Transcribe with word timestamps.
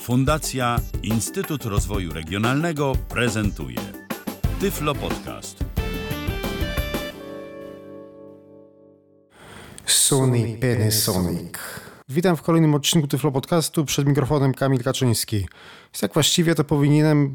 Fundacja 0.00 0.76
Instytut 1.02 1.64
Rozwoju 1.64 2.12
Regionalnego 2.12 2.92
prezentuje 3.08 3.76
Tyflo 4.60 4.94
Podcast. 4.94 5.64
Sony 9.86 10.58
Panasonic. 10.60 11.52
Witam 12.08 12.36
w 12.36 12.42
kolejnym 12.42 12.74
odcinku 12.74 13.08
Tyflo 13.08 13.32
Podcastu. 13.32 13.84
Przed 13.84 14.06
mikrofonem 14.06 14.54
Kamil 14.54 14.82
Kaczyński. 14.82 15.48
Tak 16.00 16.14
właściwie 16.14 16.54
to 16.54 16.64
powinienem 16.64 17.34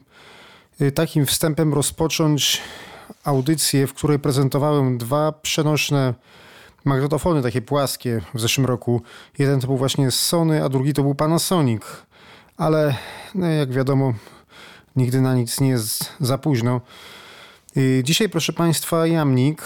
y, 0.82 0.92
takim 0.92 1.26
wstępem 1.26 1.74
rozpocząć 1.74 2.62
audycję, 3.24 3.88
w 3.88 3.94
której 3.94 4.20
prezentowałem 4.20 4.98
dwa 4.98 5.32
przenośne 5.32 6.14
magnetofony, 6.86 7.42
takie 7.42 7.62
płaskie 7.62 8.22
w 8.34 8.40
zeszłym 8.40 8.66
roku. 8.66 9.02
Jeden 9.40 9.60
to 9.60 9.68
był 9.68 9.78
właśnie 9.78 10.12
Sony, 10.12 10.64
a 10.64 10.70
drugi 10.70 10.94
to 10.94 11.02
był 11.02 11.16
Panasonic. 11.16 11.82
Ale 12.58 12.96
no 13.36 13.48
jak 13.48 13.72
wiadomo, 13.72 14.14
nigdy 14.96 15.22
na 15.22 15.36
nic 15.36 15.60
nie 15.62 15.70
jest 15.70 16.14
za 16.20 16.38
późno. 16.38 16.82
Dzisiaj, 18.04 18.30
proszę 18.30 18.54
Państwa, 18.54 19.08
jamnik. 19.08 19.62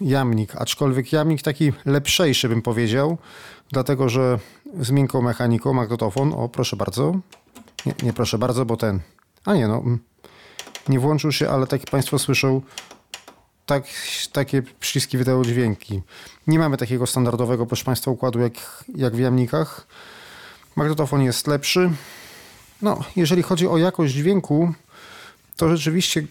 Jamnik, 0.00 0.56
aczkolwiek 0.56 1.12
jamnik 1.12 1.42
taki 1.42 1.72
lepszejszy 1.84 2.48
bym 2.48 2.62
powiedział, 2.62 3.18
dlatego 3.70 4.08
że 4.08 4.38
z 4.80 4.90
miękką 4.90 5.22
mechaniką 5.22 5.72
magnetofon. 5.72 6.32
O, 6.32 6.48
proszę 6.48 6.76
bardzo. 6.76 7.14
Nie, 7.86 7.94
nie 8.02 8.12
proszę 8.12 8.38
bardzo, 8.38 8.64
bo 8.64 8.76
ten. 8.76 9.00
A 9.44 9.54
nie, 9.54 9.68
no. 9.68 9.76
mm, 9.78 9.98
Nie 10.88 11.00
włączył 11.00 11.32
się, 11.32 11.50
ale 11.50 11.66
tak 11.66 11.80
Państwo 11.90 12.18
słyszą, 12.18 12.62
tak, 13.66 13.84
takie 14.32 14.62
przyciski 14.62 15.18
wydają 15.18 15.44
dźwięki. 15.44 16.02
Nie 16.46 16.58
mamy 16.58 16.76
takiego 16.76 17.06
standardowego, 17.06 17.66
proszę 17.66 17.84
Państwa, 17.84 18.10
układu 18.10 18.40
jak, 18.40 18.84
jak 18.96 19.16
w 19.16 19.18
jamnikach. 19.18 19.86
Magnetofon 20.76 21.22
jest 21.22 21.46
lepszy. 21.46 21.90
No, 22.82 23.04
jeżeli 23.16 23.42
chodzi 23.42 23.68
o 23.68 23.78
jakość 23.78 24.14
dźwięku, 24.14 24.72
to 25.56 25.76
rzeczywiście 25.76 26.26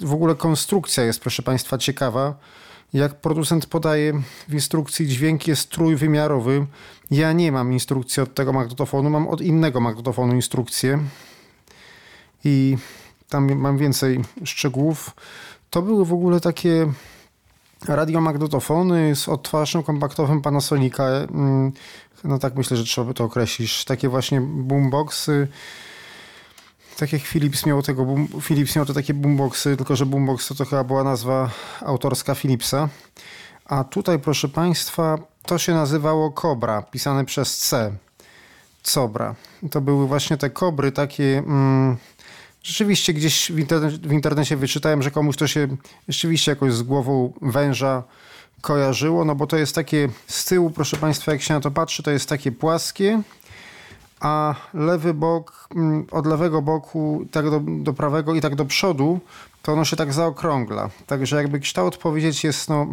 w 0.00 0.12
ogóle 0.12 0.34
konstrukcja 0.34 1.04
jest, 1.04 1.20
proszę 1.20 1.42
Państwa, 1.42 1.78
ciekawa. 1.78 2.34
Jak 2.92 3.20
producent 3.20 3.66
podaje 3.66 4.22
w 4.48 4.54
instrukcji, 4.54 5.08
dźwięk 5.08 5.46
jest 5.46 5.70
trójwymiarowy. 5.70 6.66
Ja 7.10 7.32
nie 7.32 7.52
mam 7.52 7.72
instrukcji 7.72 8.22
od 8.22 8.34
tego 8.34 8.52
magnetofonu, 8.52 9.10
mam 9.10 9.28
od 9.28 9.40
innego 9.40 9.80
magnetofonu 9.80 10.34
instrukcję. 10.34 10.98
I 12.44 12.76
tam 13.28 13.54
mam 13.54 13.78
więcej 13.78 14.20
szczegółów. 14.44 15.10
To 15.70 15.82
były 15.82 16.04
w 16.04 16.12
ogóle 16.12 16.40
takie 16.40 16.92
radiomagnetofony 17.88 19.16
z 19.16 19.28
odtwarzaczem 19.28 19.82
kompaktowym 19.82 20.42
Panasonica. 20.42 21.04
Mm, 21.04 21.72
No 22.24 22.38
tak 22.38 22.54
myślę, 22.54 22.76
że 22.76 22.84
trzeba 22.84 23.06
by 23.06 23.14
to 23.14 23.24
określić. 23.24 23.84
Takie 23.84 24.08
właśnie 24.08 24.40
boomboxy. 24.40 25.48
Tak 26.96 27.12
jak 27.12 27.22
Philips 27.22 27.66
miał 27.66 27.82
tego, 27.82 28.04
boom, 28.04 28.28
Philips 28.42 28.76
miał 28.76 28.86
te 28.86 28.94
takie 28.94 29.14
boomboxy, 29.14 29.76
tylko 29.76 29.96
że 29.96 30.06
boombox 30.06 30.48
to, 30.48 30.54
to 30.54 30.64
chyba 30.64 30.84
była 30.84 31.04
nazwa 31.04 31.50
autorska 31.80 32.34
Philipsa. 32.34 32.88
A 33.64 33.84
tutaj, 33.84 34.18
proszę 34.18 34.48
Państwa, 34.48 35.18
to 35.42 35.58
się 35.58 35.74
nazywało 35.74 36.30
Cobra, 36.32 36.82
pisane 36.82 37.24
przez 37.24 37.56
C. 37.58 37.92
Cobra. 38.82 39.34
To 39.70 39.80
były 39.80 40.06
właśnie 40.06 40.36
te 40.36 40.50
kobry 40.50 40.92
takie... 40.92 41.38
Mm, 41.38 41.96
rzeczywiście 42.66 43.12
gdzieś 43.12 43.52
w, 43.52 43.58
interne, 43.58 43.90
w 43.90 44.12
internecie 44.12 44.56
wyczytałem, 44.56 45.02
że 45.02 45.10
komuś 45.10 45.36
to 45.36 45.46
się 45.46 45.68
rzeczywiście 46.08 46.52
jakoś 46.52 46.72
z 46.72 46.82
głową 46.82 47.32
węża 47.42 48.02
kojarzyło, 48.60 49.24
no 49.24 49.34
bo 49.34 49.46
to 49.46 49.56
jest 49.56 49.74
takie 49.74 50.08
z 50.26 50.44
tyłu, 50.44 50.70
proszę 50.70 50.96
Państwa, 50.96 51.32
jak 51.32 51.42
się 51.42 51.54
na 51.54 51.60
to 51.60 51.70
patrzy, 51.70 52.02
to 52.02 52.10
jest 52.10 52.28
takie 52.28 52.52
płaskie, 52.52 53.22
a 54.20 54.54
lewy 54.74 55.14
bok, 55.14 55.68
mm, 55.76 56.06
od 56.10 56.26
lewego 56.26 56.62
boku 56.62 57.26
tak 57.30 57.50
do, 57.50 57.60
do 57.60 57.92
prawego 57.92 58.34
i 58.34 58.40
tak 58.40 58.54
do 58.54 58.64
przodu, 58.64 59.20
to 59.62 59.72
ono 59.72 59.84
się 59.84 59.96
tak 59.96 60.12
zaokrągla. 60.12 60.90
Także 61.06 61.36
jakby 61.36 61.60
kształt 61.60 61.96
powiedzieć 61.96 62.44
jest, 62.44 62.68
no... 62.68 62.86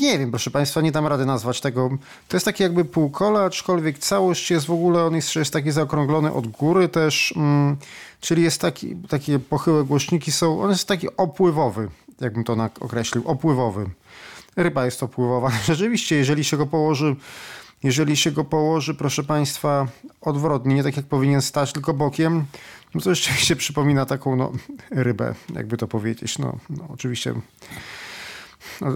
Nie 0.00 0.18
wiem, 0.18 0.30
proszę 0.30 0.50
Państwa, 0.50 0.80
nie 0.80 0.92
dam 0.92 1.06
rady 1.06 1.26
nazwać 1.26 1.60
tego. 1.60 1.90
To 2.28 2.36
jest 2.36 2.44
takie 2.44 2.64
jakby 2.64 2.84
półkole, 2.84 3.40
aczkolwiek 3.40 3.98
całość 3.98 4.50
jest 4.50 4.66
w 4.66 4.70
ogóle, 4.70 5.04
on 5.04 5.14
jest, 5.14 5.36
jest 5.36 5.52
taki 5.52 5.70
zaokrąglony 5.70 6.32
od 6.32 6.46
góry 6.46 6.88
też, 6.88 7.34
mm, 7.36 7.76
czyli 8.20 8.42
jest 8.42 8.60
taki, 8.60 8.96
takie 8.96 9.38
pochyłe 9.38 9.84
głośniki 9.84 10.32
są, 10.32 10.62
on 10.62 10.70
jest 10.70 10.88
taki 10.88 11.16
opływowy, 11.16 11.88
jakbym 12.20 12.44
to 12.44 12.56
określił, 12.80 13.28
opływowy. 13.28 13.86
Ryba 14.56 14.84
jest 14.84 15.02
opływowa. 15.02 15.50
Rzeczywiście, 15.66 16.16
jeżeli 16.16 16.44
się 16.44 16.56
go 16.56 16.66
położy, 16.66 17.16
jeżeli 17.82 18.16
się 18.16 18.30
go 18.30 18.44
położy, 18.44 18.94
proszę 18.94 19.24
Państwa, 19.24 19.86
odwrotnie, 20.20 20.74
nie 20.74 20.82
tak 20.82 20.96
jak 20.96 21.06
powinien 21.06 21.42
stać, 21.42 21.72
tylko 21.72 21.94
bokiem, 21.94 22.44
no 22.94 23.00
to 23.00 23.14
rzeczywiście 23.14 23.56
przypomina 23.56 24.06
taką 24.06 24.36
no, 24.36 24.52
rybę, 24.90 25.34
jakby 25.54 25.76
to 25.76 25.88
powiedzieć. 25.88 26.38
No, 26.38 26.58
no 26.70 26.84
oczywiście 26.88 27.34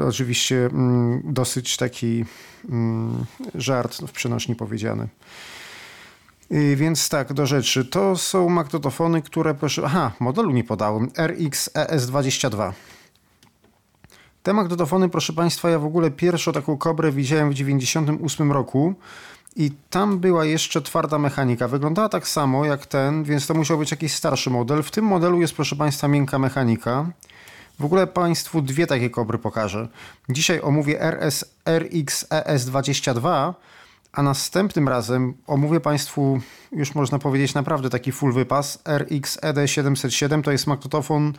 Oczywiście 0.08 0.66
mm, 0.66 1.22
dosyć 1.24 1.76
taki 1.76 2.24
mm, 2.68 3.24
żart 3.54 3.96
w 3.96 4.12
przenośni 4.12 4.54
powiedziany. 4.54 5.08
Więc 6.76 7.08
tak, 7.08 7.32
do 7.32 7.46
rzeczy. 7.46 7.84
To 7.84 8.16
są 8.16 8.48
magnetofony, 8.48 9.22
które 9.22 9.54
proszę... 9.54 9.82
Aha, 9.84 10.12
modelu 10.20 10.50
nie 10.50 10.64
podałem. 10.64 11.08
RX 11.19 11.70
ES22. 11.74 12.72
Te 14.42 14.52
magnetofony, 14.52 15.08
proszę 15.08 15.32
Państwa, 15.32 15.70
ja 15.70 15.78
w 15.78 15.84
ogóle 15.84 16.10
pierwszą 16.10 16.52
taką 16.52 16.78
kobrę 16.78 17.12
widziałem 17.12 17.50
w 17.50 17.54
98 17.54 18.52
roku 18.52 18.94
i 19.56 19.70
tam 19.90 20.19
była 20.19 20.44
jeszcze 20.44 20.82
twarda 20.82 21.19
mechanika. 21.19 21.69
Wyglądała 21.69 22.08
tak 22.08 22.28
samo 22.28 22.64
jak 22.64 22.86
ten, 22.86 23.24
więc 23.24 23.46
to 23.46 23.54
musiał 23.54 23.78
być 23.78 23.90
jakiś 23.90 24.14
starszy 24.14 24.50
model. 24.50 24.82
W 24.82 24.90
tym 24.90 25.04
modelu 25.04 25.40
jest, 25.40 25.54
proszę 25.54 25.76
Państwa, 25.76 26.08
miękka 26.08 26.38
mechanika. 26.38 27.10
W 27.80 27.84
ogóle 27.84 28.06
Państwu 28.06 28.62
dwie 28.62 28.86
takie 28.86 29.10
kobry 29.10 29.38
pokażę. 29.38 29.88
Dzisiaj 30.28 30.60
omówię 30.60 31.00
RS, 31.02 31.44
RX 31.66 32.28
ES22, 32.28 33.54
a 34.12 34.22
następnym 34.22 34.88
razem 34.88 35.34
omówię 35.46 35.80
Państwu, 35.80 36.40
już 36.72 36.94
można 36.94 37.19
powiedzieć, 37.19 37.54
naprawdę 37.54 37.90
taki 37.90 38.12
full 38.12 38.32
wypas. 38.32 38.82
RX 38.98 39.40
ED707 39.40 40.42
to 40.42 40.52
jest 40.52 40.66
magnetofon 40.66 41.32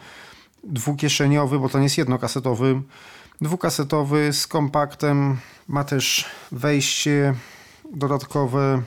dwukieszeniowy, 0.63 1.59
bo 1.59 1.69
to 1.69 1.77
nie 1.77 1.83
jest 1.83 1.97
jednokasetowy. 1.97 2.81
Dwukasetowy 3.41 4.33
z 4.33 4.47
kompaktem. 4.47 5.37
Ma 5.67 5.83
też 5.83 6.25
wejście 6.51 7.33
dodatkowe. 7.93 8.81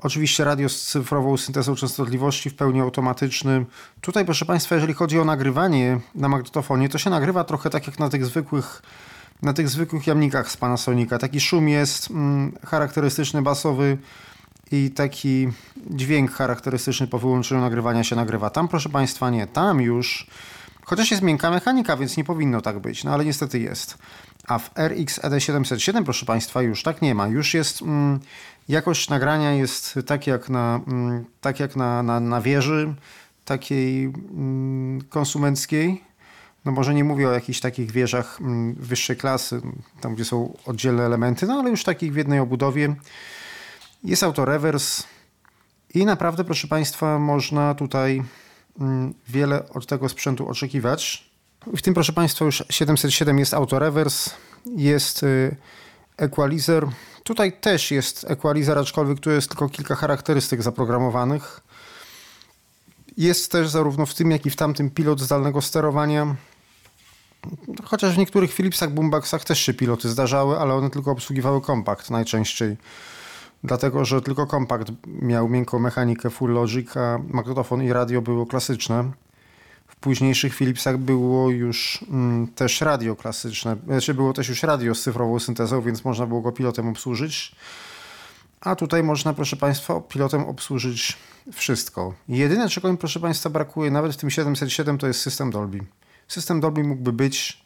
Oczywiście 0.00 0.44
radio 0.44 0.68
z 0.68 0.82
cyfrową 0.82 1.36
syntezą 1.36 1.74
częstotliwości 1.74 2.50
w 2.50 2.54
pełni 2.54 2.80
automatycznym. 2.80 3.66
Tutaj, 4.00 4.24
proszę 4.24 4.44
Państwa, 4.44 4.74
jeżeli 4.74 4.94
chodzi 4.94 5.18
o 5.18 5.24
nagrywanie 5.24 6.00
na 6.14 6.28
magnetofonie, 6.28 6.88
to 6.88 6.98
się 6.98 7.10
nagrywa 7.10 7.44
trochę 7.44 7.70
tak 7.70 7.86
jak 7.86 7.98
na 7.98 8.08
tych 8.08 8.26
zwykłych, 8.26 8.82
na 9.42 9.52
tych 9.52 9.68
zwykłych 9.68 10.06
jamnikach 10.06 10.50
z 10.50 10.56
Panasonica. 10.56 11.18
Taki 11.18 11.40
szum 11.40 11.68
jest 11.68 12.10
mm, 12.10 12.52
charakterystyczny, 12.66 13.42
basowy 13.42 13.98
i 14.72 14.90
taki 14.90 15.48
dźwięk 15.90 16.32
charakterystyczny 16.32 17.06
po 17.06 17.18
wyłączeniu 17.18 17.60
nagrywania 17.60 18.04
się 18.04 18.16
nagrywa. 18.16 18.50
Tam, 18.50 18.68
proszę 18.68 18.88
Państwa, 18.88 19.30
nie. 19.30 19.46
Tam 19.46 19.80
już, 19.80 20.26
chociaż 20.84 21.10
jest 21.10 21.22
miękka 21.22 21.50
mechanika, 21.50 21.96
więc 21.96 22.16
nie 22.16 22.24
powinno 22.24 22.60
tak 22.60 22.78
być, 22.78 23.04
no 23.04 23.14
ale 23.14 23.24
niestety 23.24 23.58
jest. 23.58 23.98
A 24.46 24.58
w 24.58 24.70
RX 24.76 25.20
ED707, 25.20 26.04
proszę 26.04 26.26
Państwa, 26.26 26.62
już 26.62 26.82
tak 26.82 27.02
nie 27.02 27.14
ma. 27.14 27.28
Już 27.28 27.54
jest 27.54 27.82
mm, 27.82 28.20
jakość 28.68 29.08
nagrania 29.08 29.52
jest 29.52 29.98
tak 30.06 30.26
jak 30.26 30.48
na, 30.48 30.80
mm, 30.86 31.24
tak 31.40 31.60
jak 31.60 31.76
na, 31.76 32.02
na, 32.02 32.20
na 32.20 32.40
wieży 32.40 32.94
takiej 33.44 34.04
mm, 34.04 35.02
konsumenckiej. 35.08 36.04
No 36.64 36.72
może 36.72 36.94
nie 36.94 37.04
mówię 37.04 37.28
o 37.28 37.32
jakichś 37.32 37.60
takich 37.60 37.90
wieżach 37.90 38.38
mm, 38.40 38.74
wyższej 38.74 39.16
klasy, 39.16 39.60
tam 40.00 40.14
gdzie 40.14 40.24
są 40.24 40.56
oddzielne 40.66 41.02
elementy, 41.02 41.46
no 41.46 41.54
ale 41.54 41.70
już 41.70 41.84
takich 41.84 42.12
w 42.12 42.16
jednej 42.16 42.40
obudowie. 42.40 42.96
Jest 44.04 44.22
autorewers 44.22 45.02
i 45.94 46.04
naprawdę, 46.04 46.44
proszę 46.44 46.68
Państwa, 46.68 47.18
można 47.18 47.74
tutaj 47.74 48.22
wiele 49.28 49.68
od 49.68 49.86
tego 49.86 50.08
sprzętu 50.08 50.48
oczekiwać. 50.48 51.30
W 51.66 51.82
tym, 51.82 51.94
proszę 51.94 52.12
Państwa, 52.12 52.44
już 52.44 52.64
707 52.70 53.38
jest 53.38 53.54
autorewers, 53.54 54.30
jest 54.76 55.22
y, 55.22 55.56
equalizer. 56.16 56.86
Tutaj 57.28 57.52
też 57.52 57.90
jest 57.90 58.26
equalizer, 58.28 58.78
aczkolwiek 58.78 59.20
tu 59.20 59.30
jest 59.30 59.48
tylko 59.48 59.68
kilka 59.68 59.94
charakterystyk 59.94 60.62
zaprogramowanych. 60.62 61.60
Jest 63.16 63.52
też 63.52 63.68
zarówno 63.68 64.06
w 64.06 64.14
tym, 64.14 64.30
jak 64.30 64.46
i 64.46 64.50
w 64.50 64.56
tamtym 64.56 64.90
pilot 64.90 65.20
zdalnego 65.20 65.62
sterowania. 65.62 66.36
Chociaż 67.84 68.14
w 68.14 68.18
niektórych 68.18 68.52
Philipsach, 68.52 68.90
Boomboxach 68.90 69.44
też 69.44 69.58
się 69.58 69.74
piloty 69.74 70.08
zdarzały, 70.08 70.58
ale 70.58 70.74
one 70.74 70.90
tylko 70.90 71.10
obsługiwały 71.10 71.60
kompakt 71.60 72.10
najczęściej. 72.10 72.76
Dlatego, 73.64 74.04
że 74.04 74.22
tylko 74.22 74.46
kompakt 74.46 74.88
miał 75.06 75.48
miękką 75.48 75.78
mechanikę 75.78 76.30
Full 76.30 76.52
Logic, 76.52 76.96
a 76.96 77.18
magnetofon 77.28 77.82
i 77.82 77.92
radio 77.92 78.22
było 78.22 78.46
klasyczne. 78.46 79.10
Późniejszych 80.00 80.54
Philipsach 80.54 80.98
było 80.98 81.50
już 81.50 82.04
mm, 82.10 82.46
też 82.46 82.80
radio 82.80 83.16
klasyczne. 83.16 83.76
Znaczy 83.86 84.14
było 84.14 84.32
też 84.32 84.48
już 84.48 84.62
radio 84.62 84.94
z 84.94 85.02
cyfrową 85.02 85.38
syntezą, 85.38 85.82
więc 85.82 86.04
można 86.04 86.26
było 86.26 86.40
go 86.40 86.52
pilotem 86.52 86.88
obsłużyć. 86.88 87.54
A 88.60 88.76
tutaj 88.76 89.02
można, 89.02 89.34
proszę 89.34 89.56
Państwa, 89.56 90.00
pilotem 90.00 90.42
obsłużyć 90.44 91.16
wszystko. 91.52 92.14
Jedyne, 92.28 92.68
czego 92.68 92.92
mi, 92.92 92.98
proszę 92.98 93.20
Państwa, 93.20 93.50
brakuje 93.50 93.90
nawet 93.90 94.12
w 94.12 94.16
tym 94.16 94.30
707, 94.30 94.98
to 94.98 95.06
jest 95.06 95.20
system 95.20 95.50
Dolby. 95.50 95.80
System 96.28 96.60
Dolby 96.60 96.84
mógłby 96.84 97.12
być, 97.12 97.64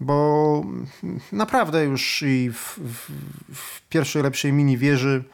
bo 0.00 0.64
naprawdę 1.32 1.84
już 1.84 2.22
i 2.22 2.50
w, 2.50 2.78
w, 2.78 3.10
w 3.54 3.88
pierwszej 3.88 4.22
lepszej 4.22 4.52
mini 4.52 4.78
wieży 4.78 5.24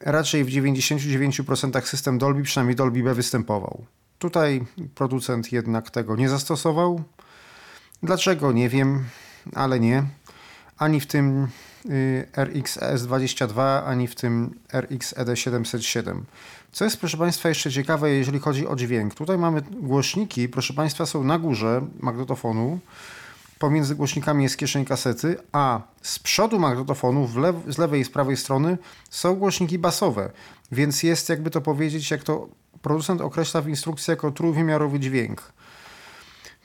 raczej 0.00 0.44
w 0.44 0.48
99% 0.48 1.82
system 1.82 2.18
Dolby, 2.18 2.42
przynajmniej 2.42 2.76
Dolby 2.76 3.02
B 3.02 3.14
występował. 3.14 3.84
Tutaj 4.18 4.64
producent 4.94 5.52
jednak 5.52 5.90
tego 5.90 6.16
nie 6.16 6.28
zastosował. 6.28 7.02
Dlaczego? 8.02 8.52
Nie 8.52 8.68
wiem, 8.68 9.04
ale 9.54 9.80
nie. 9.80 10.04
Ani 10.78 11.00
w 11.00 11.06
tym 11.06 11.48
y, 11.86 12.26
RX 12.36 12.78
S22, 12.78 13.82
ani 13.86 14.08
w 14.08 14.14
tym 14.14 14.58
RX 14.72 15.14
ED707. 15.14 16.20
Co 16.72 16.84
jest, 16.84 17.00
proszę 17.00 17.16
Państwa, 17.16 17.48
jeszcze 17.48 17.72
ciekawe, 17.72 18.10
jeżeli 18.10 18.38
chodzi 18.38 18.66
o 18.66 18.76
dźwięk. 18.76 19.14
Tutaj 19.14 19.38
mamy 19.38 19.62
głośniki, 19.62 20.48
proszę 20.48 20.74
Państwa, 20.74 21.06
są 21.06 21.24
na 21.24 21.38
górze 21.38 21.86
magnetofonu. 22.00 22.78
Pomiędzy 23.58 23.94
głośnikami 23.94 24.42
jest 24.42 24.56
kieszeń 24.56 24.84
kasety, 24.84 25.36
a 25.52 25.80
z 26.02 26.18
przodu 26.18 26.58
magnetofonu, 26.58 27.28
lew 27.36 27.56
z 27.68 27.78
lewej 27.78 28.00
i 28.00 28.04
z 28.04 28.10
prawej 28.10 28.36
strony 28.36 28.78
są 29.10 29.34
głośniki 29.34 29.78
basowe. 29.78 30.30
Więc 30.72 31.02
jest, 31.02 31.28
jakby 31.28 31.50
to 31.50 31.60
powiedzieć, 31.60 32.10
jak 32.10 32.22
to 32.22 32.48
producent 32.88 33.20
określa 33.20 33.62
w 33.62 33.68
instrukcji, 33.68 34.10
jako 34.10 34.30
trójwymiarowy 34.30 35.00
dźwięk. 35.00 35.52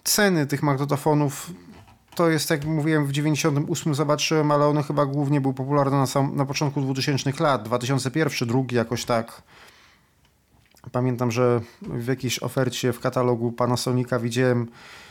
Ceny 0.03 0.47
tych 0.47 0.63
magnetofonów 0.63 1.51
to 2.15 2.29
jest, 2.29 2.49
jak 2.49 2.65
mówiłem, 2.65 3.05
w 3.05 3.11
98 3.11 3.95
zobaczyłem, 3.95 4.51
ale 4.51 4.65
one 4.67 4.83
chyba 4.83 5.05
głównie 5.05 5.41
były 5.41 5.53
popularne 5.53 5.97
na, 5.97 6.07
sam, 6.07 6.35
na 6.35 6.45
początku 6.45 6.81
2000 6.81 7.43
lat, 7.43 7.63
2001, 7.63 8.47
drugi 8.47 8.75
jakoś 8.75 9.05
tak. 9.05 9.41
Pamiętam, 10.91 11.31
że 11.31 11.61
w 11.81 12.07
jakiejś 12.07 12.43
ofercie 12.43 12.93
w 12.93 12.99
katalogu 12.99 13.51
Panasonica 13.51 14.19
widziałem 14.19 14.67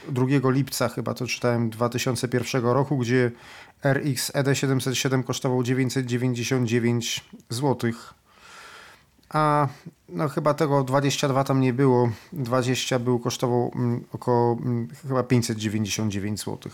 2 0.09 0.27
lipca, 0.51 0.89
chyba 0.89 1.15
to 1.15 1.27
czytałem 1.27 1.71
2001 1.71 2.65
roku, 2.65 2.99
gdzie 2.99 3.31
RX 3.85 4.33
ED707 4.33 5.25
kosztował 5.25 5.63
999 5.63 7.25
zł. 7.49 7.93
A 9.33 9.69
no 10.09 10.29
chyba 10.29 10.55
tego 10.55 10.85
22 10.85 11.45
tam 11.45 11.61
nie 11.61 11.73
było. 11.73 12.11
20 12.33 12.99
był 12.99 13.19
kosztował 13.19 13.73
mm, 13.75 14.05
około 14.13 14.53
mm, 14.53 14.89
chyba 15.09 15.23
599 15.23 16.41
zł. 16.41 16.73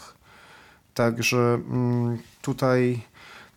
Także 0.95 1.61
mm, 1.71 2.19
tutaj 2.43 3.03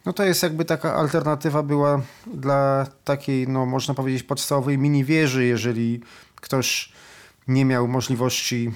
no 0.05 0.13
to 0.13 0.23
jest 0.23 0.43
jakby 0.43 0.65
taka 0.65 0.95
alternatywa 0.95 1.63
była 1.63 2.01
dla 2.27 2.87
takiej, 3.03 3.47
no 3.47 3.65
można 3.65 3.93
powiedzieć, 3.93 4.23
podstawowej 4.23 4.77
mini 4.77 5.05
wieży, 5.05 5.45
jeżeli 5.45 6.01
ktoś 6.35 6.91
nie 7.47 7.65
miał 7.65 7.87
możliwości 7.87 8.71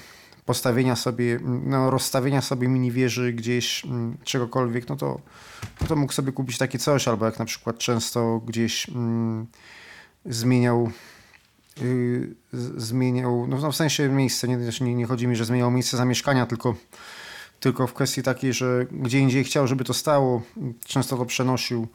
postawienia 0.45 0.95
sobie, 0.95 1.39
no, 1.43 1.89
rozstawienia 1.89 2.41
sobie 2.41 2.67
mini 2.67 2.91
wieży 2.91 3.33
gdzieś 3.33 3.83
czegokolwiek, 4.23 4.89
no 4.89 4.95
to, 4.95 5.19
no 5.81 5.87
to 5.87 5.95
mógł 5.95 6.13
sobie 6.13 6.31
kupić 6.31 6.57
takie 6.57 6.79
coś, 6.79 7.07
albo 7.07 7.25
jak 7.25 7.39
na 7.39 7.45
przykład 7.45 7.77
często 7.77 8.41
gdzieś 8.45 8.87
zmieniał 10.25 10.91
yy, 11.81 12.35
zmieniał, 12.77 13.47
no, 13.47 13.57
no 13.57 13.71
w 13.71 13.75
sensie 13.75 14.09
miejsce, 14.09 14.47
nie, 14.47 14.57
nie, 14.81 14.95
nie 14.95 15.05
chodzi 15.05 15.27
mi, 15.27 15.35
że 15.35 15.45
zmieniał 15.45 15.71
miejsce 15.71 15.97
zamieszkania, 15.97 16.45
tylko 16.45 16.75
tylko 17.59 17.87
w 17.87 17.93
kwestii 17.93 18.23
takiej, 18.23 18.53
że 18.53 18.85
gdzie 18.91 19.19
indziej 19.19 19.43
chciał, 19.43 19.67
żeby 19.67 19.83
to 19.83 19.93
stało, 19.93 20.41
często 20.85 21.17
to 21.17 21.25
przenosił, 21.25 21.87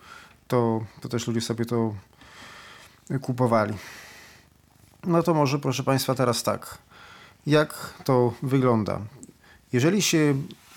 to, 0.49 0.85
to 1.01 1.09
też 1.09 1.27
ludzie 1.27 1.41
sobie 1.41 1.65
to 1.65 1.95
kupowali. 3.21 3.75
No 5.07 5.23
to 5.23 5.35
może, 5.35 5.59
proszę 5.59 5.83
Państwa, 5.83 6.15
teraz 6.15 6.43
tak. 6.43 6.79
Jak 7.47 7.95
to 8.05 8.33
wygląda? 8.43 9.01
Jeżeli 9.73 10.03
się 10.03 10.35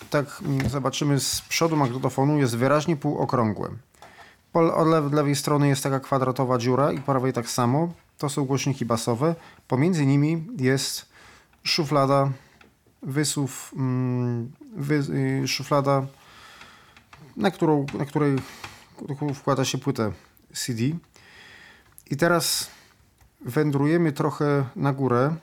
tak 0.09 0.41
zobaczymy 0.69 1.19
z 1.19 1.41
przodu 1.41 1.75
magnetofonu, 1.75 2.38
jest 2.38 2.57
wyraźnie 2.57 2.95
półokrągłe. 2.95 3.69
Po 4.53 4.83
lewej 5.11 5.35
strony 5.35 5.67
jest 5.67 5.83
taka 5.83 6.00
kwadratowa 6.00 6.57
dziura 6.57 6.91
i 6.91 6.97
po 6.97 7.03
prawej 7.03 7.33
tak 7.33 7.50
samo. 7.50 7.94
To 8.17 8.29
są 8.29 8.45
głośniki 8.45 8.85
basowe. 8.85 9.35
Pomiędzy 9.67 10.05
nimi 10.05 10.47
jest 10.57 11.05
szuflada 11.63 12.31
wysuw, 13.01 13.71
mm, 13.75 14.51
wy, 14.75 14.95
y, 15.44 15.47
szuflada, 15.47 16.05
na, 17.38 17.51
którą, 17.51 17.85
na 17.94 18.05
której 18.05 18.35
wkłada 19.33 19.65
się 19.65 19.77
płytę 19.77 20.11
CD. 20.53 20.83
I 22.09 22.17
teraz 22.17 22.69
wędrujemy 23.41 24.11
trochę 24.11 24.65
na 24.75 24.94
górę 24.94 25.35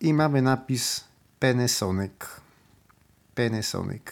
i 0.00 0.14
mamy 0.14 0.42
napis 0.42 1.04
Panasonic. 1.40 2.12
Panasonic. 3.34 4.02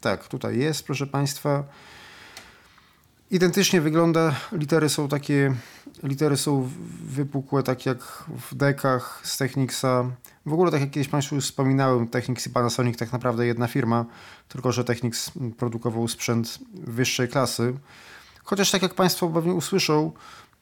Tak, 0.00 0.28
tutaj 0.28 0.58
jest, 0.58 0.86
proszę 0.86 1.06
Państwa. 1.06 1.64
Identycznie 3.32 3.80
wygląda. 3.80 4.34
Litery 4.52 4.88
są 4.88 5.08
takie, 5.08 5.54
litery 6.02 6.36
są 6.36 6.70
wypukłe, 7.04 7.62
tak 7.62 7.86
jak 7.86 7.98
w 8.50 8.54
dekach 8.54 9.20
z 9.24 9.36
Technicsa. 9.36 10.04
W 10.46 10.52
ogóle, 10.52 10.70
tak 10.70 10.80
jak 10.80 10.90
kiedyś 10.90 11.08
Państwu 11.08 11.34
już 11.34 11.44
wspominałem, 11.44 12.08
Technics 12.08 12.46
i 12.46 12.50
Panasonic 12.50 12.98
tak 12.98 13.12
naprawdę 13.12 13.46
jedna 13.46 13.66
firma, 13.66 14.04
tylko 14.48 14.72
że 14.72 14.84
Technics 14.84 15.30
produkował 15.56 16.08
sprzęt 16.08 16.58
wyższej 16.74 17.28
klasy. 17.28 17.74
Chociaż 18.44 18.70
tak 18.70 18.82
jak 18.82 18.94
Państwo 18.94 19.28
pewnie 19.28 19.54
usłyszą, 19.54 20.12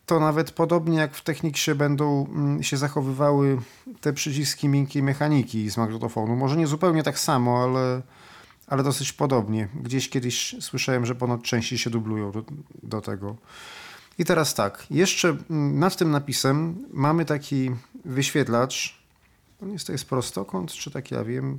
to 0.06 0.20
nawet 0.20 0.50
podobnie 0.50 0.99
jak 0.99 1.14
w 1.14 1.22
Technicsie 1.22 1.75
będą 1.75 2.26
mm, 2.26 2.62
się 2.62 2.76
zachowywały 2.76 3.58
te 4.00 4.12
przyciski 4.12 4.69
miękkiej 4.69 5.02
mechaniki 5.02 5.70
z 5.70 5.76
magnetofonu. 5.76 6.37
Może 6.37 6.56
nie 6.56 6.67
zupełnie 6.67 7.02
tak 7.02 7.19
samo, 7.19 7.62
ale 7.62 8.02
ale 8.70 8.82
dosyć 8.82 9.12
podobnie. 9.12 9.69
Gdzieś 9.75 10.08
kiedyś 10.08 10.56
słyszałem, 10.61 11.06
że 11.06 11.14
ponad 11.14 11.43
części 11.43 11.78
się 11.78 11.90
dublują 11.90 12.32
do, 12.32 12.44
do 12.82 13.00
tego. 13.00 13.37
I 14.19 14.25
teraz 14.25 14.55
tak, 14.55 14.87
jeszcze 14.90 15.28
mm, 15.28 15.78
nad 15.78 15.96
tym 15.96 16.11
napisem 16.11 16.87
mamy 16.93 17.25
taki 17.25 17.70
wyświetlacz. 18.05 19.02
On 19.62 19.72
jest, 19.72 19.87
to 19.87 19.93
jest 19.93 20.05
prostokąt, 20.05 20.72
czy 20.72 20.90
tak 20.90 21.11
ja 21.11 21.25
wiem. 21.25 21.58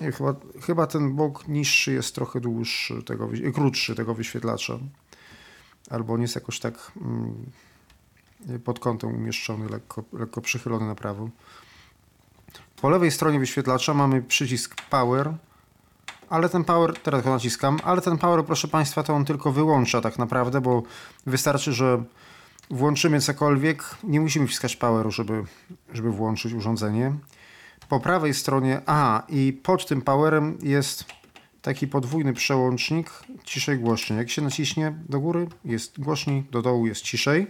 Nie, 0.00 0.12
chyba, 0.12 0.34
chyba 0.62 0.86
ten 0.86 1.16
bok 1.16 1.48
niższy 1.48 1.92
jest 1.92 2.14
trochę 2.14 2.40
dłuższy, 2.40 3.02
tego, 3.02 3.28
krótszy 3.54 3.94
tego 3.94 4.14
wyświetlacza. 4.14 4.78
Albo 5.90 6.14
on 6.14 6.22
jest 6.22 6.34
jakoś 6.34 6.60
tak 6.60 6.92
mm, 6.96 7.50
pod 8.64 8.78
kątem 8.78 9.14
umieszczony, 9.14 9.68
lekko, 9.68 10.04
lekko 10.12 10.40
przychylony 10.40 10.86
na 10.86 10.94
prawo. 10.94 11.30
Po 12.80 12.90
lewej 12.90 13.10
stronie 13.10 13.38
wyświetlacza 13.38 13.94
mamy 13.94 14.22
przycisk 14.22 14.82
Power, 14.90 15.32
ale 16.30 16.48
ten 16.48 16.64
Power, 16.64 16.94
teraz 17.02 17.24
go 17.24 17.30
naciskam, 17.30 17.78
ale 17.84 18.00
ten 18.00 18.18
Power, 18.18 18.44
proszę 18.44 18.68
Państwa, 18.68 19.02
to 19.02 19.14
on 19.14 19.24
tylko 19.24 19.52
wyłącza 19.52 20.00
tak 20.00 20.18
naprawdę, 20.18 20.60
bo 20.60 20.82
wystarczy, 21.26 21.72
że 21.72 22.04
włączymy 22.70 23.20
cokolwiek, 23.20 23.84
nie 24.04 24.20
musimy 24.20 24.46
wciskać 24.46 24.76
Poweru, 24.76 25.10
żeby, 25.10 25.44
żeby 25.92 26.10
włączyć 26.10 26.52
urządzenie. 26.52 27.14
Po 27.88 28.00
prawej 28.00 28.34
stronie, 28.34 28.80
aha, 28.86 29.22
i 29.28 29.60
pod 29.62 29.86
tym 29.86 30.02
Powerem 30.02 30.58
jest 30.62 31.04
taki 31.62 31.88
podwójny 31.88 32.32
przełącznik 32.32 33.10
ciszej 33.44 33.78
głośniej. 33.78 34.18
Jak 34.18 34.30
się 34.30 34.42
naciśnie 34.42 34.94
do 35.08 35.20
góry 35.20 35.48
jest 35.64 36.00
głośniej, 36.00 36.44
do 36.50 36.62
dołu 36.62 36.86
jest 36.86 37.02
ciszej. 37.02 37.46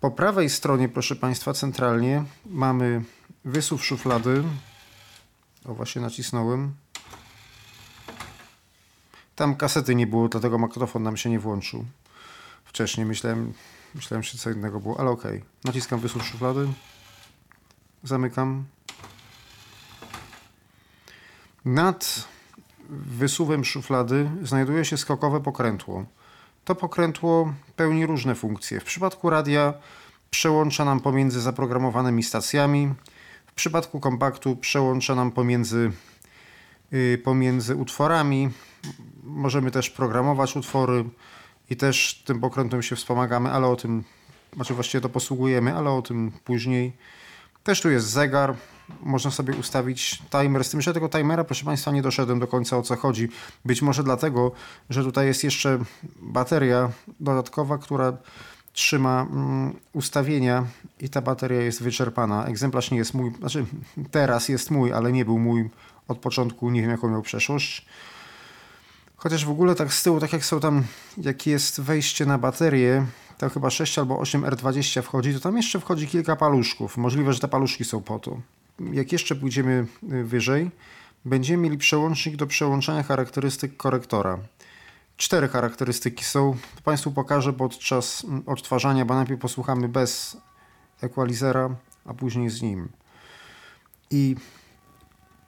Po 0.00 0.10
prawej 0.10 0.50
stronie, 0.50 0.88
proszę 0.88 1.16
Państwa, 1.16 1.52
centralnie 1.52 2.24
mamy 2.46 3.02
wysuw 3.44 3.84
szuflady. 3.84 4.44
O, 5.64 5.74
właśnie 5.74 6.02
nacisnąłem. 6.02 6.74
Tam 9.36 9.56
kasety 9.56 9.94
nie 9.94 10.06
było, 10.06 10.28
dlatego 10.28 10.58
magnetofon 10.58 11.02
nam 11.02 11.16
się 11.16 11.30
nie 11.30 11.38
włączył. 11.38 11.84
Wcześniej 12.64 13.06
myślałem, 13.06 13.52
myślałem, 13.94 14.22
że 14.22 14.38
co 14.38 14.50
innego 14.50 14.80
było, 14.80 15.00
ale 15.00 15.10
okej. 15.10 15.36
Okay. 15.38 15.48
Naciskam 15.64 16.00
wysuw 16.00 16.26
szuflady. 16.26 16.68
Zamykam. 18.02 18.64
Nad 21.64 22.28
wysuwem 22.90 23.64
szuflady 23.64 24.30
znajduje 24.42 24.84
się 24.84 24.96
skokowe 24.96 25.40
pokrętło. 25.40 26.04
To 26.64 26.74
pokrętło 26.74 27.54
pełni 27.76 28.06
różne 28.06 28.34
funkcje. 28.34 28.80
W 28.80 28.84
przypadku 28.84 29.30
radia 29.30 29.74
przełącza 30.30 30.84
nam 30.84 31.00
pomiędzy 31.00 31.40
zaprogramowanymi 31.40 32.22
stacjami, 32.22 32.94
w 33.54 33.56
przypadku 33.56 34.00
kompaktu 34.00 34.56
przełącza 34.56 35.14
nam 35.14 35.30
pomiędzy, 35.30 35.92
yy, 36.90 37.18
pomiędzy 37.18 37.76
utworami. 37.76 38.50
Możemy 39.22 39.70
też 39.70 39.90
programować 39.90 40.56
utwory 40.56 41.04
i 41.70 41.76
też 41.76 42.22
tym 42.24 42.40
pokrętłem 42.40 42.82
się 42.82 42.96
wspomagamy, 42.96 43.50
ale 43.50 43.66
o 43.66 43.76
tym, 43.76 44.04
znaczy 44.54 44.74
właściwie 44.74 45.02
to 45.02 45.08
posługujemy, 45.08 45.74
ale 45.74 45.90
o 45.90 46.02
tym 46.02 46.32
później. 46.44 46.92
Też 47.64 47.80
tu 47.80 47.90
jest 47.90 48.06
zegar. 48.06 48.54
można 49.00 49.30
sobie 49.30 49.54
ustawić 49.54 50.22
timer. 50.30 50.64
Z 50.64 50.70
tym, 50.70 50.80
że 50.80 50.94
tego 50.94 51.08
timera, 51.08 51.44
proszę 51.44 51.64
Państwa, 51.64 51.90
nie 51.90 52.02
doszedłem 52.02 52.38
do 52.38 52.46
końca 52.46 52.78
o 52.78 52.82
co 52.82 52.96
chodzi. 52.96 53.28
Być 53.64 53.82
może 53.82 54.02
dlatego, 54.02 54.52
że 54.90 55.04
tutaj 55.04 55.26
jest 55.26 55.44
jeszcze 55.44 55.78
bateria 56.22 56.90
dodatkowa, 57.20 57.78
która 57.78 58.16
trzyma 58.74 59.26
mm, 59.30 59.74
ustawienia 59.92 60.66
i 61.00 61.08
ta 61.08 61.20
bateria 61.20 61.60
jest 61.60 61.82
wyczerpana. 61.82 62.46
Egzemplarz 62.46 62.90
nie 62.90 62.98
jest 62.98 63.14
mój, 63.14 63.32
znaczy 63.38 63.64
teraz 64.10 64.48
jest 64.48 64.70
mój, 64.70 64.92
ale 64.92 65.12
nie 65.12 65.24
był 65.24 65.38
mój 65.38 65.70
od 66.08 66.18
początku, 66.18 66.70
nie 66.70 66.80
wiem 66.80 66.90
jaką 66.90 67.08
miał 67.08 67.22
przeszłość. 67.22 67.86
Chociaż 69.16 69.44
w 69.44 69.50
ogóle 69.50 69.74
tak 69.74 69.92
z 69.92 70.02
tyłu, 70.02 70.20
tak 70.20 70.32
jak 70.32 70.44
są 70.44 70.60
tam, 70.60 70.84
jak 71.16 71.46
jest 71.46 71.80
wejście 71.80 72.26
na 72.26 72.38
baterię, 72.38 73.06
tam 73.38 73.50
chyba 73.50 73.70
6 73.70 73.98
albo 73.98 74.18
8 74.18 74.42
R20 74.42 75.02
wchodzi, 75.02 75.34
to 75.34 75.40
tam 75.40 75.56
jeszcze 75.56 75.80
wchodzi 75.80 76.06
kilka 76.06 76.36
paluszków. 76.36 76.96
Możliwe, 76.96 77.32
że 77.32 77.40
te 77.40 77.48
paluszki 77.48 77.84
są 77.84 78.02
po 78.02 78.18
to. 78.18 78.40
Jak 78.92 79.12
jeszcze 79.12 79.34
pójdziemy 79.34 79.86
y, 80.12 80.24
wyżej, 80.24 80.70
będziemy 81.24 81.62
mieli 81.62 81.78
przełącznik 81.78 82.36
do 82.36 82.46
przełączania 82.46 83.02
charakterystyk 83.02 83.76
korektora. 83.76 84.38
Cztery 85.16 85.48
charakterystyki 85.48 86.24
są. 86.24 86.56
Państwu 86.84 87.12
pokażę 87.12 87.52
podczas 87.52 88.26
odtwarzania, 88.46 89.04
bo 89.04 89.14
najpierw 89.14 89.40
posłuchamy 89.40 89.88
bez 89.88 90.36
equalizera, 91.02 91.70
a 92.04 92.14
później 92.14 92.50
z 92.50 92.62
nim. 92.62 92.88
I 94.10 94.36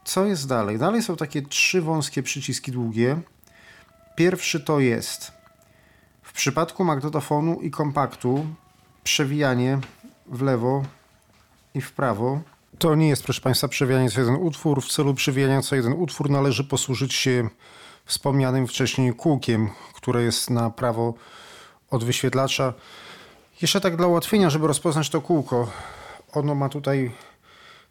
co 0.05 0.25
jest 0.25 0.49
dalej? 0.49 0.79
Dalej 0.79 1.03
są 1.03 1.17
takie 1.17 1.43
trzy 1.43 1.83
wąskie 1.83 2.23
przyciski 2.23 2.73
długie. 2.73 3.21
Pierwszy 4.17 4.61
to 4.61 4.81
jest 4.81 5.33
w 6.23 6.33
przypadku 6.33 6.85
magnetofonu 6.85 7.61
i 7.61 7.71
kompaktu 7.71 8.47
przewijanie 9.05 9.79
w 10.27 10.43
lewo 10.43 10.83
i 11.75 11.81
w 11.81 11.93
prawo. 11.93 12.41
To 12.79 12.95
nie 12.95 13.09
jest, 13.09 13.23
proszę 13.25 13.41
Państwa, 13.41 13.69
przewijanie 13.69 14.11
co 14.11 14.21
jeden 14.21 14.37
utwór. 14.37 14.83
W 14.83 14.89
celu 14.89 15.15
przewijania 15.15 15.63
co 15.63 15.77
jeden 15.77 15.93
utwór 15.93 16.31
należy 16.31 16.65
posłużyć 16.65 17.15
się 17.15 17.49
wspomnianym 18.07 18.67
wcześniej 18.67 19.15
kółkiem, 19.15 19.71
które 19.95 20.23
jest 20.23 20.51
na 20.51 20.71
prawo 20.71 21.15
od 21.91 22.05
wyświetlacza. 22.05 22.75
Jeszcze 23.63 23.81
tak 23.81 23.97
dla 23.97 24.07
ułatwienia, 24.07 24.51
żeby 24.51 24.67
rozpoznać 24.67 25.11
to 25.11 25.21
kółko. 25.21 25.71
Ono 26.33 26.55
ma 26.55 26.69
tutaj 26.69 27.13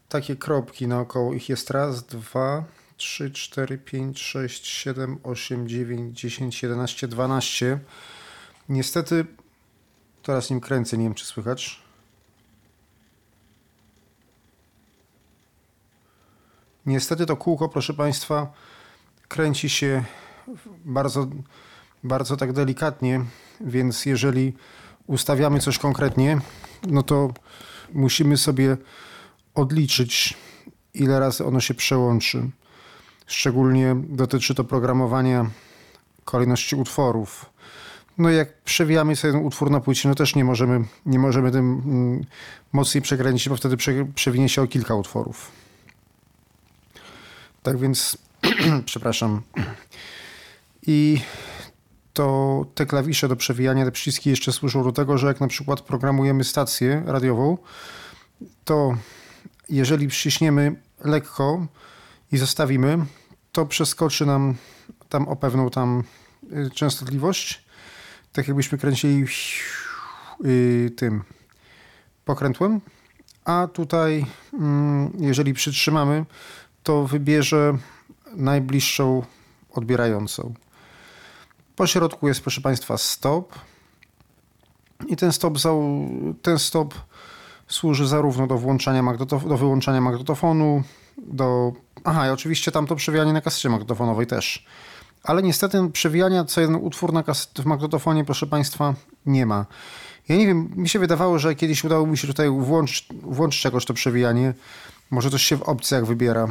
takie 0.09 0.35
kropki 0.35 0.87
naokoło. 0.87 1.33
Ich 1.33 1.49
jest 1.49 1.69
raz, 1.71 2.03
dwa, 2.03 2.63
trzy, 2.97 3.31
cztery, 3.31 3.77
pięć, 3.77 4.21
sześć, 4.21 4.67
siedem, 4.67 5.19
osiem, 5.23 5.67
dziewięć, 5.67 6.19
dziesięć, 6.19 6.63
jedenaście, 6.63 7.07
dwanaście. 7.07 7.79
Niestety, 8.69 9.25
teraz 10.23 10.49
nim 10.49 10.61
kręcę, 10.61 10.97
nie 10.97 11.03
wiem 11.03 11.13
czy 11.13 11.25
słychać. 11.25 11.81
Niestety 16.85 17.25
to 17.25 17.37
kółko, 17.37 17.69
proszę 17.69 17.93
Państwa, 17.93 18.53
kręci 19.27 19.69
się 19.69 20.03
bardzo, 20.85 21.27
bardzo 22.03 22.37
tak 22.37 22.53
delikatnie, 22.53 23.25
więc 23.61 24.05
jeżeli 24.05 24.53
ustawiamy 25.07 25.59
coś 25.59 25.77
konkretnie, 25.77 26.39
no 26.87 27.03
to 27.03 27.33
musimy 27.93 28.37
sobie 28.37 28.77
odliczyć, 29.55 30.33
ile 30.93 31.19
razy 31.19 31.45
ono 31.45 31.59
się 31.59 31.73
przełączy. 31.73 32.49
Szczególnie 33.27 33.95
dotyczy 34.09 34.55
to 34.55 34.63
programowania 34.63 35.49
kolejności 36.25 36.75
utworów. 36.75 37.45
No 38.17 38.29
jak 38.29 38.61
przewijamy 38.61 39.15
sobie 39.15 39.33
ten 39.33 39.45
utwór 39.45 39.71
na 39.71 39.79
płycie, 39.79 40.09
no 40.09 40.15
też 40.15 40.35
nie 40.35 40.45
możemy, 40.45 40.83
nie 41.05 41.19
możemy 41.19 41.51
tym 41.51 41.81
mm, 41.85 42.25
mocniej 42.73 43.01
przekręcić, 43.01 43.49
bo 43.49 43.55
wtedy 43.55 43.77
przewinie 44.15 44.49
się 44.49 44.61
o 44.61 44.67
kilka 44.67 44.95
utworów. 44.95 45.51
Tak 47.63 47.77
więc, 47.77 48.17
przepraszam. 48.85 49.41
I 50.87 51.21
to 52.13 52.65
te 52.75 52.85
klawisze 52.85 53.27
do 53.27 53.35
przewijania, 53.35 53.85
te 53.85 53.91
przyciski 53.91 54.29
jeszcze 54.29 54.51
służą 54.51 54.83
do 54.83 54.91
tego, 54.91 55.17
że 55.17 55.27
jak 55.27 55.41
na 55.41 55.47
przykład 55.47 55.81
programujemy 55.81 56.43
stację 56.43 57.03
radiową, 57.05 57.57
to 58.65 58.97
jeżeli 59.69 60.07
przyciśniemy 60.07 60.75
lekko 61.03 61.67
i 62.31 62.37
zostawimy, 62.37 63.05
to 63.51 63.65
przeskoczy 63.65 64.25
nam 64.25 64.55
tam 65.09 65.27
o 65.27 65.35
pewną 65.35 65.69
tam 65.69 66.03
y, 66.43 66.69
częstotliwość, 66.69 67.65
tak 68.33 68.47
jakbyśmy 68.47 68.77
kręcili 68.77 69.25
yy, 70.39 70.89
tym 70.89 71.23
pokrętłem, 72.25 72.81
a 73.45 73.67
tutaj 73.73 74.25
mm, 74.53 75.11
jeżeli 75.19 75.53
przytrzymamy, 75.53 76.25
to 76.83 77.07
wybierze 77.07 77.77
najbliższą 78.35 79.23
odbierającą. 79.71 80.53
Po 81.75 81.87
środku 81.87 82.27
jest, 82.27 82.41
proszę 82.41 82.61
Państwa, 82.61 82.97
stop. 82.97 83.53
I 85.07 85.15
ten 85.15 85.31
stop, 85.31 85.57
ten 86.41 86.59
stop 86.59 86.93
służy 87.67 88.07
zarówno 88.07 88.47
do 88.47 88.57
włączania 88.57 89.03
do 89.27 89.57
wyłączania 89.57 90.01
magnetofonu, 90.01 90.83
do... 91.17 91.73
Aha, 92.03 92.27
i 92.27 92.29
oczywiście 92.29 92.71
tam 92.71 92.87
to 92.87 92.95
przewijanie 92.95 93.33
na 93.33 93.41
kasecie 93.41 93.69
magnetofonowej 93.69 94.27
też. 94.27 94.65
Ale 95.23 95.43
niestety 95.43 95.89
przewijania 95.93 96.45
co 96.45 96.61
jeden 96.61 96.75
utwór 96.75 97.13
na 97.13 97.23
kaset 97.23 97.61
w 97.61 97.65
magnetofonie, 97.65 98.25
proszę 98.25 98.47
Państwa, 98.47 98.93
nie 99.25 99.45
ma. 99.45 99.65
Ja 100.29 100.35
nie 100.35 100.47
wiem, 100.47 100.71
mi 100.75 100.89
się 100.89 100.99
wydawało, 100.99 101.39
że 101.39 101.55
kiedyś 101.55 101.83
udało 101.83 102.07
mi 102.07 102.17
się 102.17 102.27
tutaj 102.27 102.49
włączyć, 102.49 103.07
włączyć 103.21 103.65
jakoś 103.65 103.85
to 103.85 103.93
przewijanie. 103.93 104.53
Może 105.11 105.29
coś 105.29 105.43
się 105.43 105.57
w 105.57 105.63
opcjach 105.63 106.05
wybiera, 106.05 106.47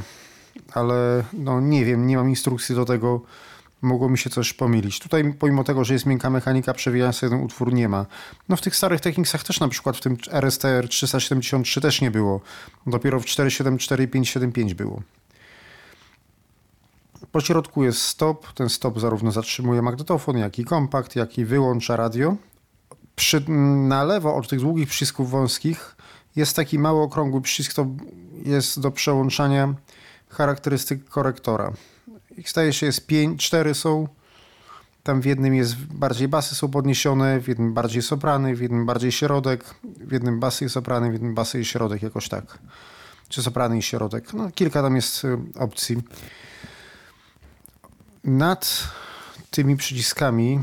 ale 0.73 1.25
no 1.33 1.61
nie 1.61 1.85
wiem, 1.85 2.07
nie 2.07 2.17
mam 2.17 2.29
instrukcji 2.29 2.75
do 2.75 2.85
tego 2.85 3.21
mogło 3.85 4.09
mi 4.09 4.19
się 4.19 4.31
coś 4.31 4.53
pomylić. 4.53 4.99
Tutaj 4.99 5.35
pomimo 5.39 5.65
tego, 5.65 5.85
że 5.85 5.95
jest 5.95 6.07
miękka 6.07 6.31
mechanika, 6.31 6.75
przewijania 6.75 7.13
sobie 7.13 7.31
ten 7.31 7.41
utwór 7.41 7.73
nie 7.73 7.89
ma. 7.89 8.07
No 8.49 8.57
w 8.57 8.61
tych 8.61 8.77
starych 8.77 9.01
Technicsach 9.01 9.45
też 9.45 9.61
na 9.61 9.69
przykład 9.69 9.97
w 9.97 10.01
tym 10.01 10.17
RSTR 10.31 10.89
373 10.89 11.81
też 11.81 12.01
nie 12.01 12.11
było. 12.11 12.41
Dopiero 12.87 13.21
w 13.21 13.25
474 13.25 14.05
i 14.05 14.09
575 14.09 14.75
było. 14.75 15.03
Po 17.33 17.41
środku 17.41 17.85
jest 17.85 18.03
stop. 18.03 18.53
Ten 18.53 18.69
stop 18.69 19.01
zarówno 19.01 19.33
zatrzymuje 19.33 19.83
magnetofon, 19.83 20.39
jak 20.39 20.59
i 20.59 20.65
kompakt, 20.65 21.17
jak 21.17 21.39
i 21.39 21.45
wyłącza 21.45 21.97
radio. 21.97 22.37
Przy, 23.17 23.51
na 23.89 24.05
lewo 24.05 24.37
od 24.37 24.49
tych 24.49 24.61
długich 24.61 24.89
przycisków 24.89 25.31
wąskich 25.31 25.97
jest 26.37 26.57
taki 26.57 26.79
mały 26.79 27.03
okrągły 27.03 27.41
przycisk, 27.41 27.75
to 27.75 27.87
jest 28.45 28.81
do 28.81 28.91
przełączania 28.91 29.75
charakterystyk 30.35 31.09
korektora. 31.09 31.73
Ich 32.37 32.51
staje 32.51 32.73
się 32.73 32.87
jest 32.87 33.07
pięć, 33.07 33.47
cztery 33.47 33.75
są. 33.75 34.09
Tam 35.03 35.21
w 35.21 35.25
jednym 35.25 35.55
jest 35.55 35.77
bardziej 35.77 36.29
basy 36.29 36.55
są 36.55 36.71
podniesione, 36.71 37.41
w 37.41 37.49
jednym 37.49 37.75
bardziej 37.75 38.03
soprany, 38.03 38.57
w 38.57 38.61
jednym 38.61 38.87
bardziej 38.87 39.13
środek, 39.13 39.65
w 39.85 40.13
jednym 40.13 40.41
basy 40.41 40.65
i 40.65 40.69
soprany, 40.69 41.11
w 41.11 41.13
jednym 41.13 41.35
basy 41.35 41.61
i 41.61 41.65
środek, 41.65 42.03
jakoś 42.03 42.29
tak. 42.29 42.59
Czy 43.29 43.43
soprany 43.43 43.79
i 43.79 43.83
środek. 43.83 44.33
No, 44.33 44.51
kilka 44.51 44.83
tam 44.83 44.97
jest 44.97 45.25
y, 45.25 45.39
opcji. 45.59 45.97
Nad 48.25 48.89
tymi 49.51 49.77
przyciskami, 49.77 50.61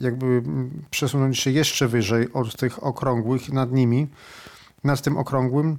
jakby 0.00 0.42
przesunąć 0.90 1.38
się 1.38 1.50
jeszcze 1.50 1.88
wyżej 1.88 2.32
od 2.32 2.56
tych 2.56 2.84
okrągłych, 2.84 3.52
nad 3.52 3.72
nimi, 3.72 4.06
nad 4.84 5.02
tym 5.02 5.16
okrągłym, 5.16 5.78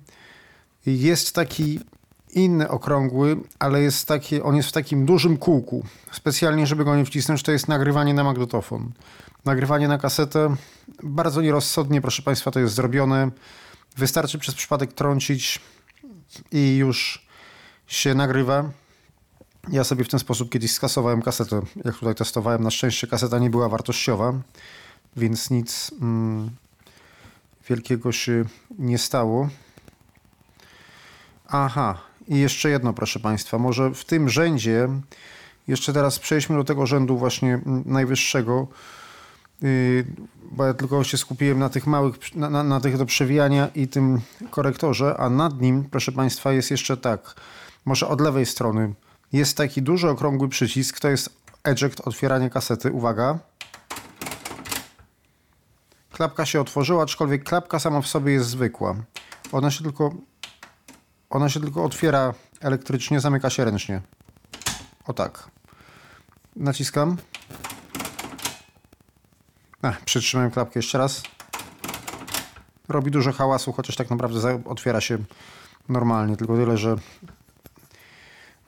jest 0.86 1.36
taki 1.36 1.80
inny 2.36 2.70
okrągły, 2.70 3.38
ale 3.60 3.82
jest 3.82 4.08
taki, 4.08 4.42
on 4.42 4.56
jest 4.56 4.70
w 4.70 4.72
takim 4.72 5.06
dużym 5.06 5.38
kółku. 5.38 5.86
Specjalnie, 6.12 6.68
żeby 6.68 6.86
go 6.86 6.96
nie 6.96 7.06
wcisnąć, 7.06 7.44
to 7.44 7.52
jest 7.52 7.68
nagrywanie 7.68 8.14
na 8.14 8.24
magnetofon. 8.24 8.92
Nagrywanie 9.46 9.88
na 9.88 9.98
kasetę 9.98 10.56
bardzo 11.04 11.42
nierozsądnie, 11.42 12.02
proszę 12.02 12.22
Państwa, 12.22 12.52
to 12.52 12.60
jest 12.60 12.76
zrobione. 12.76 13.32
Wystarczy 13.98 14.40
przez 14.40 14.56
przypadek 14.56 14.94
trącić 14.94 15.62
i 16.52 16.78
już 16.78 17.28
się 17.88 18.16
nagrywa. 18.16 18.70
Ja 19.72 19.84
sobie 19.84 20.04
w 20.04 20.10
ten 20.10 20.20
sposób 20.20 20.52
kiedyś 20.52 20.72
skasowałem 20.72 21.22
kasetę, 21.22 21.62
jak 21.86 21.96
tutaj 21.96 22.16
testowałem. 22.16 22.64
Na 22.64 22.72
szczęście 22.72 23.08
kaseta 23.08 23.40
nie 23.40 23.50
była 23.50 23.70
wartościowa, 23.70 24.34
więc 25.16 25.50
nic 25.50 25.92
mm, 26.02 26.50
wielkiego 27.70 28.12
się 28.12 28.46
nie 28.80 28.98
stało. 28.98 29.50
Aha, 31.48 31.98
i 32.28 32.38
jeszcze 32.38 32.70
jedno, 32.70 32.94
proszę 32.94 33.20
Państwa, 33.20 33.58
może 33.58 33.92
w 33.92 34.06
tym 34.06 34.30
rzędzie, 34.30 34.90
jeszcze 35.68 35.94
teraz 35.94 36.20
przejdźmy 36.20 36.56
do 36.58 36.64
tego 36.64 36.86
rzędu 36.86 37.18
właśnie 37.18 37.60
najwyższego, 37.86 38.68
y, 39.64 40.06
bo 40.52 40.66
ja 40.66 40.74
tylko 40.74 41.04
się 41.04 41.18
skupiłem 41.18 41.60
na 41.60 41.70
tych 41.70 41.88
małych, 41.88 42.36
na, 42.36 42.50
na, 42.50 42.64
na 42.64 42.80
tych 42.80 42.98
do 42.98 43.06
przewijania 43.06 43.68
i 43.76 43.88
tym 43.88 44.22
korektorze, 44.52 45.16
a 45.18 45.30
nad 45.30 45.62
nim, 45.62 45.84
proszę 45.92 46.12
Państwa, 46.12 46.52
jest 46.52 46.72
jeszcze 46.72 46.98
tak, 46.98 47.36
może 47.86 48.08
od 48.08 48.22
lewej 48.22 48.46
strony, 48.46 48.94
jest 49.34 49.58
taki 49.58 49.82
duży, 49.82 50.10
okrągły 50.10 50.50
przycisk, 50.50 51.00
to 51.00 51.10
jest 51.10 51.30
eject, 51.64 52.02
otwieranie 52.08 52.50
kasety, 52.50 52.92
uwaga. 52.92 53.40
Klapka 56.12 56.46
się 56.46 56.62
otworzyła, 56.62 57.04
aczkolwiek 57.04 57.44
klapka 57.44 57.80
sama 57.80 58.02
w 58.02 58.08
sobie 58.08 58.34
jest 58.34 58.50
zwykła. 58.50 58.96
Ona 59.52 59.72
się 59.72 59.84
tylko 59.84 60.14
Ona 61.34 61.50
się 61.50 61.60
tylko 61.60 61.84
otwiera 61.84 62.34
elektrycznie, 62.62 63.20
zamyka 63.20 63.50
się 63.50 63.66
ręcznie. 63.66 64.02
O 65.06 65.14
tak. 65.14 65.50
Naciskam. 66.56 67.18
Ach, 69.82 70.02
przytrzymałem 70.02 70.52
klapkę 70.52 70.80
jeszcze 70.80 70.98
raz. 70.98 71.24
Robi 72.88 73.12
dużo 73.12 73.32
hałasu, 73.32 73.74
chociaż 73.74 73.96
tak 73.96 74.10
naprawdę 74.10 74.64
otwiera 74.66 75.02
się 75.02 75.18
normalnie, 75.90 76.38
tylko 76.38 76.56
tyle, 76.56 76.78
że 76.78 76.96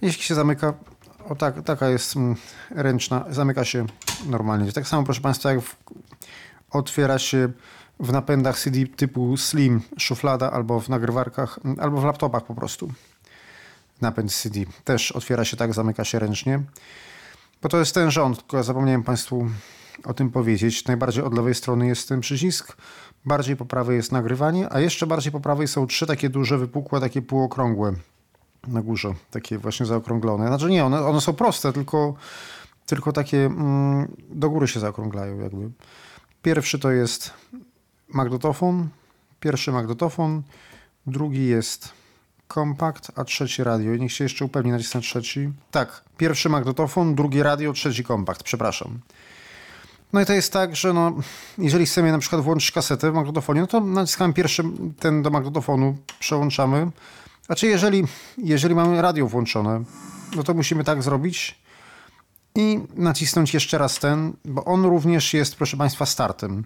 jeśli 0.02 0.24
się 0.24 0.36
zamyka, 0.36 0.74
o 1.30 1.36
tak, 1.36 1.64
taka 1.64 1.90
jest 1.90 2.16
mm, 2.16 2.36
ręczna, 2.70 3.26
zamyka 3.30 3.66
się 3.66 3.86
normalnie. 4.26 4.72
Tak 4.72 4.88
samo, 4.88 5.04
proszę 5.04 5.22
Państwa, 5.22 5.54
jak 5.54 5.60
otwiera 6.72 7.20
się 7.20 7.50
w 8.00 8.12
napędach 8.12 8.60
CD 8.60 8.88
typu 8.88 9.38
Slim 9.38 9.82
szuflada 9.98 10.52
albo 10.52 10.80
w 10.80 10.90
nagrywarkach, 10.90 11.60
albo 11.80 12.02
w 12.02 12.06
laptopach 12.06 12.46
po 12.46 12.56
prostu. 12.56 12.92
Napęd 14.02 14.34
CD 14.34 14.60
też 14.84 15.12
otwiera 15.12 15.46
się 15.46 15.58
tak, 15.58 15.74
zamyka 15.74 16.04
się 16.04 16.20
ręcznie. 16.20 16.64
Bo 17.62 17.70
to 17.70 17.78
jest 17.78 17.94
ten 17.94 18.12
rząd, 18.12 18.38
tylko 18.38 18.58
ja 18.58 18.64
zapomniałem 18.64 19.04
Państwu 19.04 19.48
o 20.04 20.14
tym 20.14 20.32
powiedzieć. 20.32 20.86
Najbardziej 20.86 21.24
od 21.24 21.34
lewej 21.34 21.56
strony 21.56 21.88
jest 21.88 22.10
ten 22.10 22.22
przycisk, 22.22 22.78
bardziej 23.26 23.56
po 23.56 23.66
prawej 23.66 23.98
jest 23.98 24.12
nagrywanie, 24.12 24.74
a 24.74 24.80
jeszcze 24.80 25.08
bardziej 25.08 25.32
po 25.32 25.40
prawej 25.40 25.68
są 25.68 25.88
trzy 25.88 26.06
takie 26.06 26.30
duże, 26.30 26.58
wypukłe, 26.58 27.00
takie 27.00 27.22
półokrągłe 27.22 27.94
na 28.68 28.82
górze, 28.82 29.14
takie 29.32 29.58
właśnie 29.58 29.86
zaokrąglone. 29.86 30.48
Znaczy 30.48 30.70
nie, 30.70 30.86
one, 30.86 31.06
one 31.06 31.22
są 31.22 31.34
proste, 31.34 31.74
tylko, 31.74 32.14
tylko 32.86 33.14
takie 33.14 33.46
mm, 33.46 34.16
do 34.30 34.50
góry 34.50 34.68
się 34.68 34.80
zaokrąglają 34.80 35.40
jakby. 35.40 35.72
Pierwszy 36.42 36.80
to 36.80 36.92
jest 36.92 37.34
magnetofon, 38.16 38.90
pierwszy 39.40 39.72
magnetofon, 39.72 40.42
drugi 41.08 41.46
jest 41.46 41.94
kompakt, 42.48 43.12
a 43.16 43.24
trzeci 43.24 43.64
radio. 43.64 43.96
Niech 43.96 44.12
się 44.12 44.24
jeszcze 44.24 44.46
upewni, 44.46 44.72
nacisnę 44.72 45.02
trzeci. 45.02 45.52
Tak, 45.72 46.04
pierwszy 46.18 46.50
magnetofon, 46.50 47.16
drugi 47.16 47.44
radio, 47.44 47.74
trzeci 47.74 48.04
kompakt, 48.04 48.44
przepraszam. 48.44 49.00
No 50.14 50.22
i 50.22 50.26
to 50.26 50.34
jest 50.34 50.54
tak, 50.54 50.76
że 50.76 50.94
no, 50.94 51.14
jeżeli 51.58 51.86
chcemy 51.86 52.12
na 52.12 52.20
przykład 52.20 52.42
włączyć 52.42 52.72
kasetę 52.72 53.12
w 53.12 53.14
magnetofonie, 53.14 53.62
no 53.62 53.68
to 53.68 53.80
naciskamy 53.80 54.34
pierwszy 54.34 54.64
ten 55.00 55.22
do 55.22 55.30
magnetofonu, 55.30 55.98
przełączamy. 56.20 56.92
Znaczy 57.46 57.68
jeżeli, 57.68 58.04
jeżeli 58.38 58.76
mamy 58.76 59.02
radio 59.02 59.28
włączone, 59.28 59.84
no 60.36 60.44
to 60.44 60.54
musimy 60.54 60.84
tak 60.84 61.04
zrobić 61.04 61.65
i 62.56 62.80
nacisnąć 62.96 63.54
jeszcze 63.54 63.78
raz 63.78 64.00
ten, 64.00 64.34
bo 64.46 64.66
on 64.66 64.86
również 64.86 65.34
jest, 65.34 65.56
proszę 65.56 65.78
Państwa, 65.78 66.06
startem. 66.06 66.66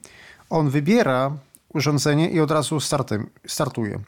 On 0.49 0.69
wybiera 0.69 1.31
urządzenie 1.73 2.29
i 2.29 2.39
od 2.39 2.51
razu 2.51 2.79
startem, 2.79 3.29
startuje. 3.47 3.99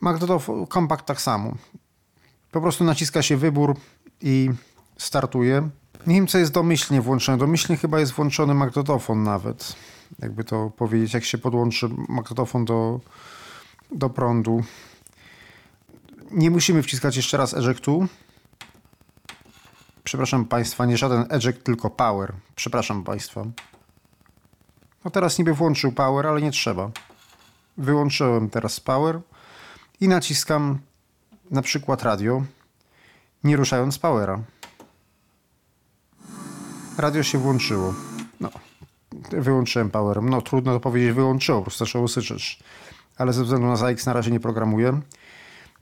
Magnetofon, 0.00 0.66
kompakt 0.66 1.06
tak 1.06 1.20
samo. 1.20 1.54
Po 2.50 2.60
prostu 2.60 2.84
naciska 2.84 3.22
się 3.22 3.36
wybór 3.36 3.76
i 4.20 4.50
startuje. 4.98 5.68
Nie 6.06 6.14
wiem, 6.14 6.26
co 6.26 6.38
jest 6.38 6.52
domyślnie 6.52 7.00
włączone. 7.00 7.38
Domyślnie 7.38 7.76
chyba 7.76 8.00
jest 8.00 8.12
włączony 8.12 8.54
magnetofon 8.54 9.22
nawet. 9.22 9.76
Jakby 10.18 10.44
to 10.44 10.70
powiedzieć, 10.76 11.14
jak 11.14 11.24
się 11.24 11.38
podłączy 11.38 11.88
magnetofon 12.08 12.64
do, 12.64 13.00
do 13.92 14.10
prądu. 14.10 14.64
Nie 16.30 16.50
musimy 16.50 16.82
wciskać 16.82 17.16
jeszcze 17.16 17.36
raz 17.36 17.54
ejectu. 17.54 18.06
Przepraszam 20.04 20.44
Państwa, 20.44 20.86
nie 20.86 20.96
żaden 20.96 21.26
eject, 21.30 21.64
tylko 21.64 21.90
power. 21.90 22.32
Przepraszam 22.56 23.04
Państwa. 23.04 23.44
No 25.04 25.10
teraz 25.10 25.38
niby 25.38 25.54
włączył 25.54 25.92
power, 25.92 26.26
ale 26.26 26.42
nie 26.42 26.50
trzeba. 26.50 26.90
Wyłączyłem 27.76 28.50
teraz 28.50 28.80
power 28.80 29.20
i 30.00 30.08
naciskam 30.08 30.78
na 31.50 31.62
przykład 31.62 32.02
radio, 32.02 32.42
nie 33.44 33.56
ruszając 33.56 33.98
powera. 33.98 34.40
Radio 36.98 37.22
się 37.22 37.38
włączyło. 37.38 37.94
No, 38.40 38.50
wyłączyłem 39.30 39.90
powerem. 39.90 40.28
No, 40.28 40.42
trudno 40.42 40.72
to 40.72 40.80
powiedzieć, 40.80 41.12
wyłączyło, 41.12 41.58
po 41.58 41.64
prostu 41.64 41.84
zaczęło 41.84 42.08
syczeć. 42.08 42.62
Ale 43.16 43.32
ze 43.32 43.42
względu 43.42 43.66
na 43.66 43.76
ZX 43.76 44.06
na 44.06 44.12
razie 44.12 44.30
nie 44.30 44.40
programuję. 44.40 45.00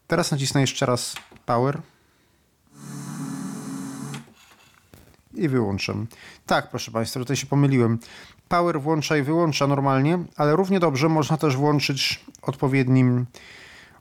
Teraz 0.06 0.30
nacisnę 0.30 0.60
jeszcze 0.60 0.86
raz 0.86 1.16
power. 1.46 1.80
I 5.34 5.48
wyłączę. 5.48 5.94
Tak, 6.46 6.70
proszę 6.70 6.90
Państwa, 6.90 7.20
tutaj 7.20 7.36
się 7.36 7.46
pomyliłem. 7.46 7.98
Power 8.48 8.80
włącza 8.80 9.16
i 9.16 9.22
wyłącza 9.22 9.66
normalnie, 9.66 10.18
ale 10.36 10.56
równie 10.56 10.80
dobrze 10.80 11.08
można 11.08 11.36
też 11.36 11.56
włączyć 11.56 12.24
odpowiednim, 12.42 13.26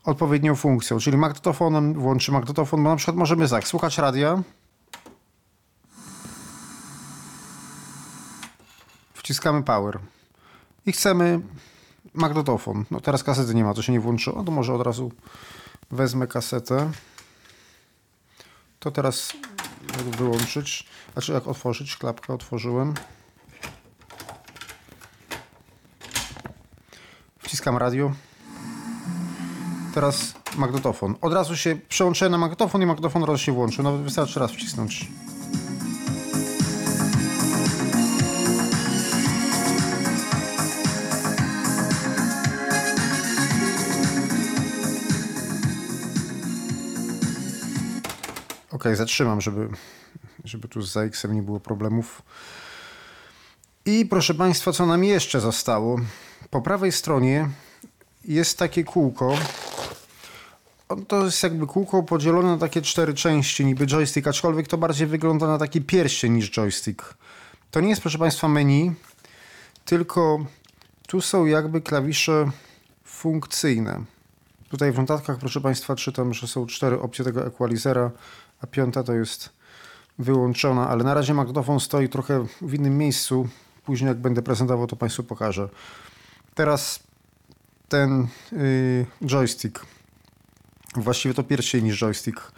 odpowiednią 0.03 0.55
funkcją, 0.55 0.99
czyli 0.99 1.17
magnetofonem 1.17 1.93
włączy 1.93 2.31
magnetofon, 2.31 2.83
bo 2.83 2.89
na 2.89 2.95
przykład 2.95 3.17
możemy 3.17 3.49
tak, 3.49 3.67
słuchać 3.67 3.97
radia, 3.97 4.43
wciskamy 9.13 9.63
power 9.63 9.99
i 10.85 10.91
chcemy 10.91 11.41
magnetofon. 12.13 12.85
No 12.91 12.99
teraz 12.99 13.23
kasety 13.23 13.55
nie 13.55 13.63
ma, 13.63 13.73
to 13.73 13.81
się 13.81 13.91
nie 13.91 13.99
włączyło. 13.99 14.43
To 14.43 14.51
może 14.51 14.73
od 14.73 14.81
razu 14.81 15.11
wezmę 15.91 16.27
kasetę. 16.27 16.91
To 18.79 18.91
teraz 18.91 19.33
jak 19.97 20.15
wyłączyć, 20.15 20.85
znaczy 21.13 21.33
jak 21.33 21.47
otworzyć, 21.47 21.97
klapkę 21.97 22.33
otworzyłem. 22.33 22.93
Wciskam 27.39 27.77
radio. 27.77 28.11
Teraz 29.93 30.33
magnetofon. 30.57 31.15
Od 31.21 31.33
razu 31.33 31.57
się 31.57 31.75
przełączyłem 31.89 32.31
na 32.31 32.37
magnetofon 32.37 32.81
i 32.81 32.85
magnetofon 32.85 33.29
od 33.29 33.39
się 33.39 33.51
włączył. 33.51 33.83
Nawet 33.83 34.01
wystarczy 34.01 34.39
raz 34.39 34.51
wcisnąć. 34.51 35.07
Ok, 48.79 48.85
zatrzymam, 48.93 49.41
żeby, 49.41 49.69
żeby 50.43 50.67
tu 50.67 50.81
z 50.81 50.91
ZX-em 50.91 51.35
nie 51.35 51.41
było 51.41 51.59
problemów. 51.59 52.21
I 53.85 54.05
proszę 54.05 54.33
Państwa, 54.33 54.71
co 54.71 54.85
nam 54.85 55.03
jeszcze 55.03 55.39
zostało? 55.39 55.99
Po 56.49 56.61
prawej 56.61 56.91
stronie 56.91 57.49
jest 58.25 58.57
takie 58.57 58.83
kółko. 58.83 59.37
To 61.07 61.25
jest 61.25 61.43
jakby 61.43 61.67
kółko 61.67 62.03
podzielone 62.03 62.47
na 62.47 62.57
takie 62.57 62.81
cztery 62.81 63.13
części, 63.13 63.65
niby 63.65 63.87
joystick, 63.87 64.27
aczkolwiek 64.27 64.67
to 64.67 64.77
bardziej 64.77 65.07
wygląda 65.07 65.47
na 65.47 65.57
taki 65.57 65.81
pierścień 65.81 66.33
niż 66.33 66.51
joystick. 66.51 67.13
To 67.71 67.79
nie 67.79 67.89
jest, 67.89 68.01
proszę 68.01 68.17
Państwa, 68.17 68.47
menu, 68.47 68.91
tylko 69.85 70.45
tu 71.07 71.21
są 71.21 71.45
jakby 71.45 71.81
klawisze 71.81 72.51
funkcyjne. 73.03 74.03
Tutaj 74.69 74.91
w 74.91 74.97
notatkach, 74.97 75.37
proszę 75.37 75.61
Państwa, 75.61 75.95
czytam, 75.95 76.33
że 76.33 76.47
są 76.47 76.65
cztery 76.65 76.99
opcje 76.99 77.25
tego 77.25 77.47
equalizera 77.47 78.11
a 78.61 78.67
piąta 78.67 79.03
to 79.03 79.13
jest 79.13 79.49
wyłączona, 80.19 80.89
ale 80.89 81.03
na 81.03 81.13
razie 81.13 81.33
magnetofon 81.33 81.79
stoi 81.79 82.09
trochę 82.09 82.45
w 82.61 82.73
innym 82.73 82.97
miejscu. 82.97 83.47
Później 83.85 84.07
jak 84.07 84.17
będę 84.17 84.41
prezentował, 84.41 84.87
to 84.87 84.95
Państwu 84.95 85.23
pokażę. 85.23 85.69
Teraz 86.55 86.99
ten 87.89 88.27
yy, 88.51 89.05
joystick. 89.25 89.85
Właściwie 90.95 91.33
to 91.33 91.43
pierścień 91.43 91.83
niż 91.83 91.99
joystick. 91.99 92.51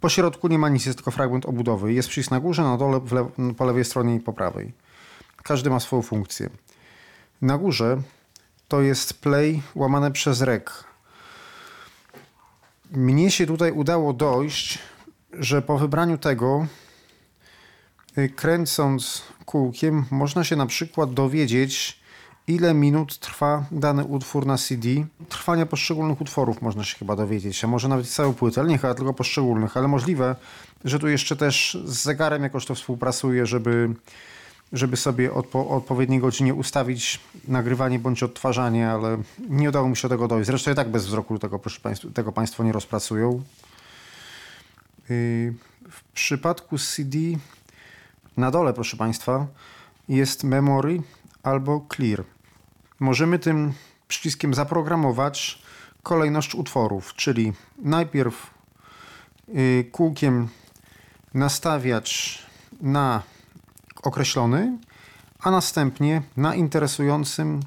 Po 0.00 0.08
środku 0.08 0.48
nie 0.48 0.58
ma 0.58 0.68
nic, 0.68 0.86
jest 0.86 0.98
tylko 0.98 1.10
fragment 1.10 1.46
obudowy. 1.46 1.92
Jest 1.92 2.08
przycisk 2.08 2.30
na 2.30 2.40
górze, 2.40 2.62
na 2.62 2.76
dole, 2.76 3.00
le 3.12 3.54
po 3.54 3.64
lewej 3.64 3.84
stronie 3.84 4.14
i 4.14 4.20
po 4.20 4.32
prawej. 4.32 4.72
Każdy 5.42 5.70
ma 5.70 5.80
swoją 5.80 6.02
funkcję. 6.02 6.50
Na 7.42 7.58
górze 7.58 8.02
to 8.68 8.82
jest 8.82 9.20
play 9.20 9.62
łamane 9.74 10.10
przez 10.10 10.40
rek. 10.40 10.84
Mnie 12.94 13.30
się 13.30 13.46
tutaj 13.46 13.72
udało 13.72 14.12
dojść 14.12 14.78
że 15.38 15.62
po 15.62 15.78
wybraniu 15.78 16.18
tego, 16.18 16.66
y, 18.18 18.28
kręcąc 18.28 19.22
kółkiem, 19.44 20.04
można 20.10 20.44
się 20.44 20.56
na 20.56 20.66
przykład 20.66 21.14
dowiedzieć, 21.14 22.00
ile 22.48 22.74
minut 22.74 23.18
trwa 23.18 23.64
dany 23.70 24.04
utwór 24.04 24.46
na 24.46 24.58
CD. 24.58 24.88
Trwania 25.28 25.66
poszczególnych 25.66 26.20
utworów 26.20 26.62
można 26.62 26.84
się 26.84 26.98
chyba 26.98 27.16
dowiedzieć, 27.16 27.64
a 27.64 27.66
może 27.66 27.88
nawet 27.88 28.08
całą 28.08 28.34
płytę, 28.34 28.60
ale 28.60 28.70
nie 28.70 28.78
chyba 28.78 28.94
tylko 28.94 29.14
poszczególnych, 29.14 29.76
ale 29.76 29.88
możliwe, 29.88 30.36
że 30.84 30.98
tu 30.98 31.08
jeszcze 31.08 31.36
też 31.36 31.78
z 31.84 32.02
zegarem 32.02 32.42
jakoś 32.42 32.66
to 32.66 32.74
współpracuje, 32.74 33.46
żeby, 33.46 33.94
żeby 34.72 34.96
sobie 34.96 35.32
odpo, 35.32 35.68
odpowiedniej 35.68 36.20
godzinie 36.20 36.54
ustawić 36.54 37.20
nagrywanie 37.48 37.98
bądź 37.98 38.22
odtwarzanie, 38.22 38.90
ale 38.90 39.22
nie 39.48 39.68
udało 39.68 39.88
mi 39.88 39.96
się 39.96 40.08
tego 40.08 40.28
dojść. 40.28 40.46
Zresztą 40.46 40.72
i 40.72 40.74
tak 40.74 40.88
bez 40.88 41.06
wzroku 41.06 41.38
tego, 41.38 41.58
proszę 41.58 41.80
Państwa, 41.80 42.08
tego 42.14 42.32
Państwo 42.32 42.64
nie 42.64 42.72
rozpracują. 42.72 43.42
Y, 45.10 45.54
w 45.90 46.02
przypadku 46.04 46.78
CD 46.78 47.18
na 48.36 48.50
dole, 48.50 48.72
proszę 48.72 48.96
Państwa, 48.96 49.46
jest 50.08 50.44
memory 50.44 51.02
albo 51.42 51.86
clear. 51.96 52.24
Możemy 53.00 53.38
tym 53.38 53.72
przyciskiem 54.08 54.54
zaprogramować 54.54 55.62
kolejność 56.02 56.54
utworów, 56.54 57.14
czyli 57.14 57.52
najpierw 57.78 58.50
y, 59.48 59.88
kółkiem 59.92 60.48
nastawiać 61.34 62.38
na 62.80 63.22
określony, 64.06 64.78
a 65.40 65.50
następnie 65.50 66.22
na 66.36 66.54
interesującym 66.54 67.60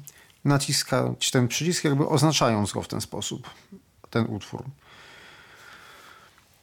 naciskać 0.44 1.30
ten 1.30 1.48
przycisk, 1.48 1.84
jakby 1.84 2.08
oznaczając 2.08 2.72
go 2.72 2.82
w 2.82 2.88
ten 2.88 3.00
sposób, 3.00 3.50
ten 4.10 4.26
utwór. 4.26 4.64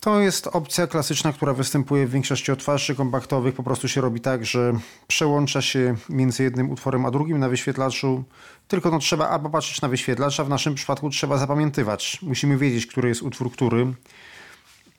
To 0.05 0.19
jest 0.19 0.47
opcja 0.47 0.88
klasyczna, 0.88 1.33
która 1.33 1.53
występuje 1.53 2.07
w 2.07 2.11
większości 2.11 2.51
odtwarzaczy 2.51 2.95
kompaktowych. 2.95 3.55
Po 3.55 3.63
prostu 3.63 3.88
się 3.88 4.01
robi 4.01 4.21
tak, 4.21 4.45
że 4.45 4.73
przełącza 5.07 5.61
się 5.61 5.95
między 6.09 6.43
jednym 6.43 6.69
utworem 6.69 7.05
a 7.05 7.11
drugim 7.11 7.39
na 7.39 7.49
wyświetlaczu. 7.49 8.23
Tylko 8.67 8.91
no, 8.91 8.99
trzeba 8.99 9.29
albo 9.29 9.49
patrzeć 9.49 9.81
na 9.81 9.88
wyświetlacz, 9.88 10.39
a 10.39 10.43
w 10.43 10.49
naszym 10.49 10.75
przypadku 10.75 11.09
trzeba 11.09 11.38
zapamiętywać. 11.38 12.19
Musimy 12.21 12.57
wiedzieć, 12.57 12.85
który 12.85 13.09
jest 13.09 13.21
utwór, 13.21 13.51
który. 13.51 13.93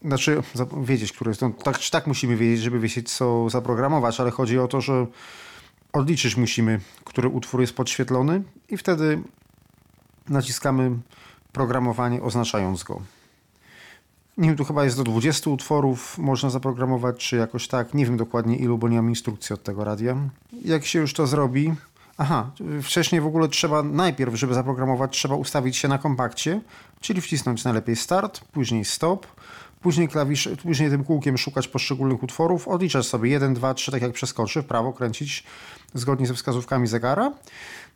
Znaczy, 0.03 0.43
wiedzieć, 0.83 1.13
który 1.13 1.31
jest. 1.31 1.43
No, 1.43 1.51
tak 1.51 1.79
czy 1.79 1.91
tak 1.91 2.07
musimy 2.07 2.37
wiedzieć, 2.37 2.65
żeby 2.65 2.81
wiedzieć, 2.81 3.13
co 3.13 3.51
zaprogramować, 3.51 4.21
ale 4.21 4.31
chodzi 4.31 4.59
o 4.59 4.69
to, 4.69 4.81
że 4.81 5.07
odliczyć 5.93 6.37
musimy, 6.37 6.81
który 7.05 7.29
utwór 7.29 7.61
jest 7.61 7.77
podświetlony 7.77 8.43
i 8.69 8.77
wtedy 8.77 9.23
naciskamy 10.29 10.91
programowanie, 11.53 12.23
oznaczając 12.23 12.83
go. 12.83 13.03
Nie 14.39 14.49
wiem, 14.49 14.57
tu 14.57 14.65
chyba 14.65 14.85
jest 14.85 14.97
do 14.97 15.05
20 15.05 15.51
utworów 15.51 16.19
można 16.19 16.51
zaprogramować, 16.51 17.17
czy 17.29 17.37
jakoś 17.37 17.69
tak. 17.69 17.95
Nie 17.95 18.07
wiem 18.07 18.17
dokładnie 18.17 18.57
ilu, 18.57 18.79
bo 18.79 18.89
nie 18.89 18.97
mam 18.97 19.09
instrukcji 19.09 19.55
od 19.55 19.63
tego 19.63 19.85
radia. 19.85 20.17
Jak 20.65 20.85
się 20.85 20.99
już 20.99 21.15
to 21.15 21.27
zrobi... 21.27 21.75
Aha, 22.19 22.51
wcześniej 22.83 23.21
w 23.21 23.27
ogóle 23.27 23.49
trzeba 23.49 23.83
najpierw, 23.83 24.35
żeby 24.35 24.55
zaprogramować, 24.55 25.13
trzeba 25.13 25.35
ustawić 25.35 25.77
się 25.77 25.89
na 25.89 25.99
kompakcie, 25.99 26.61
czyli 27.01 27.21
wcisnąć 27.21 27.65
najlepiej 27.65 27.97
start, 27.97 28.41
później 28.53 28.85
stop, 28.85 29.27
później 29.87 30.09
klawisz, 30.09 30.49
później 30.63 30.91
tym 30.91 31.05
kółkiem 31.05 31.39
szukać 31.39 31.69
poszczególnych 31.69 32.23
utworów, 32.23 32.69
odliczać 32.69 33.07
sobie 33.07 33.31
1, 33.31 33.55
2, 33.55 33.75
3, 33.75 33.91
tak 33.91 34.03
jak 34.03 34.13
przeskoczy, 34.13 34.63
w 34.63 34.67
prawo 34.67 34.93
kręcić 34.93 35.45
zgodnie 35.95 36.27
ze 36.27 36.35
wskazówkami 36.35 36.87
zegara. 36.87 37.33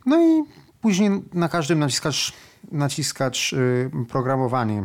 No 0.07 0.22
i 0.22 0.44
później 0.81 1.11
na 1.35 1.48
każdym 1.48 1.79
naciskać, 1.79 2.33
naciskać 2.72 3.53
yy, 3.53 4.07
programowanie 4.07 4.85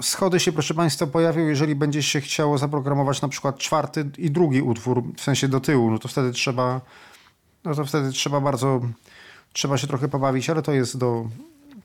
Schody 0.00 0.40
się, 0.40 0.52
proszę 0.52 0.74
Państwa, 0.74 1.06
pojawią, 1.06 1.46
jeżeli 1.46 1.74
będzie 1.74 2.02
się 2.02 2.20
chciało 2.20 2.58
zaprogramować 2.58 3.22
na 3.22 3.28
przykład 3.28 3.58
czwarty 3.58 4.10
i 4.18 4.30
drugi 4.30 4.62
utwór, 4.62 5.02
w 5.16 5.20
sensie 5.20 5.48
do 5.48 5.60
tyłu, 5.60 5.90
no 5.90 5.98
to 5.98 6.08
wtedy 6.08 6.32
trzeba, 6.32 6.80
no 7.64 7.74
to 7.74 7.84
wtedy 7.84 8.12
trzeba 8.12 8.40
bardzo, 8.40 8.80
trzeba 9.52 9.78
się 9.78 9.86
trochę 9.86 10.08
pobawić, 10.08 10.50
ale 10.50 10.62
to 10.62 10.72
jest 10.72 10.98
do, 10.98 11.28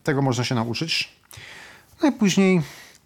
tego 0.03 0.21
można 0.21 0.43
się 0.43 0.55
nauczyć. 0.55 1.17
No 2.01 2.09
i 2.09 2.11
później 2.11 2.61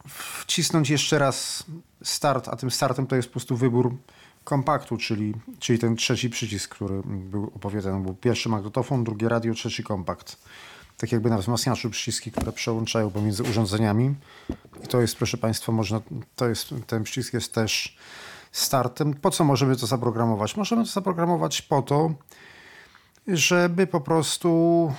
wcisnąć 0.07 0.89
jeszcze 0.89 1.19
raz 1.19 1.63
start, 2.03 2.47
a 2.47 2.55
tym 2.55 2.71
startem 2.71 3.07
to 3.07 3.15
jest 3.15 3.27
po 3.27 3.31
prostu 3.31 3.57
wybór 3.57 3.95
kompaktu, 4.43 4.97
czyli, 4.97 5.33
czyli 5.59 5.79
ten 5.79 5.95
trzeci 5.95 6.29
przycisk, 6.29 6.75
który 6.75 7.01
był 7.05 7.51
opowiadany. 7.55 8.03
Był 8.03 8.13
pierwszy 8.13 8.49
magnetofon, 8.49 9.03
drugi 9.03 9.27
radio, 9.27 9.53
trzeci 9.53 9.83
kompakt 9.83 10.37
tak 11.01 11.11
jakby 11.11 11.29
na 11.29 11.37
wzmacniaczu 11.37 11.89
przyciski, 11.89 12.31
które 12.31 12.51
przełączają 12.51 13.11
pomiędzy 13.11 13.43
urządzeniami. 13.43 14.15
I 14.83 14.87
to 14.87 15.01
jest, 15.01 15.15
proszę 15.15 15.37
Państwa, 15.37 15.71
można, 15.71 16.01
to 16.35 16.49
jest, 16.49 16.73
ten 16.87 17.03
przycisk 17.03 17.33
jest 17.33 17.53
też 17.53 17.97
startem. 18.51 19.13
Po 19.13 19.31
co 19.31 19.43
możemy 19.43 19.75
to 19.75 19.87
zaprogramować? 19.87 20.57
Możemy 20.57 20.83
to 20.83 20.89
zaprogramować 20.89 21.61
po 21.61 21.81
to, 21.81 22.13
żeby 23.27 23.87
po 23.87 24.01
prostu, 24.01 24.93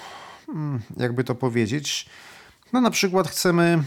mm, 0.48 0.82
jakby 0.96 1.24
to 1.24 1.34
powiedzieć, 1.34 2.08
no 2.72 2.80
na 2.80 2.90
przykład 2.90 3.28
chcemy 3.28 3.82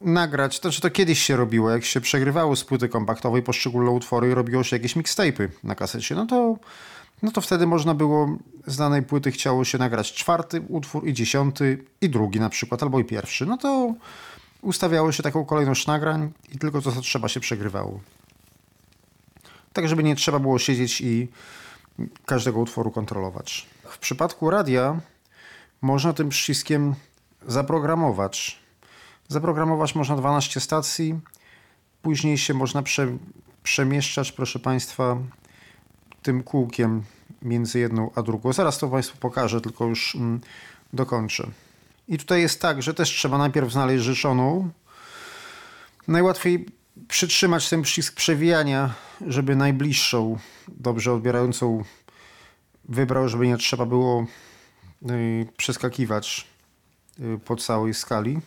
nagrać, 0.00 0.60
to 0.60 0.68
znaczy 0.68 0.80
to 0.80 0.90
kiedyś 0.90 1.22
się 1.22 1.36
robiło, 1.36 1.70
jak 1.70 1.84
się 1.84 2.00
przegrywało 2.00 2.56
z 2.56 2.64
płyty 2.64 2.88
kompaktowej 2.88 3.42
poszczególne 3.42 3.90
utwory 3.90 4.30
i 4.30 4.34
robiło 4.34 4.62
się 4.62 4.76
jakieś 4.76 4.96
mixtape'y 4.96 5.48
na 5.64 5.74
kasecie, 5.74 6.14
no 6.14 6.26
to 6.26 6.56
no 7.22 7.30
to 7.30 7.40
wtedy 7.40 7.66
można 7.66 7.94
było 7.94 8.36
z 8.66 8.76
danej 8.76 9.02
płyty 9.02 9.30
chciało 9.30 9.64
się 9.64 9.78
nagrać 9.78 10.12
czwarty 10.12 10.60
utwór 10.68 11.08
i 11.08 11.12
dziesiąty 11.12 11.84
i 12.00 12.10
drugi 12.10 12.40
na 12.40 12.48
przykład, 12.48 12.82
albo 12.82 13.00
i 13.00 13.04
pierwszy. 13.04 13.46
No 13.46 13.58
to 13.58 13.94
ustawiało 14.62 15.12
się 15.12 15.22
taką 15.22 15.44
kolejność 15.44 15.86
nagrań 15.86 16.32
i 16.54 16.58
tylko 16.58 16.82
to, 16.82 16.92
co 16.92 17.00
trzeba 17.00 17.28
się 17.28 17.40
przegrywało. 17.40 18.00
Tak, 19.72 19.88
żeby 19.88 20.02
nie 20.02 20.16
trzeba 20.16 20.38
było 20.38 20.58
siedzieć 20.58 21.00
i 21.00 21.28
każdego 22.26 22.60
utworu 22.60 22.90
kontrolować. 22.90 23.66
W 23.84 23.98
przypadku 23.98 24.50
radia 24.50 25.00
można 25.82 26.12
tym 26.12 26.28
przyciskiem 26.28 26.94
zaprogramować. 27.46 28.60
Zaprogramować 29.30 29.94
można 29.94 30.16
12 30.16 30.60
stacji, 30.60 31.20
później 32.02 32.38
się 32.38 32.54
można 32.54 32.82
prze, 32.82 33.18
przemieszczać, 33.62 34.32
proszę 34.32 34.58
Państwa, 34.58 35.16
tym 36.22 36.42
kółkiem 36.42 37.02
między 37.42 37.78
jedną 37.78 38.10
a 38.14 38.22
drugą. 38.22 38.52
Zaraz 38.52 38.78
to 38.78 38.88
Państwu 38.88 39.18
pokażę, 39.18 39.60
tylko 39.60 39.86
już 39.86 40.14
mm, 40.14 40.40
dokończę. 40.92 41.46
I 42.08 42.18
tutaj 42.18 42.40
jest 42.40 42.60
tak, 42.60 42.82
że 42.82 42.94
też 42.94 43.08
trzeba 43.08 43.38
najpierw 43.38 43.72
znaleźć 43.72 44.04
życzoną. 44.04 44.70
Najłatwiej 46.08 46.66
przytrzymać 47.08 47.68
ten 47.68 47.82
przycisk 47.82 48.14
przewijania, 48.14 48.94
żeby 49.26 49.56
najbliższą, 49.56 50.38
dobrze 50.68 51.12
odbierającą 51.12 51.84
wybrał, 52.84 53.28
żeby 53.28 53.46
nie 53.46 53.56
trzeba 53.56 53.86
było 53.86 54.26
y, 55.10 55.46
przeskakiwać 55.56 56.46
y, 57.20 57.38
po 57.44 57.56
całej 57.56 57.94
skali. 57.94 58.40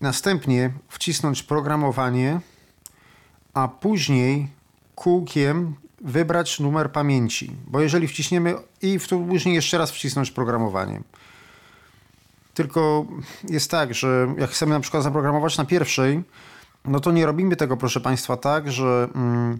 Następnie 0.00 0.70
wcisnąć 0.88 1.42
programowanie, 1.42 2.40
a 3.54 3.68
później 3.68 4.48
kółkiem 4.94 5.74
wybrać 6.00 6.60
numer 6.60 6.92
pamięci, 6.92 7.56
bo 7.66 7.80
jeżeli 7.80 8.08
wciśniemy 8.08 8.54
i 8.82 8.98
później 9.28 9.54
jeszcze 9.54 9.78
raz 9.78 9.90
wcisnąć 9.90 10.30
programowanie. 10.30 11.00
Tylko 12.54 13.06
jest 13.48 13.70
tak, 13.70 13.94
że 13.94 14.34
jak 14.38 14.50
chcemy 14.50 14.72
na 14.72 14.80
przykład 14.80 15.02
zaprogramować 15.02 15.58
na 15.58 15.64
pierwszej, 15.64 16.22
no 16.84 17.00
to 17.00 17.12
nie 17.12 17.26
robimy 17.26 17.56
tego, 17.56 17.76
proszę 17.76 18.00
Państwa, 18.00 18.36
tak, 18.36 18.72
że 18.72 19.08
mm, 19.14 19.58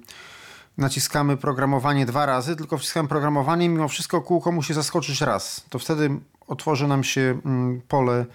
naciskamy 0.78 1.36
programowanie 1.36 2.06
dwa 2.06 2.26
razy, 2.26 2.56
tylko 2.56 2.78
wciskamy 2.78 3.08
programowanie 3.08 3.68
mimo 3.68 3.88
wszystko 3.88 4.20
kółko 4.20 4.52
musi 4.52 4.74
zaskoczyć 4.74 5.20
raz. 5.20 5.64
To 5.68 5.78
wtedy 5.78 6.10
otworzy 6.46 6.86
nam 6.88 7.04
się 7.04 7.40
mm, 7.44 7.80
pole 7.88 8.26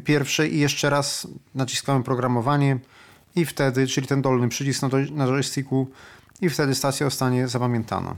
pierwsze 0.00 0.48
i 0.48 0.58
jeszcze 0.58 0.90
raz 0.90 1.26
naciskamy 1.54 2.04
programowanie 2.04 2.78
i 3.36 3.44
wtedy, 3.44 3.86
czyli 3.86 4.06
ten 4.06 4.22
dolny 4.22 4.48
przycisk 4.48 4.82
na, 4.82 4.88
na 5.10 5.26
joysticku 5.26 5.90
i 6.40 6.50
wtedy 6.50 6.74
stacja 6.74 7.06
zostanie 7.06 7.48
zapamiętana. 7.48 8.14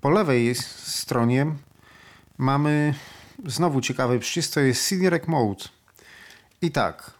Po 0.00 0.10
lewej 0.10 0.54
stronie 0.54 1.46
mamy 2.38 2.94
znowu 3.46 3.80
ciekawy 3.80 4.18
przycisk, 4.18 4.54
to 4.54 4.60
jest 4.60 4.88
CD 4.88 5.20
Mode. 5.26 5.64
I 6.62 6.70
tak, 6.70 7.10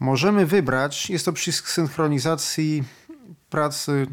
możemy 0.00 0.46
wybrać, 0.46 1.10
jest 1.10 1.24
to 1.24 1.32
przycisk 1.32 1.68
synchronizacji 1.68 2.84
pracy 3.50 4.06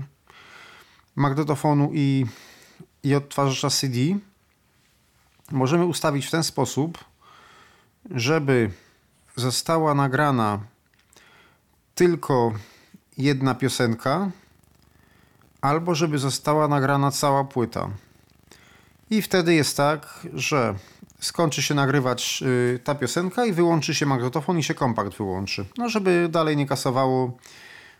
magnetofonu 1.15 1.91
i, 1.93 2.25
i 3.03 3.15
odtwarzacza 3.15 3.69
CD. 3.69 3.97
Możemy 5.51 5.85
ustawić 5.85 6.27
w 6.27 6.31
ten 6.31 6.43
sposób, 6.43 7.05
żeby 8.11 8.71
została 9.35 9.93
nagrana 9.93 10.59
tylko 11.95 12.53
jedna 13.17 13.55
piosenka, 13.55 14.31
albo 15.61 15.95
żeby 15.95 16.17
została 16.17 16.67
nagrana 16.67 17.11
cała 17.11 17.43
płyta. 17.43 17.89
I 19.09 19.21
wtedy 19.21 19.53
jest 19.53 19.77
tak, 19.77 20.27
że 20.33 20.75
skończy 21.19 21.61
się 21.61 21.73
nagrywać 21.73 22.43
y, 22.75 22.79
ta 22.83 22.95
piosenka 22.95 23.45
i 23.45 23.53
wyłączy 23.53 23.95
się 23.95 24.05
magnetofon 24.05 24.59
i 24.59 24.63
się 24.63 24.73
kompakt 24.73 25.17
wyłączy. 25.17 25.65
No, 25.77 25.89
żeby 25.89 26.27
dalej 26.31 26.57
nie 26.57 26.65
kasowało 26.65 27.37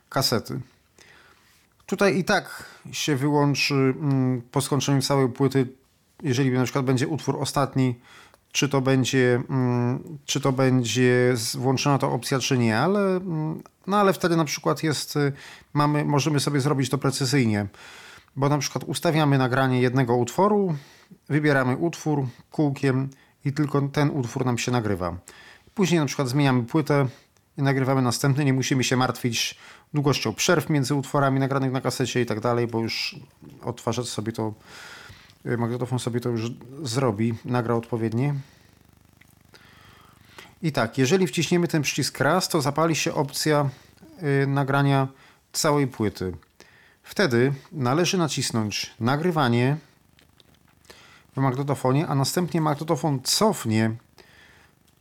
kasety. 0.10 0.60
Tutaj 1.86 2.18
i 2.18 2.24
tak 2.24 2.64
się 2.92 3.16
wyłączy 3.16 3.74
mm, 3.74 4.42
po 4.52 4.62
skończeniu 4.62 5.02
całej 5.02 5.30
płyty, 5.30 5.68
jeżeli 6.24 6.52
na 6.52 6.64
przykład 6.64 6.86
będzie 6.86 7.08
utwór 7.08 7.38
ostatni, 7.42 7.96
czy 8.56 8.70
to 8.70 8.82
będzie, 8.82 9.42
mm, 9.50 10.18
czy 10.26 10.42
to 10.42 10.52
będzie 10.52 11.36
włączona 11.54 11.98
ta 11.98 12.08
opcja, 12.08 12.40
czy 12.40 12.58
nie, 12.58 12.78
ale, 12.78 13.00
mm, 13.00 13.64
no 13.88 13.98
ale 13.98 14.14
wtedy 14.14 14.38
na 14.38 14.46
przykład 14.46 14.84
jest, 14.84 15.16
y, 15.16 15.34
mamy, 15.74 16.06
możemy 16.06 16.40
sobie 16.40 16.60
zrobić 16.60 16.90
to 16.90 16.98
precyzyjnie, 16.98 17.68
bo 18.36 18.50
na 18.50 18.58
przykład 18.58 18.84
ustawiamy 18.84 19.38
nagranie 19.38 19.82
jednego 19.82 20.16
utworu, 20.16 20.76
wybieramy 21.30 21.78
utwór 21.78 22.28
kółkiem 22.52 23.10
i 23.46 23.54
tylko 23.54 23.82
ten 23.82 24.10
utwór 24.10 24.46
nam 24.46 24.58
się 24.58 24.72
nagrywa. 24.72 25.18
Później 25.74 26.00
na 26.00 26.06
przykład 26.06 26.28
zmieniamy 26.28 26.64
płytę 26.64 27.08
i 27.58 27.62
nagrywamy 27.62 28.02
następny, 28.02 28.46
nie 28.46 28.54
musimy 28.54 28.84
się 28.84 28.98
martwić 28.98 29.60
długością 29.94 30.34
przerw 30.34 30.70
między 30.70 30.96
utworami 30.96 31.40
nagranych 31.40 31.72
na 31.72 31.82
kasecie 31.82 32.22
i 32.22 32.26
tak 32.26 32.40
dalej, 32.40 32.68
bo 32.68 32.80
już 32.80 33.16
odtwarzacz 33.62 34.08
sobie 34.08 34.32
to 34.32 34.54
magnetofon 35.46 36.00
sobie 36.00 36.20
to 36.20 36.30
już 36.30 36.52
zrobi, 36.84 37.34
nagra 37.46 37.76
odpowiednie. 37.76 38.36
I 40.62 40.72
tak, 40.72 40.98
jeżeli 40.98 41.28
wciśniemy 41.28 41.68
ten 41.68 41.82
przycisk 41.82 42.20
raz, 42.20 42.50
to 42.50 42.62
zapali 42.62 42.96
się 42.96 43.14
opcja 43.14 43.70
y, 44.44 44.48
nagrania 44.48 45.08
całej 45.54 45.88
płyty. 45.88 46.34
Wtedy 47.04 47.54
należy 47.72 48.18
nacisnąć 48.18 48.94
nagrywanie 49.00 49.78
w 51.36 51.38
magnetofonie, 51.38 52.08
a 52.08 52.16
następnie 52.16 52.62
magnetofon 52.62 53.20
cofnie 53.24 53.96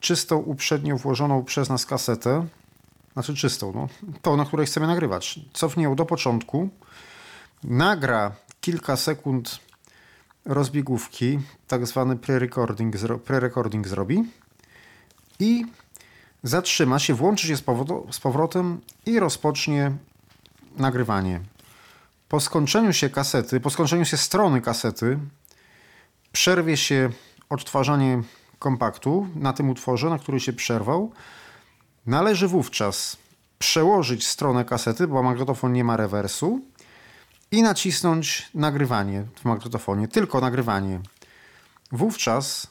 czystą, 0.01 0.37
uprzednio 0.37 0.97
włożoną 0.97 1.45
przez 1.45 1.69
nas 1.69 1.87
kasetę, 1.87 2.47
znaczy 3.13 3.35
czystą, 3.35 3.73
no, 3.75 3.89
tą, 4.23 4.37
na 4.37 4.45
której 4.45 4.67
chcemy 4.67 4.87
nagrywać. 4.87 5.41
Cofnie 5.53 5.85
ją 5.85 5.95
do 5.95 6.07
początku, 6.07 6.69
nagra 7.65 8.33
kilka 8.61 8.97
sekund 8.97 9.59
rozbiegówki, 10.45 11.39
tak 11.69 11.87
zwany 11.87 12.17
pre-recording, 12.17 12.91
pre-recording 13.19 13.87
zrobi 13.87 14.25
i 15.41 15.65
zatrzyma 16.43 16.99
się, 16.99 17.15
włączy 17.15 17.47
się 17.47 17.57
z 18.11 18.21
powrotem 18.21 18.81
i 19.07 19.21
rozpocznie 19.21 19.93
nagrywanie. 20.77 21.41
Po 22.29 22.41
skończeniu 22.41 22.93
się 22.93 23.11
kasety, 23.11 23.61
po 23.61 23.71
skończeniu 23.71 24.05
się 24.05 24.17
strony 24.17 24.61
kasety, 24.61 25.19
przerwie 26.33 26.77
się 26.77 27.11
odtwarzanie 27.49 28.23
kompaktu 28.59 29.27
na 29.35 29.53
tym 29.53 29.71
utworze, 29.71 30.11
na 30.11 30.19
który 30.19 30.41
się 30.41 30.53
przerwał. 30.53 31.13
Należy 32.07 32.49
wówczas 32.49 33.17
przełożyć 33.59 34.27
stronę 34.27 34.65
kasety, 34.65 35.07
bo 35.07 35.23
magnetofon 35.23 35.73
nie 35.73 35.85
ma 35.85 35.97
rewersu 35.97 36.61
i 37.55 37.63
nacisnąć 37.63 38.51
nagrywanie 38.55 39.25
w 39.41 39.45
magnetofonie, 39.45 40.09
tylko 40.09 40.41
nagrywanie. 40.41 41.01
Wówczas 41.93 42.67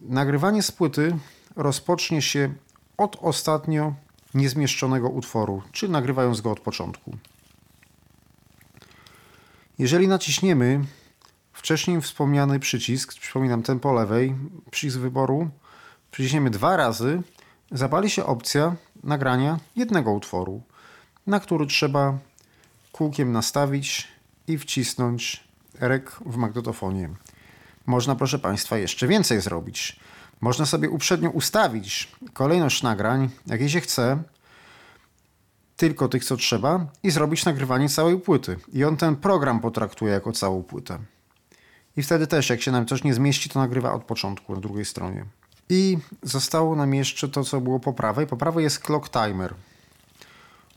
nagrywanie 0.00 0.62
z 0.62 0.72
płyty 0.72 1.16
rozpocznie 1.56 2.22
się 2.22 2.54
od 2.96 3.16
ostatnio 3.20 3.94
niezmieszczonego 4.34 5.08
utworu, 5.08 5.62
czy 5.72 5.88
nagrywając 5.88 6.40
go 6.40 6.50
od 6.50 6.60
początku. 6.60 7.16
Jeżeli 9.78 10.08
naciśniemy 10.08 10.84
wcześniej 11.52 12.00
wspomniany 12.00 12.58
przycisk, 12.58 13.14
przypominam 13.14 13.62
ten 13.62 13.80
po 13.80 13.92
lewej, 13.92 14.34
przycisk 14.70 14.98
wyboru, 14.98 15.50
przyciśniemy 16.10 16.50
dwa 16.50 16.76
razy, 16.76 17.22
zapali 17.70 18.10
się 18.10 18.24
opcja 18.24 18.76
nagrania 19.04 19.58
jednego 19.76 20.12
utworu, 20.12 20.62
na 21.26 21.40
który 21.40 21.66
trzeba 21.66 22.18
kółkiem 23.02 23.32
nastawić 23.32 24.08
i 24.46 24.58
wcisnąć 24.58 25.44
rek 25.80 26.10
w 26.26 26.36
magnetofonie. 26.36 27.08
Można, 27.86 28.14
proszę 28.14 28.38
Państwa, 28.38 28.78
jeszcze 28.78 29.08
więcej 29.08 29.40
zrobić. 29.40 30.00
Można 30.40 30.66
sobie 30.66 30.90
uprzednio 30.90 31.30
ustawić 31.30 32.12
kolejność 32.32 32.82
nagrań, 32.82 33.30
jakiej 33.46 33.70
się 33.70 33.80
chce, 33.80 34.22
tylko 35.76 36.08
tych, 36.08 36.24
co 36.24 36.36
trzeba, 36.36 36.86
i 37.02 37.10
zrobić 37.10 37.44
nagrywanie 37.44 37.88
całej 37.88 38.18
płyty. 38.18 38.56
I 38.72 38.84
on 38.84 38.96
ten 38.96 39.16
program 39.16 39.60
potraktuje 39.60 40.12
jako 40.12 40.32
całą 40.32 40.62
płytę. 40.62 40.98
I 41.96 42.02
wtedy 42.02 42.26
też, 42.26 42.50
jak 42.50 42.62
się 42.62 42.72
nam 42.72 42.86
coś 42.86 43.04
nie 43.04 43.14
zmieści, 43.14 43.48
to 43.48 43.58
nagrywa 43.58 43.92
od 43.92 44.04
początku 44.04 44.54
na 44.54 44.60
drugiej 44.60 44.84
stronie. 44.84 45.24
I 45.68 45.98
zostało 46.22 46.76
nam 46.76 46.94
jeszcze 46.94 47.28
to, 47.28 47.44
co 47.44 47.60
było 47.60 47.80
po 47.80 47.92
prawej. 47.92 48.26
Po 48.26 48.36
prawej 48.36 48.64
jest 48.64 48.78
clock 48.78 49.08
timer. 49.08 49.54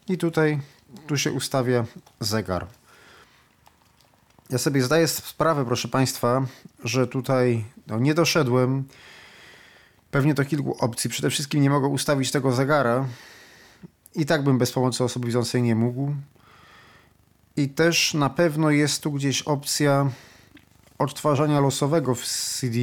I 0.08 0.18
tutaj 0.18 0.60
tu 1.08 1.18
się 1.18 1.32
ustawia 1.32 1.86
zegar. 2.20 2.68
Ja 4.50 4.58
sobie 4.58 4.82
zdaję 4.82 5.08
sprawę, 5.08 5.66
proszę 5.66 5.88
Państwa, 5.88 6.46
że 6.84 7.08
tutaj 7.08 7.66
no, 7.88 8.00
nie 8.00 8.14
doszedłem 8.14 8.84
pewnie 10.12 10.34
do 10.34 10.46
kilku 10.46 10.78
opcji. 10.80 11.10
Przede 11.10 11.30
wszystkim 11.30 11.62
nie 11.62 11.70
mogę 11.70 11.88
ustawić 11.88 12.32
tego 12.32 12.52
zegara. 12.52 13.08
I 14.16 14.26
tak 14.26 14.44
bym 14.44 14.58
bez 14.58 14.72
pomocy 14.72 15.04
osoby 15.04 15.28
widzącej 15.28 15.62
nie 15.62 15.76
mógł. 15.76 16.16
I 17.58 17.70
też 17.70 18.14
na 18.14 18.30
pewno 18.30 18.70
jest 18.72 19.04
tu 19.04 19.12
gdzieś 19.12 19.42
opcja 19.42 20.10
odtwarzania 20.98 21.60
losowego 21.60 22.16
w 22.16 22.26
CD 22.26 22.78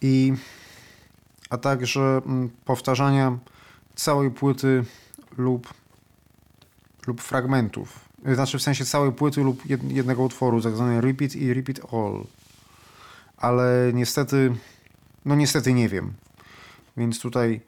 i 0.00 0.32
a 1.50 1.58
także 1.58 2.00
mm, 2.26 2.50
powtarzania 2.64 3.38
całej 3.94 4.30
płyty 4.30 4.84
lub, 5.38 5.74
lub 7.10 7.20
fragmentów. 7.20 8.00
Znaczy 8.34 8.58
w 8.58 8.62
sensie 8.62 8.84
całej 8.84 9.12
płyty 9.12 9.40
lub 9.40 9.62
jednego 9.66 10.22
utworu, 10.22 10.62
tak 10.62 10.74
zwany 10.74 11.00
repeat 11.00 11.36
i 11.36 11.54
repeat 11.54 11.80
all. 11.92 12.24
Ale 13.36 13.90
niestety, 13.94 14.54
no 15.24 15.34
niestety 15.34 15.72
nie 15.72 15.88
wiem. 15.88 16.12
Więc 16.96 17.20
tutaj 17.20 17.60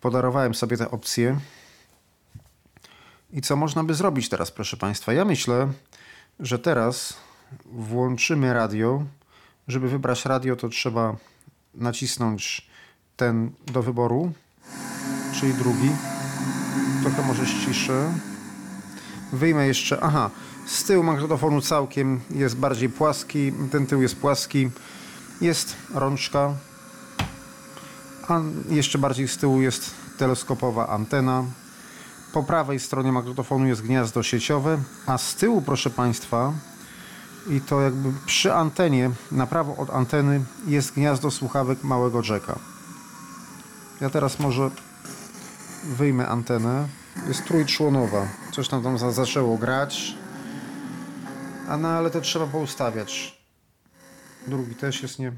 podarowałem 0.00 0.54
sobie 0.54 0.76
te 0.76 0.90
opcje. 0.90 1.40
I 3.32 3.42
co 3.42 3.56
można 3.56 3.84
by 3.84 3.94
zrobić 3.94 4.28
teraz, 4.28 4.50
proszę 4.50 4.76
Państwa? 4.76 5.12
Ja 5.12 5.24
myślę, 5.24 5.72
że 6.40 6.58
teraz 6.58 7.16
włączymy 7.64 8.54
radio. 8.54 9.04
Żeby 9.68 9.88
wybrać 9.88 10.24
radio, 10.24 10.56
to 10.56 10.68
trzeba 10.68 11.16
nacisnąć 11.74 12.70
ten 13.16 13.50
do 13.66 13.82
wyboru, 13.82 14.32
czyli 15.40 15.54
drugi. 15.54 15.90
Trochę 17.02 17.22
może 17.22 17.46
ściszę. 17.46 18.12
Wyjmę 19.32 19.66
jeszcze, 19.66 20.00
aha, 20.02 20.30
z 20.66 20.84
tyłu 20.84 21.02
magnetofonu 21.02 21.60
całkiem 21.60 22.20
jest 22.30 22.56
bardziej 22.56 22.88
płaski, 22.88 23.52
ten 23.72 23.86
tył 23.86 24.02
jest 24.02 24.16
płaski. 24.16 24.70
Jest 25.40 25.76
rączka, 25.94 26.54
a 28.28 28.40
jeszcze 28.68 28.98
bardziej 28.98 29.28
z 29.28 29.36
tyłu 29.36 29.60
jest 29.60 29.94
teleskopowa 30.18 30.88
antena. 30.88 31.44
Po 32.32 32.42
prawej 32.42 32.80
stronie 32.80 33.12
magnetofonu 33.12 33.66
jest 33.66 33.82
gniazdo 33.82 34.22
sieciowe, 34.22 34.78
a 35.06 35.18
z 35.18 35.34
tyłu, 35.34 35.62
proszę 35.62 35.90
Państwa, 35.90 36.52
i 37.50 37.60
to 37.60 37.80
jakby 37.80 38.12
przy 38.26 38.54
antenie, 38.54 39.10
na 39.32 39.46
prawo 39.46 39.76
od 39.76 39.90
anteny 39.90 40.44
jest 40.66 40.94
gniazdo 40.94 41.30
słuchawek 41.30 41.84
małego 41.84 42.22
jacka. 42.28 42.58
Ja 44.00 44.10
teraz 44.10 44.38
może 44.38 44.70
wyjmę 45.84 46.28
antenę. 46.28 46.88
Jest 47.28 47.44
trójczłonowa. 47.44 48.28
Coś 48.52 48.68
tam 48.68 48.82
tam 48.82 49.12
zaczęło 49.12 49.58
grać. 49.58 50.16
A 51.68 51.76
no 51.76 51.88
ale 51.88 52.10
to 52.10 52.20
trzeba 52.20 52.46
poustawiać. 52.46 53.40
Drugi 54.46 54.74
też 54.74 55.02
jest 55.02 55.18
nie. 55.18 55.32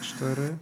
Cztery. 0.00 0.56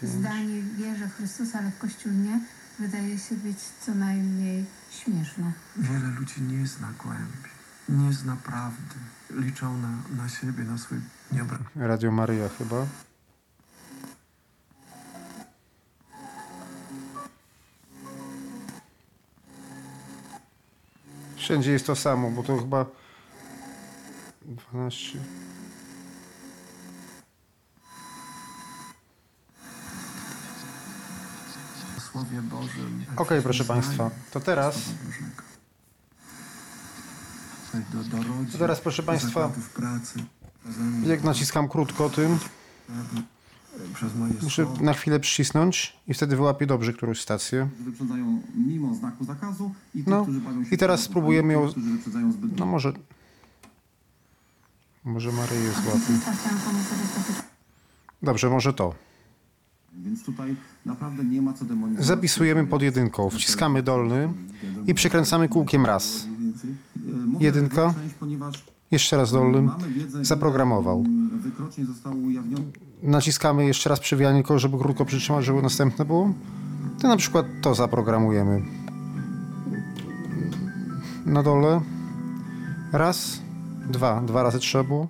Pięć. 0.00 0.12
Zdanie 0.12 0.62
wierzę 0.62 1.08
w 1.08 1.16
Chrystusa, 1.16 1.58
ale 1.58 1.70
w 1.70 1.78
Kościół 1.78 2.12
nie, 2.12 2.40
wydaje 2.78 3.18
się 3.18 3.34
być 3.34 3.58
co 3.80 3.94
najmniej 3.94 4.64
śmieszne. 4.90 5.52
Wiele 5.76 6.08
ludzi 6.18 6.42
nie 6.42 6.66
zna 6.66 6.88
głębi 7.04 7.56
nie 7.88 8.12
zna 8.12 8.36
prawdy. 8.36 8.94
Liczą 9.30 9.78
na, 9.78 10.22
na 10.22 10.28
siebie, 10.28 10.64
na 10.64 10.78
swój 10.78 10.98
niebrak. 11.32 11.60
Radio 11.76 12.10
Maryja 12.10 12.48
chyba. 12.48 12.86
Wszędzie 21.46 21.72
jest 21.72 21.86
to 21.86 21.96
samo, 21.96 22.30
bo 22.30 22.42
to 22.42 22.58
chyba 22.58 22.86
12. 24.42 25.18
Słowie 32.12 32.42
Bożym. 32.42 33.04
Okej, 33.04 33.16
okay, 33.16 33.42
proszę 33.42 33.64
Państwa, 33.64 34.10
to 34.30 34.40
teraz 34.40 34.78
rodzin, 38.12 38.58
teraz, 38.58 38.80
proszę 38.80 39.02
Państwa, 39.02 39.52
jak 41.04 41.22
naciskam 41.24 41.68
krótko 41.68 42.10
tym, 42.10 42.38
muszę 44.42 44.66
na 44.80 44.92
chwilę 44.92 45.20
przycisnąć 45.20 45.96
i 46.08 46.14
wtedy 46.14 46.36
wyłapię 46.36 46.66
dobrze 46.66 46.92
którąś 46.92 47.20
stację. 47.20 47.68
Wyprzedzają 47.80 48.42
mimo 48.54 48.94
znaku 48.94 49.24
zakazu 49.24 49.70
i 49.94 49.98
tych, 49.98 50.06
no, 50.06 50.22
którzy 50.22 50.40
bawią 50.40 50.64
się 50.64 50.74
i 50.74 50.78
teraz 50.78 51.00
spróbujemy 51.00 51.52
ją... 51.52 51.68
zbyt 51.68 52.58
No 52.58 52.66
może... 52.66 52.92
Może 55.04 55.32
Maryję 55.32 55.70
złapię. 55.72 56.32
Dobrze, 58.22 58.50
może 58.50 58.72
to. 58.72 58.94
Więc 59.94 60.24
tutaj 60.24 60.56
naprawdę 60.86 61.24
nie 61.24 61.42
ma 61.42 61.52
co 61.52 61.64
demonizować. 61.64 62.06
Zapisujemy 62.06 62.66
pod 62.66 62.82
jedynką, 62.82 63.30
wciskamy 63.30 63.82
dolny 63.82 64.32
i 64.86 64.94
przykręcamy 64.94 65.48
kółkiem 65.48 65.86
raz. 65.86 66.26
Jedynka. 67.40 67.94
Jeszcze 68.90 69.16
raz 69.16 69.32
dolnym. 69.32 69.70
Zaprogramował. 70.22 71.04
Naciskamy 73.02 73.66
jeszcze 73.66 73.90
raz 73.90 74.00
przewijanie, 74.00 74.42
żeby 74.56 74.78
krótko 74.78 75.04
przytrzymać, 75.04 75.44
żeby 75.44 75.62
następne 75.62 76.04
było. 76.04 76.34
To 77.02 77.08
na 77.08 77.16
przykład 77.16 77.46
to 77.62 77.74
zaprogramujemy. 77.74 78.62
Na 81.26 81.42
dole. 81.42 81.80
Raz, 82.92 83.40
dwa. 83.90 84.20
Dwa 84.20 84.42
razy 84.42 84.58
trzeba 84.58 84.84
było. 84.84 85.08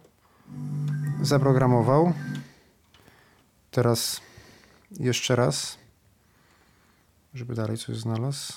Zaprogramował. 1.22 2.12
Teraz 3.70 4.20
Jeszcze 4.90 5.36
raz. 5.36 5.78
Żeby 7.34 7.54
dalej 7.54 7.78
coś 7.78 7.96
znalazł. 7.96 8.52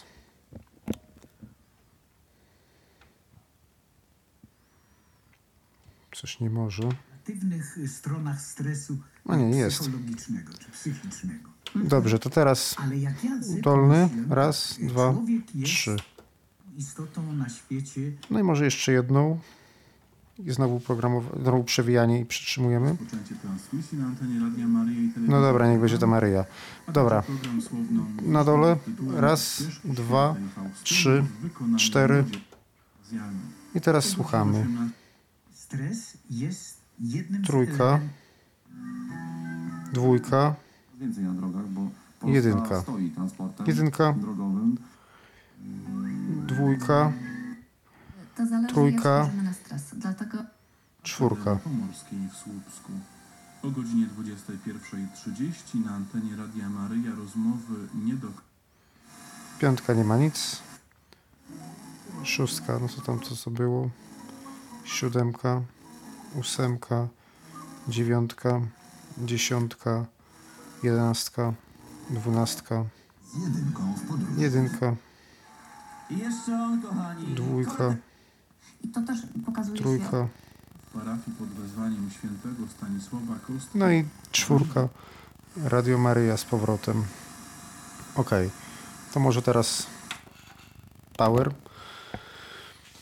Coś 6.16 6.40
nie 6.40 6.50
może. 6.50 6.84
negatywnych 6.84 7.90
stronach 7.90 8.42
stresu 8.42 8.98
A 9.30 9.36
nie, 9.36 9.58
jest. 9.58 9.90
Dobrze, 11.76 12.20
to 12.20 12.30
teraz 12.30 12.76
dolny. 13.62 14.10
Raz, 14.30 14.78
dwa, 14.82 15.16
trzy. 15.64 15.96
istotą 16.78 17.34
na 17.34 17.50
świecie 17.50 18.12
No 18.30 18.40
i 18.40 18.44
może 18.44 18.66
jeszcze 18.66 18.92
jedną. 18.92 19.40
I 20.46 20.52
znowu 20.52 20.80
programowanie, 20.80 21.42
znowu 21.44 21.64
przewijanie 21.64 22.20
i 22.20 22.26
przytrzymujemy. 22.26 22.96
No 25.18 25.42
dobra, 25.42 25.72
niech 25.72 25.80
będzie 25.80 25.98
to 25.98 26.08
Maryja. 26.08 26.46
Dobra. 26.94 27.24
Na 28.22 28.44
dole. 28.44 28.78
Raz, 29.16 29.64
dwa, 29.86 30.36
trzy, 30.84 31.24
cztery. 31.78 32.26
I 33.76 33.82
teraz 33.82 34.06
słuchamy. 34.06 34.68
Trójka. 37.46 38.00
Dwójka, 39.94 40.56
Więcej 41.00 41.24
na 41.24 41.34
drogach, 41.34 41.68
bo 41.68 41.82
Polska 42.20 42.36
Jedynka. 42.36 42.82
stoi 42.82 43.10
transportem 43.10 43.68
Jedynka. 43.68 44.14
drogowym. 44.14 44.78
dwójka, 46.48 47.12
To 48.36 48.46
zależy 48.46 48.74
Trójka. 48.74 49.10
jak 49.10 49.24
spojrzymy 49.28 49.44
na 49.44 49.54
stres. 49.54 49.84
Dlatego 49.94 50.38
czwórka. 51.04 51.56
Pomorskiej 51.56 52.20
w 52.34 52.36
Słupsku. 52.38 52.92
O 53.64 53.70
godzinie 53.72 54.08
21.30 54.08 55.86
na 55.86 55.92
antenie 55.92 56.36
Radia 56.36 56.70
Maryja 56.70 57.16
rozmowy 57.16 57.76
nie 58.06 58.14
do 58.14 58.28
Piątka 59.60 59.94
nie 59.94 60.04
ma 60.04 60.18
nic. 60.18 60.62
Szóstka, 62.24 62.80
no 62.80 62.88
co 62.88 63.02
tam 63.02 63.20
co 63.20 63.36
co 63.36 63.52
było? 63.52 63.90
Siódemka, 64.84 65.62
ósemka, 66.36 67.08
dziewiątka, 67.90 68.62
dziesiątka, 69.18 70.06
jedenastka, 70.84 71.54
dwunastka, 72.10 72.86
jedynka, 74.38 74.96
I 76.10 76.18
jeszcze 76.18 76.54
on, 76.64 76.82
kochani. 76.82 77.36
dwójka, 77.36 77.96
i 78.84 78.88
to 78.88 79.02
też 79.02 79.18
pokazuje 79.46 79.78
się 79.78 79.84
trójka, 79.84 80.28
w 80.90 80.94
parafii 80.94 81.38
pod 81.40 81.48
wezwaniem 81.50 82.10
świętego 82.12 82.68
Stanisława 82.78 83.34
Kostka. 83.48 83.72
no 83.76 83.92
i 83.92 84.06
czwórka. 84.32 84.88
Radio 85.64 85.98
Maryja 85.98 86.38
z 86.38 86.46
powrotem. 86.46 87.04
Ok, 88.16 88.30
to 89.14 89.20
może 89.20 89.42
teraz 89.42 89.88
power. 91.18 91.52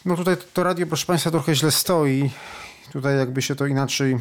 No 0.06 0.16
tutaj 0.16 0.38
to 0.54 0.64
radio, 0.64 0.88
proszę 0.88 1.06
Państwa, 1.06 1.32
trochę 1.32 1.56
źle 1.56 1.72
stoi. 1.72 2.32
Tutaj 2.92 3.18
jakby 3.18 3.42
się 3.42 3.56
to 3.56 3.66
inaczej 3.66 4.18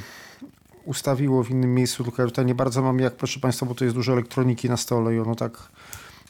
ustawiło 0.86 1.44
w 1.44 1.50
innym 1.50 1.74
miejscu, 1.74 2.04
tylko 2.04 2.22
ja 2.22 2.28
tutaj 2.28 2.46
nie 2.46 2.54
bardzo 2.54 2.82
mam 2.82 3.00
jak, 3.00 3.16
proszę 3.16 3.40
Państwa, 3.40 3.66
bo 3.66 3.74
to 3.74 3.84
jest 3.84 3.96
dużo 3.96 4.12
elektroniki 4.12 4.68
na 4.68 4.76
stole 4.76 5.14
i 5.14 5.18
ono 5.20 5.34
tak 5.34 5.52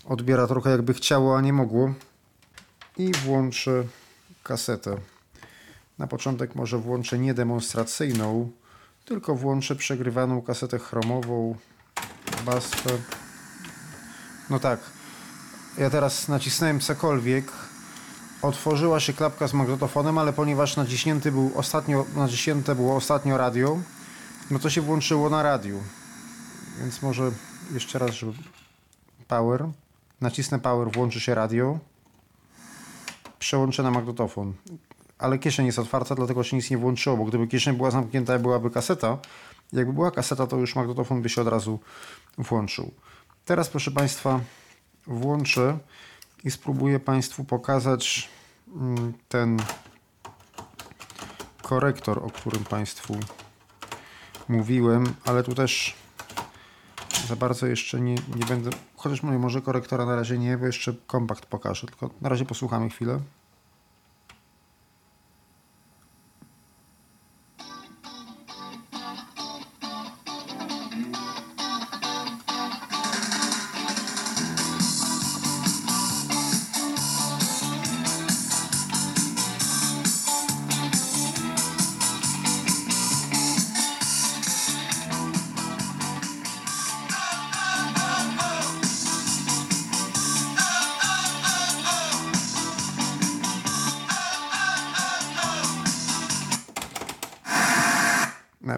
odbiera 0.05 0.47
trochę 0.47 0.71
jakby 0.71 0.95
chciało, 0.95 1.39
a 1.39 1.41
nie 1.41 1.53
mogło. 1.53 1.95
I 2.99 3.13
włączę 3.13 3.85
kasetę. 4.43 4.97
Na 5.99 6.07
początek 6.07 6.55
może 6.55 6.79
włączę 6.79 7.19
nie 7.19 7.35
demonstracyjną, 7.35 8.51
tylko 9.05 9.35
włączę 9.35 9.77
przegrywaną 9.77 10.43
kasetę 10.43 10.79
chromową, 10.79 11.57
basfę. 12.47 12.91
No 14.51 14.59
tak. 14.59 14.81
Ja 15.79 15.91
teraz 15.91 16.29
nacisnąłem 16.29 16.81
cokolwiek. 16.81 17.53
Otworzyła 18.43 19.01
się 19.01 19.13
klapka 19.13 19.49
z 19.49 19.55
magnetofonem, 19.55 20.19
ale 20.19 20.33
ponieważ 20.33 20.77
naciśnięty 20.77 21.33
był 21.33 21.53
ostatnio, 21.55 22.05
naciśnięte 22.17 22.75
było 22.75 22.97
ostatnio 22.97 23.39
radio, 23.39 23.79
no 24.51 24.59
to 24.59 24.71
się 24.71 24.81
włączyło 24.81 25.31
na 25.31 25.43
radiu. 25.43 25.83
Więc 26.81 27.03
może 27.03 27.31
jeszcze 27.75 27.99
raz, 27.99 28.11
żeby 28.11 28.33
power. 29.29 29.69
Nacisnę 30.21 30.59
power, 30.59 30.93
włączy 30.93 31.21
się 31.21 31.35
radio. 31.35 31.79
Przełączę 33.39 33.83
na 33.83 33.91
magnetofon. 33.91 34.55
Ale 35.19 35.39
kieszeń 35.39 35.67
jest 35.67 35.79
otwarta, 35.79 36.15
dlatego 36.15 36.45
się 36.45 36.57
nic 36.57 36.71
nie 36.71 36.79
włączyło, 36.79 37.17
bo 37.17 37.25
gdyby 37.25 37.47
kieszeń 37.47 37.77
była 37.77 37.91
zamknięta, 37.91 38.39
byłaby 38.39 38.71
kaseta. 38.71 39.19
Jakby 39.73 39.93
była 39.93 40.11
kaseta, 40.11 40.47
to 40.47 40.57
już 40.57 40.77
magnetofon 40.77 41.23
by 41.23 41.29
się 41.29 41.41
od 41.41 41.49
razu 41.49 41.79
włączył. 42.39 42.91
Teraz, 43.45 43.69
proszę 43.69 43.91
Państwa, 43.91 44.41
włączę 45.07 45.79
i 46.45 46.51
spróbuję 46.51 47.01
Państwu 47.01 47.45
pokazać 47.45 48.29
mm, 48.77 49.13
ten 49.29 49.57
korektor, 51.63 52.19
o 52.19 52.31
którym 52.31 52.65
Państwu 52.65 53.17
mówiłem, 54.49 55.15
ale 55.25 55.43
tu 55.43 55.55
też 55.55 55.95
za 57.29 57.37
bardzo 57.37 57.67
jeszcze 57.67 58.01
nie, 58.01 58.15
nie 58.15 58.47
będę. 58.49 58.71
Chociaż 58.97 59.23
mówię, 59.23 59.39
może 59.39 59.63
korektora 59.63 60.07
na 60.07 60.17
razie 60.17 60.39
nie, 60.39 60.59
bo 60.59 60.67
jeszcze 60.67 60.95
kompakt 61.07 61.47
pokażę. 61.47 61.87
Tylko 61.87 62.11
na 62.21 62.29
razie 62.29 62.45
posłuchamy 62.45 62.91
chwilę. 62.91 63.21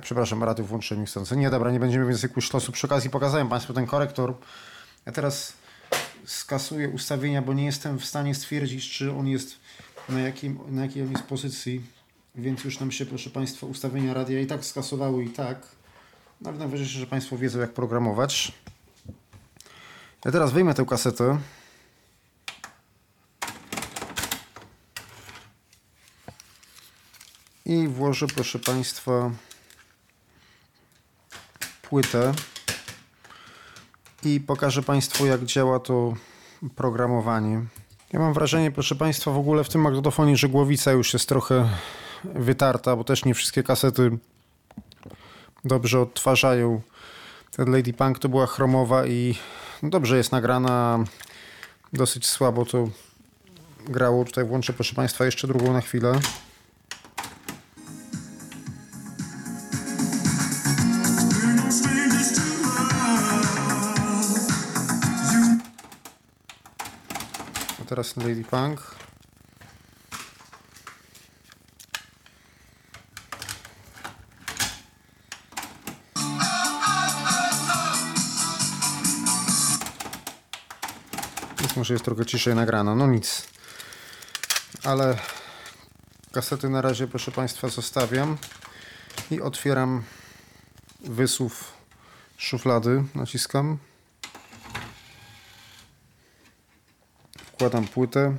Przepraszam, 0.09 0.45
radio 0.45 0.65
włączyłem 0.65 1.01
niechcący. 1.01 1.37
Nie, 1.37 1.51
dobra, 1.51 1.71
nie 1.71 1.81
będziemy 1.81 2.07
więcej 2.07 2.31
kusztosu. 2.31 2.73
Przy 2.73 2.87
okazji 2.87 3.11
pokazałem 3.11 3.49
Państwu 3.49 3.73
ten 3.73 3.87
korektor. 3.87 4.35
Ja 5.07 5.13
teraz 5.13 5.53
skasuję 6.25 6.89
ustawienia, 6.89 7.43
bo 7.43 7.53
nie 7.53 7.65
jestem 7.65 7.99
w 7.99 8.05
stanie 8.05 8.35
stwierdzić, 8.35 8.91
czy 8.91 9.13
on 9.13 9.27
jest 9.27 9.57
na, 10.09 10.21
jakim, 10.21 10.59
na 10.69 10.83
jakiej 10.83 11.03
on 11.03 11.11
jest 11.11 11.23
pozycji. 11.23 11.83
Więc 12.35 12.65
już 12.65 12.81
nam 12.81 12.93
się, 12.93 13.07
proszę 13.07 13.31
Państwa, 13.31 13.67
ustawienia 13.67 14.15
radia 14.15 14.41
i 14.41 14.47
tak 14.47 14.65
skasowały 14.65 15.25
i 15.25 15.31
tak. 15.31 15.67
No, 16.41 16.51
ale 16.51 16.77
że 16.77 17.07
Państwo 17.07 17.39
wiedzą, 17.39 17.59
jak 17.59 17.73
programować. 17.73 18.53
Ja 20.25 20.33
teraz 20.33 20.53
wyjmę 20.53 20.75
tę 20.75 20.85
kasetę. 20.85 21.39
I 27.65 27.89
włożę, 27.89 28.27
proszę 28.27 28.59
Państwa, 28.59 29.31
płytę 31.89 32.33
i 34.25 34.41
pokażę 34.41 34.83
Państwu, 34.83 35.27
jak 35.27 35.45
działa 35.45 35.81
to 35.81 36.15
programowanie. 36.77 37.65
Ja 38.13 38.21
mam 38.21 38.33
wrażenie, 38.33 38.71
proszę 38.71 38.95
Państwa, 38.95 39.31
w 39.31 39.39
ogóle 39.39 39.65
w 39.65 39.69
tym 39.69 39.81
magnetofonie, 39.81 40.37
że 40.37 40.49
głowica 40.49 40.93
już 40.93 41.13
jest 41.13 41.29
trochę 41.29 41.69
wytarta, 42.25 42.97
bo 42.97 43.05
też 43.05 43.25
nie 43.25 43.35
wszystkie 43.35 43.63
kasety 43.63 44.19
dobrze 45.65 46.01
odtwarzają. 46.01 46.81
Ten 47.57 47.73
Lady 47.73 47.93
Punk 47.93 48.19
to 48.19 48.29
była 48.29 48.47
chromowa 48.47 49.07
i 49.07 49.35
dobrze 49.83 50.17
jest 50.17 50.33
nagrana, 50.33 51.05
dosyć 51.93 52.27
słabo 52.27 52.65
to 52.65 52.89
grało. 53.89 54.25
Tutaj 54.25 54.45
włączę, 54.45 54.73
proszę 54.73 54.95
Państwa, 54.95 55.25
jeszcze 55.25 55.47
drugą 55.47 55.73
na 55.73 55.81
chwilę. 55.81 56.21
Teraz 67.99 68.17
Lady 68.17 68.45
Punk. 68.45 68.81
Więc 81.61 81.77
może 81.77 81.95
jest 81.95 82.05
trochę 82.05 82.27
ciszej 82.27 82.55
nagrana. 82.55 82.95
No 82.95 83.07
nic. 83.07 83.49
Ale 84.85 85.19
kasety 86.33 86.69
na 86.69 86.81
razie, 86.83 87.07
proszę 87.09 87.31
Państwa, 87.31 87.69
zostawiam 87.69 88.39
i 89.31 89.41
otwieram 89.41 90.03
wysuw 91.01 91.73
szuflady. 92.37 93.05
Naciskam. 93.15 93.88
Zakładam 97.69 97.89
płytę. 97.89 98.37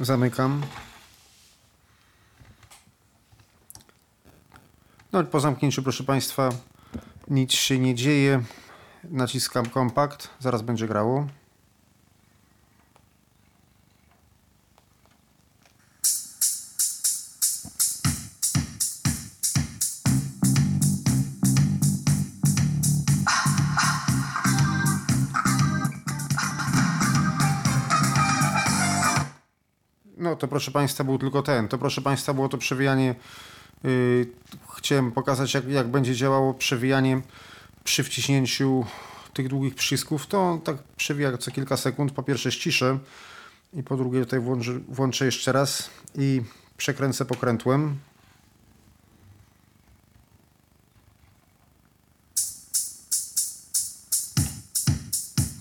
Zamykam. 0.00 0.62
No 5.12 5.24
po 5.24 5.40
zamknięciu, 5.40 5.82
proszę 5.82 6.04
Państwa, 6.04 6.48
nic 7.28 7.52
się 7.52 7.78
nie 7.78 7.94
dzieje. 7.94 8.42
Naciskam 9.04 9.66
kompakt, 9.66 10.28
zaraz 10.38 10.62
będzie 10.62 10.86
grało. 10.86 11.26
To 30.36 30.48
proszę 30.48 30.70
Państwa 30.70 31.04
był 31.04 31.18
tylko 31.18 31.42
ten. 31.42 31.68
To 31.68 31.78
proszę 31.78 32.00
Państwa 32.00 32.34
było 32.34 32.48
to 32.48 32.58
przewijanie. 32.58 33.14
Yy, 33.84 34.26
chciałem 34.76 35.12
pokazać 35.12 35.54
jak, 35.54 35.68
jak 35.68 35.88
będzie 35.88 36.14
działało 36.14 36.54
przewijanie 36.54 37.22
przy 37.84 38.04
wciśnięciu 38.04 38.84
tych 39.32 39.48
długich 39.48 39.74
przycisków. 39.74 40.26
To 40.26 40.60
tak 40.64 40.76
przewija 40.96 41.38
co 41.38 41.50
kilka 41.50 41.76
sekund. 41.76 42.12
Po 42.12 42.22
pierwsze 42.22 42.52
ściszę 42.52 42.98
i 43.72 43.82
po 43.82 43.96
drugie 43.96 44.20
tutaj 44.20 44.40
włączę, 44.40 44.80
włączę 44.88 45.24
jeszcze 45.24 45.52
raz 45.52 45.90
i 46.14 46.42
przekręcę 46.76 47.24
pokrętłem. 47.24 47.98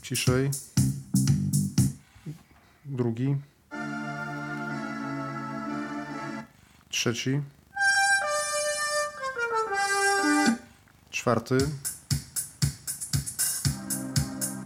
Ciszej. 0.02 0.50
Drugi. 2.86 3.36
Trzeci. 6.96 7.42
Czwarty. 11.10 11.58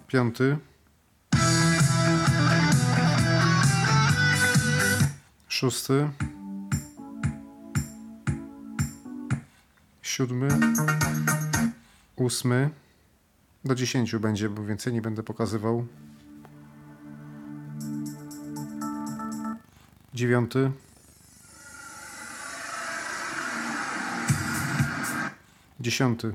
Piąty. 0.07 0.57
Szósty. 5.47 6.09
Siódmy. 10.01 10.47
Ósmy. 12.15 12.69
Do 13.65 13.75
dziesięciu 13.75 14.19
będzie, 14.19 14.49
bo 14.49 14.65
więcej 14.65 14.93
nie 14.93 15.01
będę 15.01 15.23
pokazywał. 15.23 15.88
Dziewiąty. 20.13 20.71
Dziesiąty. 25.80 26.34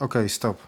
Ok, 0.00 0.14
stop. 0.28 0.58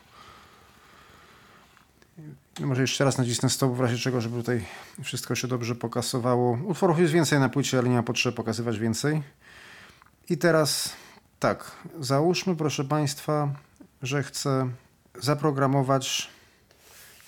No 2.61 2.67
może 2.67 2.81
jeszcze 2.81 3.05
raz 3.05 3.19
nacisnę 3.19 3.51
stop 3.51 3.73
w 3.73 3.81
razie 3.81 3.99
czego, 3.99 4.21
żeby 4.21 4.37
tutaj 4.37 4.65
wszystko 5.03 5.35
się 5.35 5.49
dobrze 5.49 5.75
pokasowało. 5.75 6.59
Utworów 6.65 6.99
jest 6.99 7.13
więcej 7.13 7.41
na 7.41 7.49
płycie, 7.49 7.79
ale 7.79 7.89
nie 7.89 7.95
ma 7.95 8.03
potrzeby 8.03 8.37
pokazywać 8.37 8.79
więcej. 8.79 9.23
I 10.29 10.39
teraz 10.39 10.93
tak, 11.41 11.71
załóżmy 12.01 12.57
proszę 12.57 12.85
Państwa, 12.85 13.49
że 14.03 14.23
chcę 14.23 14.71
zaprogramować 15.15 16.29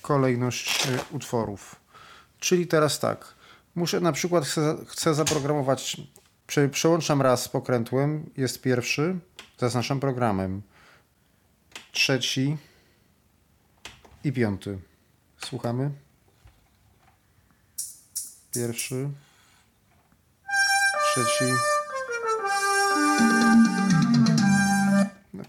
kolejność 0.02 0.86
e, 0.86 0.98
utworów. 1.11 1.76
Czyli 2.40 2.66
teraz 2.66 2.98
tak, 2.98 3.34
muszę 3.79 4.01
na 4.01 4.12
przykład 4.12 4.45
chcę, 4.45 4.76
chcę 4.87 5.14
zaprogramować, 5.14 5.97
prze, 6.47 6.68
przełączam 6.68 7.22
raz 7.22 7.49
pokrętłem, 7.49 8.31
jest 8.37 8.62
pierwszy, 8.62 9.18
zaznaczam 9.59 10.01
programem, 10.01 10.62
trzeci 11.93 12.57
i 14.24 14.33
piąty. 14.33 14.79
Słuchamy. 15.45 15.91
Pierwszy, 18.55 19.09
trzeci. 21.05 21.53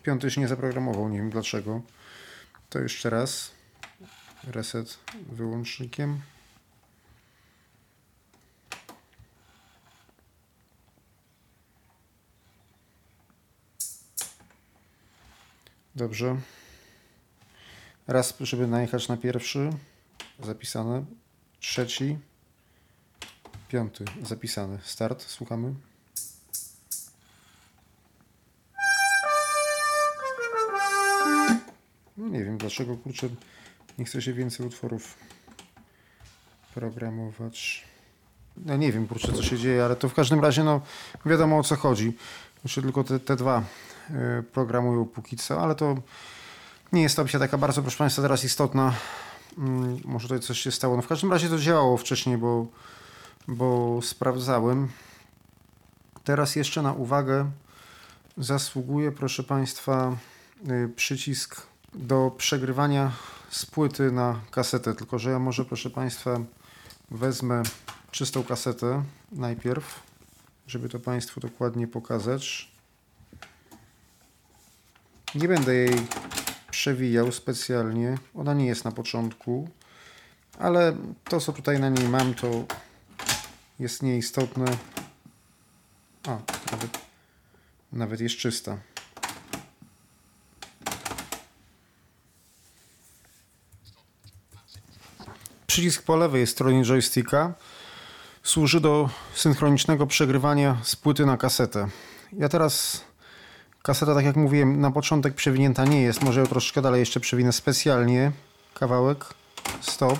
Piąty 0.04 0.32
się 0.32 0.42
nie 0.42 0.48
zaprogramował, 0.48 1.10
nie 1.10 1.18
wiem 1.18 1.30
dlaczego. 1.30 1.82
To 2.70 2.80
jeszcze 2.80 3.10
raz. 3.10 3.52
Reset 4.44 4.98
wyłącznikiem. 5.32 6.22
Dobrze. 16.00 16.36
Raz, 18.08 18.34
żeby 18.40 18.68
najechać 18.68 19.08
na 19.08 19.18
pierwszy. 19.18 19.70
Zapisane. 20.40 21.06
Trzeci. 21.60 22.18
Piąty. 23.68 24.06
Zapisany. 24.24 24.80
Start. 24.84 25.24
Słuchamy. 25.24 25.74
No 32.18 32.28
nie 32.28 32.46
wiem 32.46 32.58
dlaczego, 32.58 32.98
kurczę, 32.98 33.30
nie 33.98 34.06
chce 34.06 34.22
się 34.22 34.34
więcej 34.34 34.66
utworów 34.66 35.18
programować. 36.74 37.86
No 38.58 38.78
nie 38.78 38.92
wiem, 38.92 39.08
kurczę, 39.08 39.34
co 39.34 39.44
się 39.44 39.58
dzieje, 39.58 39.86
ale 39.86 39.96
to 39.96 40.10
w 40.10 40.14
każdym 40.14 40.40
razie, 40.40 40.64
no 40.64 40.82
wiadomo 41.26 41.58
o 41.58 41.64
co 41.64 41.76
chodzi. 41.76 42.14
Jeszcze 42.64 42.82
tylko 42.82 43.04
te, 43.04 43.20
te 43.20 43.36
dwa 43.36 43.64
programują 44.54 45.06
póki 45.06 45.38
co, 45.38 45.62
ale 45.62 45.76
to 45.76 45.96
nie 46.94 47.02
jest 47.02 47.16
to 47.16 47.22
opcja 47.22 47.40
taka 47.40 47.58
bardzo, 47.58 47.82
proszę 47.82 47.98
Państwa, 47.98 48.22
teraz 48.22 48.44
istotna. 48.44 48.94
Mm, 49.58 50.00
może 50.06 50.28
tutaj 50.28 50.40
coś 50.40 50.60
się 50.60 50.72
stało. 50.72 50.96
No 50.96 51.02
w 51.02 51.08
każdym 51.08 51.32
razie 51.32 51.50
to 51.50 51.58
działało 51.58 51.98
wcześniej, 51.98 52.38
bo, 52.38 52.68
bo 53.48 54.00
sprawdzałem. 54.02 54.88
Teraz 56.24 56.56
jeszcze 56.56 56.82
na 56.82 56.94
uwagę 56.94 57.52
zasługuje, 58.38 59.12
proszę 59.12 59.44
Państwa, 59.44 60.16
y, 60.70 60.90
przycisk 60.96 61.68
do 61.94 62.32
przegrywania 62.38 63.12
z 63.50 63.66
płyty 63.66 64.12
na 64.12 64.40
kasetę. 64.52 64.96
Tylko, 64.96 65.20
że 65.20 65.32
ja 65.32 65.40
może, 65.40 65.66
proszę 65.66 65.90
Państwa, 65.90 66.40
wezmę 67.12 67.64
czystą 68.12 68.44
kasetę 68.44 69.04
najpierw, 69.32 70.04
żeby 70.68 70.90
to 70.90 71.00
Państwu 71.00 71.40
dokładnie 71.40 71.88
pokazać. 71.88 72.69
Nie 75.36 75.48
będę 75.48 75.76
jej 75.76 76.08
przewijał 76.72 77.32
specjalnie. 77.32 78.18
Ona 78.36 78.54
nie 78.54 78.66
jest 78.66 78.86
na 78.86 78.92
początku, 78.92 79.70
ale 80.60 80.98
to, 81.24 81.40
co 81.40 81.54
tutaj 81.54 81.80
na 81.80 81.90
niej 81.90 82.10
mam, 82.10 82.34
to 82.34 82.66
jest 83.80 84.04
nieistotne. 84.04 84.66
A, 86.28 86.30
nawet, 86.72 87.00
nawet 87.92 88.22
jest 88.22 88.36
czysta. 88.36 88.78
Przycisk 95.68 96.04
po 96.04 96.16
lewej 96.16 96.48
stronie 96.48 96.84
joysticka 96.84 97.54
służy 98.44 98.82
do 98.82 99.10
synchronicznego 99.34 100.08
przegrywania 100.08 100.78
z 100.84 100.96
płyty 100.96 101.26
na 101.26 101.38
kasetę. 101.38 101.88
Ja 102.34 102.50
teraz 102.50 103.04
kaseta, 103.84 104.16
tak 104.16 104.26
jak 104.26 104.36
mówiłem, 104.36 104.82
na 104.82 104.92
początek 104.92 105.36
przewinięta 105.36 105.86
nie 105.86 106.02
jest. 106.02 106.24
Może 106.24 106.48
troszkę 106.48 106.82
dalej 106.82 107.00
jeszcze 107.00 107.20
przewinę 107.20 107.52
specjalnie. 107.52 108.32
Kawałek. 108.74 109.26
Stop. 109.82 110.20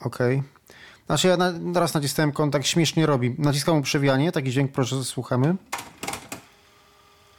Ok. 0.00 0.18
Znaczy 1.06 1.28
ja 1.28 1.36
na, 1.36 1.52
teraz 1.74 1.94
nacisnąłem 1.94 2.32
kontakt, 2.32 2.66
śmiesznie 2.66 3.06
robi. 3.06 3.34
Naciskam 3.38 3.82
przewijanie, 3.82 4.32
taki 4.32 4.50
dźwięk 4.50 4.72
proszę 4.72 5.04
słuchamy. 5.04 5.56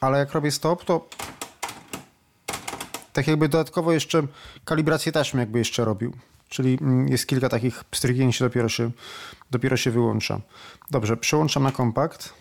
Ale 0.02 0.20
jak 0.20 0.32
robię 0.32 0.52
stop, 0.52 0.86
to 0.86 1.08
tak 3.14 3.28
jakby 3.28 3.50
dodatkowo 3.50 3.92
jeszcze 3.92 4.24
kalibrację 4.66 5.12
taśmy 5.12 5.40
jakby 5.40 5.60
jeszcze 5.60 5.86
robił. 5.86 6.14
Czyli 6.50 6.80
jest 7.08 7.28
kilka 7.28 7.50
takich 7.50 7.84
pstrygnięć, 7.84 8.40
dopiero 8.40 8.70
się, 8.70 8.92
dopiero 9.52 9.78
się 9.78 9.92
wyłącza. 9.92 10.40
Dobrze, 10.92 11.18
przełączam 11.18 11.64
na 11.64 11.72
kompakt. 11.72 12.34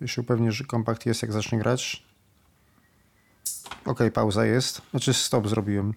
Ja 0.00 0.06
się 0.06 0.20
upewnię, 0.20 0.52
że 0.52 0.64
kompakt 0.64 1.06
jest 1.06 1.22
jak 1.22 1.32
zacznie 1.32 1.58
grać. 1.58 2.02
Ok, 3.84 3.98
pauza 4.14 4.46
jest. 4.46 4.82
Znaczy 4.90 5.14
stop 5.14 5.48
zrobiłem. 5.48 5.94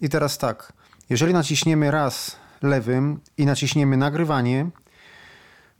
I 0.00 0.08
teraz 0.08 0.38
tak. 0.38 0.72
Jeżeli 1.10 1.32
naciśniemy 1.32 1.90
raz 1.90 2.36
lewym 2.62 3.20
i 3.38 3.46
naciśniemy 3.46 3.96
nagrywanie, 3.96 4.70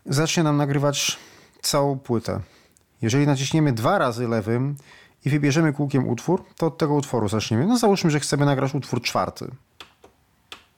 zacznie 0.07 0.43
nam 0.43 0.57
nagrywać 0.57 1.19
całą 1.63 1.99
płytę. 1.99 2.41
Jeżeli 3.03 3.27
naciśniemy 3.27 3.73
dwa 3.73 3.99
razy 3.99 4.29
lewym 4.29 4.77
i 5.25 5.31
wybierzemy 5.31 5.73
kółkiem 5.73 6.09
utwór, 6.09 6.45
to 6.57 6.67
od 6.67 6.79
tego 6.79 6.95
utworu 6.95 7.29
zaczniemy. 7.29 7.67
No 7.67 7.79
załóżmy, 7.79 8.11
że 8.11 8.21
chcemy 8.21 8.47
nagrać 8.47 8.75
utwór 8.75 9.03
czwarty. 9.03 9.51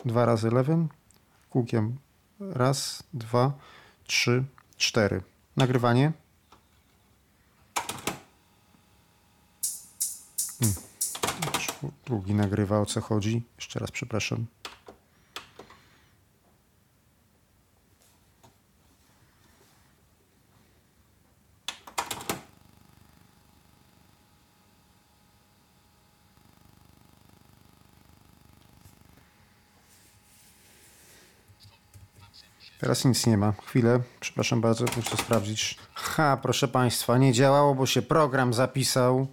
Dwa 0.05 0.25
razy 0.25 0.51
lewym, 0.51 0.89
kółkiem 1.51 1.97
raz, 2.41 3.03
dwa, 3.13 3.53
trzy, 4.05 4.45
cztery. 4.77 5.23
Nagrywanie. 5.57 6.13
Hmm. 10.63 11.93
Drugi 12.07 12.35
nagrywa, 12.35 12.81
o 12.81 12.87
co 12.87 13.01
chodzi. 13.01 13.43
Jeszcze 13.59 13.79
raz 13.79 13.91
przepraszam. 13.91 14.47
Teraz 32.81 33.05
nic 33.05 33.27
nie 33.27 33.37
ma. 33.37 33.53
Chwilę, 33.67 34.01
przepraszam 34.21 34.61
bardzo, 34.61 34.85
muszę 34.97 35.17
sprawdzić. 35.17 35.79
Ha, 35.95 36.39
proszę 36.43 36.69
Państwa, 36.69 37.19
nie 37.19 37.33
działało, 37.33 37.75
bo 37.75 37.87
się 37.87 38.03
program 38.03 38.55
zapisał. 38.55 39.27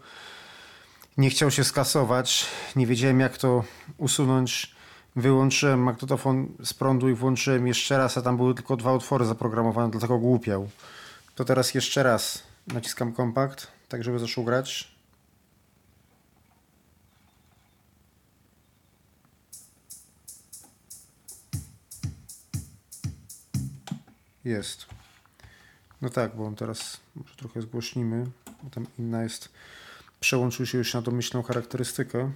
Nie 1.20 1.30
chciał 1.30 1.51
się 1.51 1.63
skasować. 1.63 2.45
Nie 2.76 2.88
wiedziałem, 2.88 3.20
jak 3.20 3.38
to 3.38 3.63
usunąć. 3.97 4.76
Wyłączyłem 5.15 5.84
magnetofon 5.84 6.55
z 6.63 6.74
prądu 6.74 7.09
i 7.09 7.13
włączyłem 7.13 7.67
jeszcze 7.67 7.97
raz, 7.97 8.17
a 8.17 8.22
tam 8.22 8.38
były 8.38 8.55
tylko 8.55 8.78
dwa 8.78 8.93
utwory 8.93 9.26
zaprogramowane, 9.26 9.91
dlatego 9.91 10.17
głupiał. 10.17 10.70
To 11.36 11.45
teraz 11.45 11.74
jeszcze 11.74 12.03
raz 12.03 12.43
naciskam 12.67 13.13
kompakt, 13.13 13.67
tak 13.89 14.03
żeby 14.03 14.20
zaczął 14.20 14.43
grać. 14.43 14.91
Jest. 24.45 24.86
No 26.01 26.09
tak, 26.09 26.36
bo 26.36 26.45
on 26.45 26.55
teraz 26.55 26.97
może 27.15 27.36
trochę 27.36 27.61
zgłośnimy, 27.61 28.26
bo 28.63 28.70
tam 28.70 28.86
inna 28.99 29.24
jest. 29.24 29.49
Przełączył 30.20 30.65
się 30.65 30.78
już 30.78 30.93
na 30.93 31.01
domyślną 31.01 31.43
charakterystykę. 31.43 32.32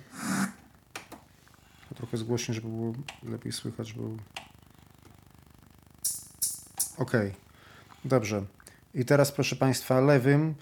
Trochę 1.96 2.18
zgłośnię, 2.18 2.54
żeby 2.54 2.68
było 2.68 2.94
lepiej 3.24 3.52
słychać, 3.52 3.88
żeby... 3.88 4.02
Ok, 6.98 7.12
dobrze. 8.06 8.46
I 8.94 9.06
teraz 9.06 9.32
proszę 9.32 9.56
Państwa 9.56 10.02
lewym 10.02 10.56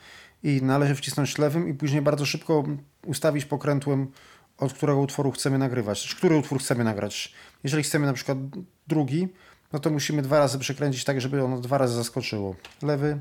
i 0.44 0.62
należy 0.62 0.96
wcisnąć 0.96 1.38
lewym 1.38 1.70
i 1.70 1.74
później 1.74 2.02
bardzo 2.02 2.26
szybko 2.26 2.64
ustawić 3.06 3.46
pokrętłem, 3.46 4.12
od 4.58 4.74
którego 4.74 5.00
utworu 5.00 5.32
chcemy 5.32 5.58
nagrywać. 5.58 6.02
Czy 6.02 6.16
który 6.16 6.36
utwór 6.38 6.60
chcemy 6.60 6.84
nagrać. 6.84 7.34
Jeżeli 7.64 7.84
chcemy 7.84 8.06
na 8.06 8.14
przykład 8.14 8.38
drugi, 8.88 9.28
no 9.74 9.80
to 9.80 9.90
musimy 9.90 10.22
dwa 10.22 10.40
razy 10.40 10.60
przekręcić 10.60 11.04
tak, 11.04 11.22
żeby 11.22 11.44
ono 11.44 11.60
dwa 11.60 11.78
razy 11.78 11.96
zaskoczyło. 11.96 12.56
Lewy, 12.82 13.20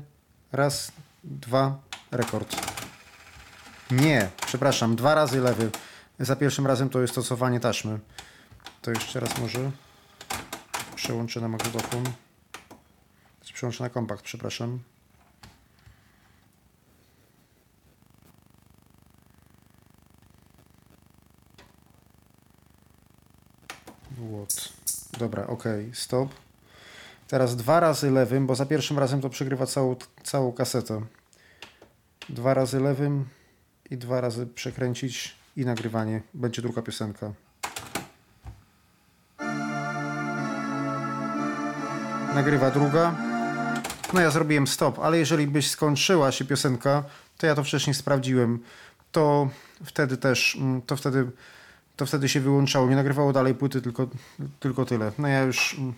raz, 0.51 0.91
dwa, 1.23 1.79
rekord. 2.11 2.70
Nie, 3.91 4.29
przepraszam, 4.45 4.95
dwa 4.95 5.15
razy 5.15 5.39
lewy. 5.39 5.71
Za 6.19 6.35
pierwszym 6.35 6.67
razem 6.67 6.89
to 6.89 7.01
jest 7.01 7.13
stosowanie 7.13 7.59
taśmy. 7.59 7.99
To 8.81 8.91
jeszcze 8.91 9.19
raz 9.19 9.37
może 9.37 9.71
przełączę 10.95 11.41
na 11.41 11.47
magnetofon. 11.47 12.03
Przełączę 13.53 13.83
na 13.83 13.89
kompakt, 13.89 14.23
przepraszam. 14.23 14.79
What? 24.11 24.69
Dobra, 25.19 25.47
ok, 25.47 25.63
stop. 25.93 26.29
Teraz 27.27 27.55
dwa 27.55 27.79
razy 27.79 28.11
lewym, 28.11 28.47
bo 28.47 28.55
za 28.55 28.65
pierwszym 28.65 28.99
razem 28.99 29.21
to 29.21 29.29
przegrywa 29.29 29.65
całą, 29.65 29.95
całą 30.23 30.51
kasetę. 30.51 31.01
Dwa 32.29 32.53
razy 32.53 32.79
lewym 32.79 33.25
i 33.91 33.97
dwa 33.97 34.21
razy 34.21 34.47
przekręcić 34.47 35.35
i 35.57 35.65
nagrywanie. 35.65 36.21
Będzie 36.33 36.61
druga 36.61 36.81
piosenka. 36.81 37.33
Nagrywa 42.35 42.71
druga. 42.71 43.15
No 44.13 44.21
ja 44.21 44.31
zrobiłem 44.31 44.67
stop, 44.67 44.99
ale 44.99 45.17
jeżeli 45.17 45.47
byś 45.47 45.69
skończyła 45.69 46.31
się 46.31 46.45
piosenka, 46.45 47.03
to 47.37 47.47
ja 47.47 47.55
to 47.55 47.63
wcześniej 47.63 47.93
sprawdziłem, 47.93 48.59
to 49.11 49.49
wtedy 49.83 50.17
też, 50.17 50.55
mm, 50.55 50.81
to 50.81 50.95
wtedy 50.95 51.31
to 51.95 52.05
wtedy 52.05 52.29
się 52.29 52.39
wyłączało. 52.39 52.89
Nie 52.89 52.95
nagrywało 52.95 53.33
dalej 53.33 53.55
płyty, 53.55 53.81
tylko, 53.81 54.07
tylko 54.59 54.85
tyle. 54.85 55.11
No 55.17 55.27
ja 55.27 55.41
już 55.41 55.75
mm, 55.79 55.93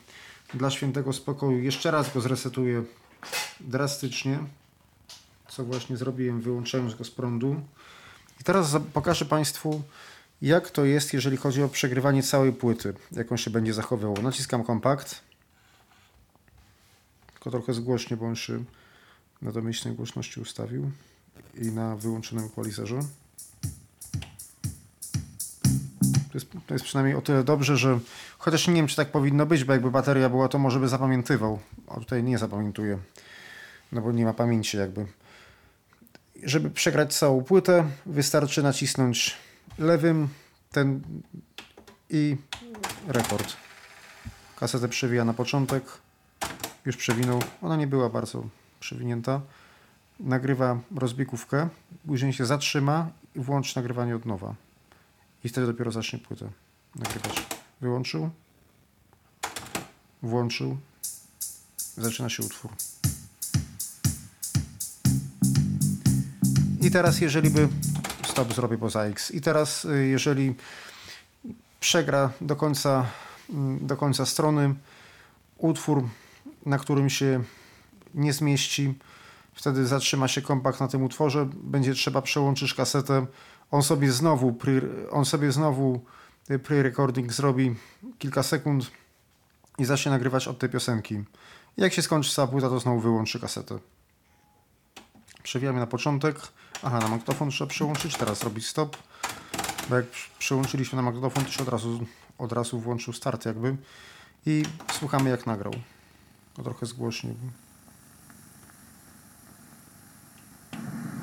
dla 0.54 0.70
świętego 0.70 1.14
spokoju 1.14 1.60
jeszcze 1.60 1.92
raz 1.92 2.14
go 2.14 2.22
zresetuję 2.22 2.84
drastycznie, 3.60 4.40
co 5.56 5.66
właśnie 5.66 5.98
zrobiłem, 5.98 6.42
wyłączając 6.42 6.96
go 6.96 7.04
z 7.04 7.12
prądu. 7.12 7.62
I 8.42 8.44
teraz 8.44 8.76
pokażę 8.94 9.26
Państwu, 9.26 9.82
jak 10.42 10.72
to 10.72 10.86
jest, 10.86 11.14
jeżeli 11.14 11.38
chodzi 11.38 11.64
o 11.64 11.70
przegrywanie 11.70 12.24
całej 12.24 12.54
płyty, 12.54 12.94
jak 13.12 13.32
on 13.32 13.38
się 13.38 13.52
będzie 13.52 13.74
zachowywał. 13.74 14.22
Naciskam 14.24 14.64
kompakt. 14.64 15.22
Tylko 17.34 17.52
trochę 17.52 17.74
zgłośnie, 17.74 18.18
bo 18.18 18.26
on 18.26 18.36
się 18.36 18.64
na 19.42 19.52
domyślnej 19.52 19.96
głośności 19.96 20.40
ustawił 20.40 20.92
i 21.56 21.72
na 21.72 21.96
wyłączonym 21.96 22.46
equalizerze. 22.46 23.00
To 26.02 26.38
jest, 26.38 26.48
to 26.68 26.74
jest 26.74 26.86
przynajmniej 26.86 27.16
o 27.16 27.22
tyle 27.22 27.44
dobrze, 27.44 27.78
że 27.78 28.00
chociaż 28.38 28.68
nie 28.68 28.74
wiem, 28.74 28.88
czy 28.88 28.96
tak 28.96 29.12
powinno 29.12 29.46
być, 29.46 29.64
bo 29.64 29.74
jakby 29.74 29.92
bateria 29.92 30.30
była, 30.30 30.48
to 30.48 30.60
może 30.60 30.80
by 30.80 30.88
zapamiętywał. 30.88 31.60
A 31.88 32.00
tutaj 32.00 32.24
nie 32.24 32.38
zapamiętuje, 32.38 32.98
no 33.92 34.02
bo 34.02 34.12
nie 34.12 34.26
ma 34.26 34.34
pamięci 34.34 34.78
jakby. 34.78 35.06
Żeby 36.46 36.70
przegrać 36.70 37.16
całą 37.16 37.44
płytę, 37.44 37.86
wystarczy 38.06 38.64
nacisnąć 38.64 39.36
lewym 39.80 40.30
ten 40.72 41.02
i 42.10 42.38
rekord. 43.08 43.54
Kasetę 44.56 44.88
przewija 44.88 45.26
na 45.26 45.34
początek. 45.34 45.84
Już 46.86 46.98
przewinął. 46.98 47.40
Ona 47.62 47.76
nie 47.76 47.88
była 47.88 48.10
bardzo 48.10 48.44
przewinięta. 48.80 49.42
Nagrywa 50.20 50.80
rozbiegówkę, 50.96 51.70
później 52.08 52.34
się 52.34 52.46
zatrzyma 52.46 53.10
i 53.36 53.40
włącz 53.40 53.76
nagrywanie 53.76 54.16
od 54.16 54.26
nowa. 54.26 54.56
I 55.44 55.50
wtedy 55.50 55.68
dopiero 55.68 55.92
zacznie 55.92 56.20
płytę 56.20 56.50
nagrywać. 56.96 57.46
Wyłączył. 57.82 58.30
Włączył. 60.24 60.78
Zaczyna 61.98 62.30
się 62.30 62.44
utwór. 62.44 62.72
I 66.84 66.92
teraz 66.92 67.22
jeżeli 67.22 67.50
by... 67.50 67.68
Stop 68.28 68.54
zrobię 68.54 68.78
poza 68.78 69.04
X. 69.04 69.32
I 69.32 69.42
teraz 69.42 69.86
y, 69.86 70.08
jeżeli 70.08 70.56
przegra 71.80 72.30
do 72.42 72.56
końca, 72.56 73.06
mm, 73.50 73.88
do 73.88 73.98
końca 73.98 74.26
strony 74.26 74.76
utwór, 75.58 76.04
na 76.66 76.78
którym 76.78 77.10
się 77.10 77.44
nie 78.14 78.34
zmieści, 78.34 78.94
wtedy 79.54 79.88
zatrzyma 79.88 80.28
się 80.28 80.42
kompakt 80.42 80.80
na 80.80 80.88
tym 80.88 81.04
utworze, 81.04 81.50
będzie 81.54 81.94
trzeba 81.94 82.22
przełączyć 82.22 82.74
kasetę 82.74 83.26
on 83.74 83.84
sobie 83.84 84.12
znowu, 84.12 84.58
on 85.12 85.26
sobie 85.26 85.52
znowu 85.52 86.02
y, 86.50 86.60
pre-recording 86.60 87.32
zrobi 87.32 87.76
kilka 88.20 88.44
sekund 88.44 88.92
i 89.78 89.86
zacznie 89.86 90.12
nagrywać 90.12 90.48
od 90.48 90.60
tej 90.60 90.70
piosenki. 90.70 91.24
Jak 91.78 91.94
się 91.94 92.02
skończy 92.02 92.32
cała 92.32 92.48
płyta, 92.48 92.70
to 92.70 92.80
znowu 92.80 93.00
wyłączy 93.00 93.40
kasetę. 93.40 93.80
Przewijamy 95.44 95.80
na 95.80 95.88
początek. 95.88 96.36
Aha, 96.86 97.00
na 97.00 97.08
magnetofon 97.08 97.50
trzeba 97.50 97.70
przełączyć, 97.70 98.18
teraz 98.18 98.44
robić 98.44 98.68
stop. 98.68 98.98
Bo 99.90 99.96
jak 99.96 100.06
przełączyliśmy 100.40 100.96
na 100.96 101.02
magnetofon, 101.02 101.46
to 101.46 101.52
się 101.52 101.64
od 101.64 101.70
razu, 101.70 102.06
od 102.38 102.52
razu 102.52 102.80
włączył 102.80 103.14
start 103.14 103.46
jakby. 103.46 103.78
I 104.46 104.64
słuchamy 104.92 105.30
jak 105.30 105.46
nagrał. 105.46 105.74
To 106.54 106.64
trochę 106.64 106.86
zgłośnie. 106.86 107.34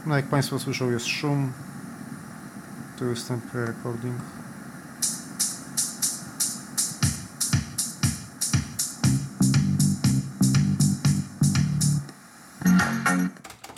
No 0.06 0.16
jak 0.16 0.28
Państwo 0.28 0.58
słyszą 0.58 0.90
jest 0.90 1.06
szum. 1.06 1.52
Tu 2.98 3.06
jest 3.06 3.28
ten 3.28 3.40
pre-recording. 3.40 4.39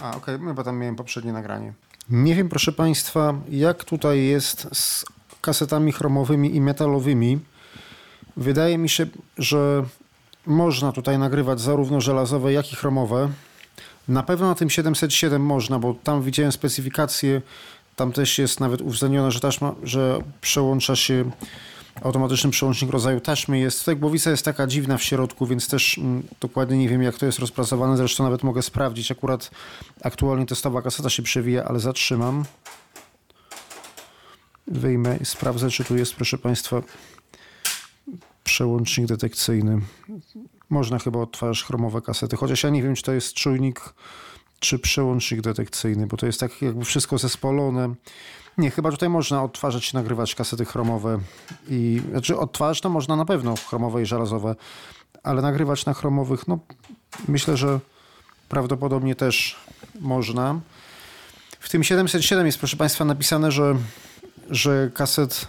A, 0.02 0.16
okej, 0.16 0.34
okay, 0.34 0.54
bo 0.54 0.64
tam 0.64 0.78
miałem 0.78 0.96
poprzednie 0.96 1.32
nagranie. 1.32 1.72
Nie 2.10 2.34
wiem, 2.34 2.48
proszę 2.48 2.72
Państwa, 2.72 3.34
jak 3.50 3.84
tutaj 3.84 4.24
jest 4.24 4.68
z 4.72 5.04
kasetami 5.40 5.92
chromowymi 5.92 6.56
i 6.56 6.60
metalowymi. 6.60 7.38
Wydaje 8.36 8.78
mi 8.78 8.88
się, 8.88 9.06
że 9.38 9.84
można 10.46 10.92
tutaj 10.92 11.18
nagrywać 11.18 11.60
zarówno 11.60 12.00
żelazowe, 12.00 12.52
jak 12.52 12.72
i 12.72 12.76
chromowe. 12.76 13.28
Na 14.08 14.22
pewno 14.22 14.46
na 14.46 14.54
tym 14.54 14.70
707 14.70 15.42
można, 15.42 15.78
bo 15.78 15.94
tam 15.94 16.22
widziałem 16.22 16.52
specyfikację 16.52 17.42
Tam 17.96 18.12
też 18.12 18.38
jest 18.38 18.60
nawet 18.60 18.80
uwzględnione, 18.80 19.30
że 19.30 19.40
taśma, 19.40 19.74
że 19.82 20.18
przełącza 20.40 20.96
się 20.96 21.30
automatyczny 22.00 22.50
przełącznik 22.50 22.90
rodzaju 22.90 23.20
taśmy 23.20 23.58
jest. 23.58 23.78
Tutaj 23.78 23.96
głowica 23.96 24.30
jest 24.30 24.44
taka 24.44 24.66
dziwna 24.66 24.98
w 24.98 25.02
środku, 25.02 25.46
więc 25.46 25.68
też 25.68 25.98
mm, 25.98 26.22
dokładnie 26.40 26.78
nie 26.78 26.88
wiem, 26.88 27.02
jak 27.02 27.18
to 27.18 27.26
jest 27.26 27.38
rozpracowane. 27.38 27.96
Zresztą 27.96 28.24
nawet 28.24 28.42
mogę 28.42 28.62
sprawdzić. 28.62 29.10
Akurat 29.10 29.50
aktualnie 30.02 30.46
testowa 30.46 30.82
kaseta 30.82 31.10
się 31.10 31.22
przewija, 31.22 31.64
ale 31.64 31.80
zatrzymam. 31.80 32.44
Wyjmę 34.66 35.16
i 35.20 35.24
sprawdzę, 35.24 35.70
czy 35.70 35.84
tu 35.84 35.96
jest, 35.96 36.14
proszę 36.14 36.38
Państwa, 36.38 36.82
przełącznik 38.44 39.06
detekcyjny. 39.06 39.80
Można 40.70 40.98
chyba 40.98 41.20
odtwarzać 41.20 41.64
chromowe 41.64 42.02
kasety, 42.02 42.36
chociaż 42.36 42.62
ja 42.62 42.70
nie 42.70 42.82
wiem, 42.82 42.94
czy 42.94 43.02
to 43.02 43.12
jest 43.12 43.34
czujnik, 43.34 43.94
czy 44.60 44.78
przełącznik 44.78 45.40
detekcyjny, 45.40 46.06
bo 46.06 46.16
to 46.16 46.26
jest 46.26 46.40
tak 46.40 46.62
jakby 46.62 46.84
wszystko 46.84 47.18
zespolone. 47.18 47.94
Nie, 48.58 48.70
chyba 48.70 48.90
tutaj 48.90 49.08
można 49.08 49.42
odtwarzać 49.42 49.92
i 49.92 49.96
nagrywać 49.96 50.34
kasety 50.34 50.64
chromowe. 50.64 51.18
I, 51.68 52.02
znaczy 52.10 52.38
odtwarzać 52.38 52.80
to 52.80 52.88
można 52.88 53.16
na 53.16 53.24
pewno 53.24 53.54
chromowe 53.68 54.02
i 54.02 54.06
żelazowe, 54.06 54.54
ale 55.22 55.42
nagrywać 55.42 55.86
na 55.86 55.94
chromowych, 55.94 56.48
no 56.48 56.58
myślę, 57.28 57.56
że 57.56 57.80
prawdopodobnie 58.48 59.14
też 59.14 59.56
można. 60.00 60.60
W 61.60 61.68
tym 61.68 61.84
707 61.84 62.46
jest, 62.46 62.58
proszę 62.58 62.76
Państwa, 62.76 63.04
napisane, 63.04 63.52
że, 63.52 63.76
że 64.50 64.90
kaset 64.94 65.48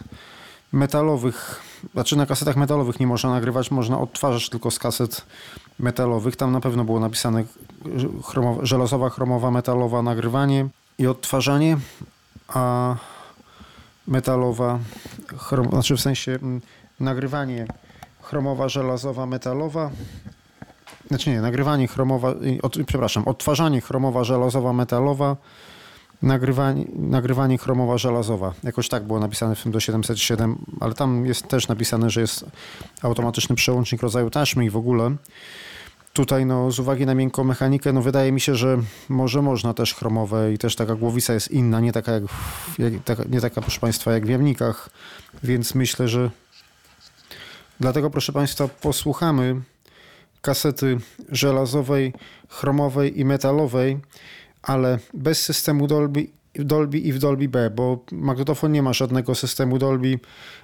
metalowych, 0.73 1.61
znaczy 1.93 2.15
na 2.15 2.25
kasetach 2.25 2.55
metalowych 2.55 2.99
nie 2.99 3.07
można 3.07 3.29
nagrywać, 3.29 3.71
można 3.71 3.99
odtwarzać 3.99 4.49
tylko 4.49 4.71
z 4.71 4.79
kaset 4.79 5.25
metalowych. 5.79 6.35
Tam 6.35 6.51
na 6.51 6.59
pewno 6.59 6.83
było 6.83 6.99
napisane 6.99 7.43
chromowa, 8.23 8.65
żelazowa, 8.65 9.09
chromowa, 9.09 9.51
metalowa 9.51 10.01
nagrywanie 10.01 10.67
i 10.97 11.07
odtwarzanie, 11.07 11.77
a 12.47 12.95
metalowa, 14.07 14.79
chrom, 15.37 15.69
znaczy 15.69 15.95
w 15.97 16.01
sensie 16.01 16.31
m, 16.31 16.61
nagrywanie 16.99 17.67
chromowa, 18.21 18.69
żelazowa, 18.69 19.25
metalowa. 19.25 19.89
Znaczy 21.07 21.29
nie, 21.29 21.41
nagrywanie 21.41 21.87
chromowa, 21.87 22.33
od, 22.61 22.77
przepraszam, 22.87 23.27
odtwarzanie 23.27 23.81
chromowa, 23.81 24.23
żelazowa, 24.23 24.73
metalowa, 24.73 25.35
nagrywanie, 26.21 26.85
nagrywanie 26.95 27.57
chromowa, 27.57 27.97
żelazowa. 27.97 28.53
Jakoś 28.63 28.89
tak 28.89 29.03
było 29.03 29.19
napisane 29.19 29.55
w 29.55 29.63
tym 29.63 29.71
do 29.71 29.79
707, 29.79 30.65
ale 30.79 30.93
tam 30.93 31.25
jest 31.25 31.47
też 31.47 31.67
napisane, 31.67 32.09
że 32.09 32.21
jest 32.21 32.45
automatyczny 33.01 33.55
przełącznik 33.55 34.01
rodzaju 34.01 34.29
taśmy 34.29 34.65
i 34.65 34.69
w 34.69 34.77
ogóle. 34.77 35.15
Tutaj 36.14 36.45
no, 36.45 36.72
z 36.72 36.80
uwagi 36.80 37.05
na 37.05 37.16
miękką 37.16 37.43
mechanikę, 37.43 37.93
no 37.93 38.01
wydaje 38.01 38.32
mi 38.32 38.41
się, 38.41 38.55
że 38.55 38.78
może 39.09 39.41
można 39.41 39.74
też 39.74 39.93
chromowe 39.93 40.53
i 40.53 40.57
też 40.57 40.76
taka 40.76 40.95
głowica 40.95 41.34
jest 41.34 41.51
inna, 41.51 41.80
nie 41.80 41.91
taka 41.91 42.11
jak, 42.11 42.24
jak 42.80 42.93
taka, 43.05 43.24
nie 43.30 43.41
taka 43.41 43.61
proszę 43.61 43.80
Państwa 43.80 44.11
jak 44.11 44.26
w 44.26 44.30
jamnikach, 44.30 44.89
więc 45.43 45.76
myślę, 45.76 46.07
że 46.07 46.30
dlatego 47.80 48.09
proszę 48.09 48.34
Państwa 48.34 48.68
posłuchamy 48.68 49.61
kasety 50.41 50.97
żelazowej, 51.30 52.14
chromowej 52.49 53.20
i 53.20 53.26
metalowej, 53.26 53.99
ale 54.61 54.99
bez 55.14 55.41
systemu 55.41 55.88
Dolby 55.88 56.28
w 56.55 56.63
Dolby 56.63 56.99
i 56.99 57.13
w 57.13 57.19
Dolby 57.19 57.49
B, 57.49 57.69
bo 57.69 58.05
magnetofon 58.11 58.71
nie 58.71 58.81
ma 58.81 58.93
żadnego 58.93 59.35
systemu 59.35 59.77
Dolby, 59.77 60.19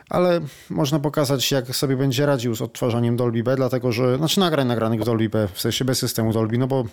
ale 0.09 0.41
można 0.69 0.99
pokazać, 0.99 1.51
jak 1.51 1.75
sobie 1.75 1.97
będzie 1.97 2.25
radził 2.25 2.55
z 2.55 2.61
odtwarzaniem 2.61 3.17
Dolby 3.17 3.43
B, 3.43 3.55
dlatego 3.55 3.91
że, 3.91 4.17
znaczy 4.17 4.39
nagrań 4.39 4.67
nagranych 4.67 5.01
w 5.01 5.05
Dolby 5.05 5.29
B, 5.29 5.47
w 5.53 5.61
sensie 5.61 5.85
bez 5.85 5.99
systemu 5.99 6.33
Dolby, 6.33 6.57
no 6.57 6.67
bo 6.67 6.85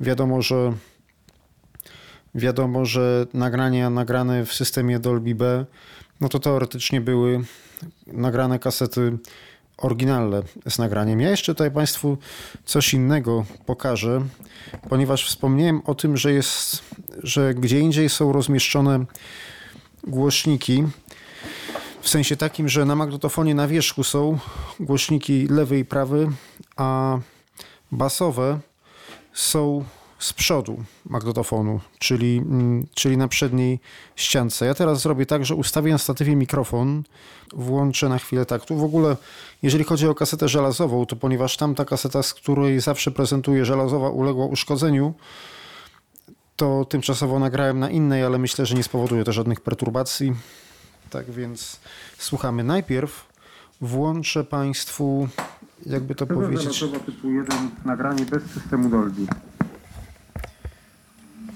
wiadomo, 0.00 0.42
że 0.42 0.72
wiadomo, 2.34 2.84
że 2.84 3.26
nagrania 3.34 3.90
nagrane 3.90 4.46
w 4.46 4.52
systemie 4.52 4.98
Dolby 4.98 5.34
B, 5.34 5.66
no 6.20 6.28
to 6.28 6.38
teoretycznie 6.38 7.00
były 7.00 7.40
nagrane 8.06 8.58
kasety 8.58 9.18
oryginalne 9.80 10.42
z 10.68 10.78
nagraniem. 10.78 11.20
Ja 11.20 11.30
jeszcze 11.30 11.54
tutaj 11.54 11.70
Państwu 11.70 12.18
coś 12.64 12.94
innego 12.94 13.44
pokażę, 13.66 14.22
ponieważ 14.88 15.26
wspomniałem 15.26 15.82
o 15.84 15.94
tym, 15.94 16.16
że 16.16 16.32
jest, 16.32 16.82
że 17.22 17.54
gdzie 17.54 17.80
indziej 17.80 18.08
są 18.08 18.32
rozmieszczone 18.32 19.04
głośniki. 20.04 20.84
W 22.00 22.08
sensie 22.08 22.36
takim, 22.36 22.68
że 22.68 22.84
na 22.84 22.96
magnetofonie 22.96 23.54
na 23.54 23.68
wierzchu 23.68 24.04
są 24.04 24.38
głośniki 24.80 25.46
lewy 25.48 25.78
i 25.78 25.84
prawy, 25.84 26.28
a 26.76 27.18
basowe 27.92 28.58
są 29.32 29.84
z 30.20 30.32
przodu 30.32 30.84
magnetofonu, 31.06 31.80
czyli, 31.98 32.38
mm, 32.38 32.86
czyli 32.94 33.16
na 33.16 33.28
przedniej 33.28 33.80
ściance. 34.16 34.66
Ja 34.66 34.74
teraz 34.74 35.00
zrobię 35.00 35.26
tak, 35.26 35.44
że 35.44 35.54
ustawię 35.54 35.92
na 35.92 35.98
statywie 35.98 36.36
mikrofon, 36.36 37.02
włączę 37.52 38.08
na 38.08 38.18
chwilę 38.18 38.46
tak. 38.46 38.64
Tu 38.64 38.76
w 38.76 38.84
ogóle, 38.84 39.16
jeżeli 39.62 39.84
chodzi 39.84 40.08
o 40.08 40.14
kasetę 40.14 40.48
żelazową, 40.48 41.06
to 41.06 41.16
ponieważ 41.16 41.56
tamta 41.56 41.84
kaseta, 41.84 42.22
z 42.22 42.34
której 42.34 42.80
zawsze 42.80 43.10
prezentuję 43.10 43.64
żelazowa, 43.64 44.08
uległa 44.08 44.46
uszkodzeniu, 44.46 45.14
to 46.56 46.84
tymczasowo 46.84 47.38
nagrałem 47.38 47.78
na 47.78 47.90
innej, 47.90 48.24
ale 48.24 48.38
myślę, 48.38 48.66
że 48.66 48.74
nie 48.74 48.82
spowoduje 48.82 49.24
to 49.24 49.32
żadnych 49.32 49.60
perturbacji. 49.60 50.32
Tak 51.10 51.30
więc 51.30 51.80
słuchamy. 52.18 52.64
Najpierw 52.64 53.28
włączę 53.80 54.44
Państwu, 54.44 55.28
jakby 55.86 56.14
to 56.14 56.26
powiedzieć... 56.26 56.84
typu 57.06 57.30
1 57.30 57.70
nagranie 57.84 58.24
bez 58.24 58.42
systemu 58.42 58.88
Dolby. 58.88 59.26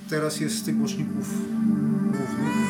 Teraz 0.08 0.40
jest 0.40 0.58
z 0.58 0.64
tych 0.64 0.78
głośników 0.78 1.28
głównych. 2.12 2.63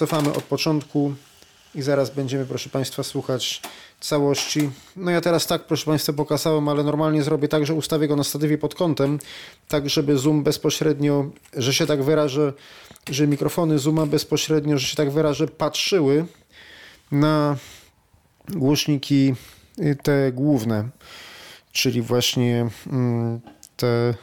Cofamy 0.00 0.32
od 0.32 0.44
początku 0.44 1.14
i 1.74 1.82
zaraz 1.82 2.10
będziemy, 2.10 2.46
proszę 2.46 2.70
Państwa, 2.70 3.02
słuchać 3.02 3.62
całości. 4.00 4.70
No 4.96 5.10
ja 5.10 5.20
teraz 5.20 5.46
tak, 5.46 5.64
proszę 5.64 5.84
Państwa, 5.86 6.12
pokazałem, 6.12 6.68
ale 6.68 6.84
normalnie 6.84 7.22
zrobię 7.22 7.48
tak, 7.48 7.66
że 7.66 7.74
ustawię 7.74 8.08
go 8.08 8.16
na 8.16 8.24
statywie 8.24 8.58
pod 8.58 8.74
kątem, 8.74 9.18
tak 9.68 9.90
żeby 9.90 10.18
zoom 10.18 10.42
bezpośrednio, 10.42 11.30
że 11.56 11.74
się 11.74 11.86
tak 11.86 12.02
wyrażę, 12.02 12.52
że 13.10 13.26
mikrofony 13.26 13.78
zooma 13.78 14.06
bezpośrednio, 14.06 14.78
że 14.78 14.86
się 14.86 14.96
tak 14.96 15.10
wyrażę, 15.10 15.48
patrzyły 15.48 16.26
na 17.12 17.56
głośniki 18.48 19.34
y, 19.78 19.96
te 20.02 20.32
główne, 20.32 20.88
czyli 21.72 22.02
właśnie 22.02 22.68
mm, 22.86 23.40
te 23.76 24.14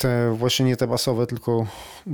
te 0.00 0.34
właśnie 0.38 0.66
nie 0.66 0.76
te 0.76 0.86
basowe, 0.86 1.26
tylko, 1.26 1.66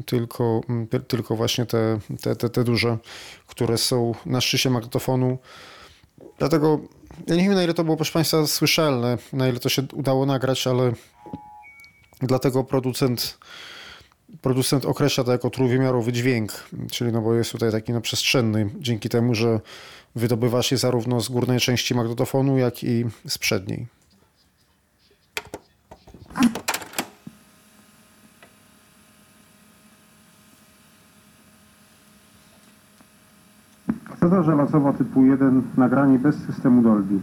tylko, 0.07 0.61
tylko 1.09 1.37
właśnie 1.37 1.67
te, 1.67 1.99
te, 2.23 2.37
te, 2.37 2.51
te 2.51 2.65
duże, 2.65 2.99
które 3.47 3.79
są 3.79 4.15
na 4.27 4.41
szczycie 4.41 4.71
magnetofonu. 4.71 5.39
Dlatego 6.39 6.81
ja 7.27 7.37
nie 7.37 7.43
wiem, 7.43 7.55
na 7.55 7.65
ile 7.65 7.75
to 7.75 7.85
było, 7.85 7.97
proszę 7.97 8.13
Państwa, 8.13 8.47
słyszalne, 8.47 9.19
na 9.33 9.49
ile 9.49 9.61
to 9.61 9.69
się 9.69 9.83
udało 9.93 10.27
nagrać, 10.27 10.67
ale 10.67 10.93
dlatego 12.23 12.65
producent, 12.65 13.39
producent 14.43 14.85
określa 14.85 15.25
to 15.25 15.33
jako 15.33 15.51
trójwymiarowy 15.51 16.13
dźwięk, 16.13 16.53
czyli 16.93 17.13
no 17.13 17.21
bo 17.21 17.35
jest 17.35 17.53
tutaj 17.53 17.73
taki 17.73 17.93
no 17.93 18.01
przestrzenny, 18.01 18.71
dzięki 18.81 19.09
temu, 19.09 19.35
że 19.35 19.61
wydobywa 20.15 20.63
się 20.63 20.77
zarówno 20.77 21.21
z 21.21 21.29
górnej 21.29 21.61
części 21.61 21.95
magnetofonu, 21.95 22.59
jak 22.59 22.85
i 22.85 23.05
z 23.29 23.39
przedniej. 23.39 23.87
Kaseta 34.27 34.43
żelazowa 34.43 34.93
typu 34.93 35.25
1, 35.25 35.63
nagranie 35.77 36.19
bez 36.19 36.37
systemu 36.37 36.83
Dolby. 36.83 37.19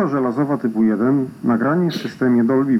Kaseta 0.00 0.16
żelazowa 0.16 0.58
typu 0.58 0.82
1, 0.82 1.28
nagranie 1.44 1.90
w 1.90 1.96
systemie 1.96 2.44
Dolby. 2.44 2.78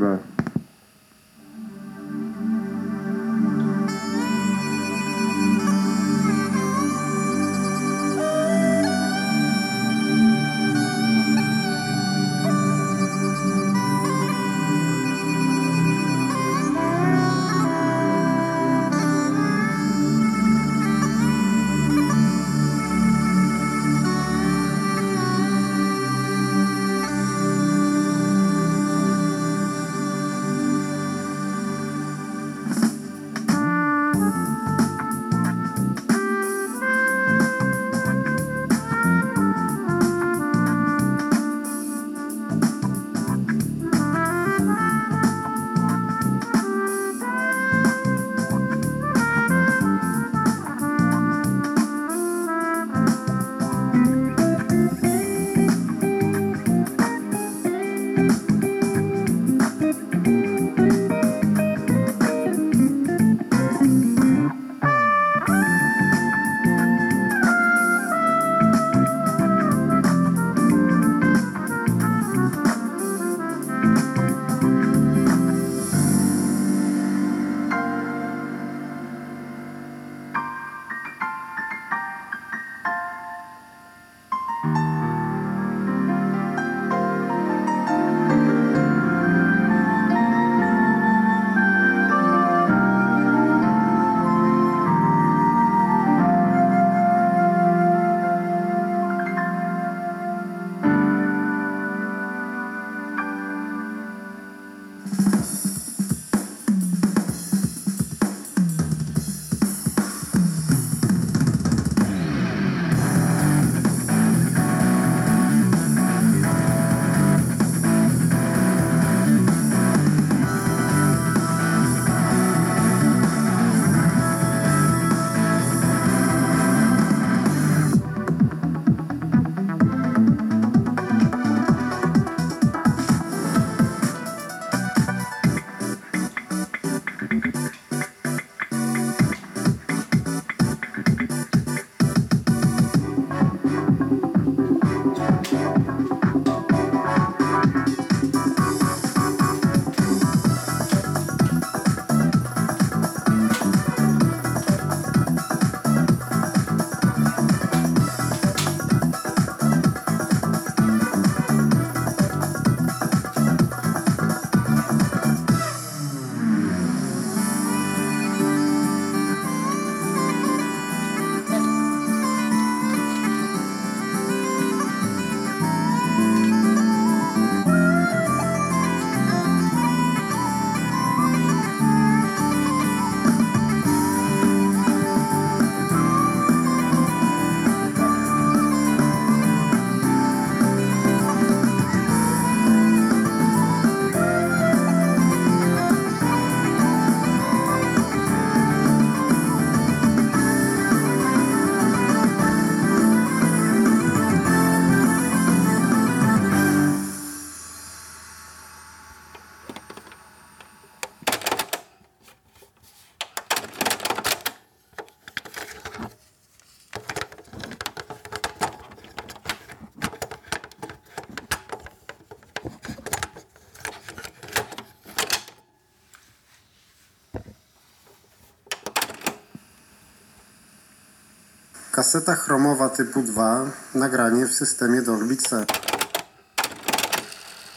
Kaseta 232.10 232.34
chromowa 232.34 232.88
typu 232.88 233.22
2, 233.22 233.70
nagranie 233.94 234.46
w 234.46 234.54
systemie 234.54 235.02
Dolby 235.02 235.36
C. 235.36 235.66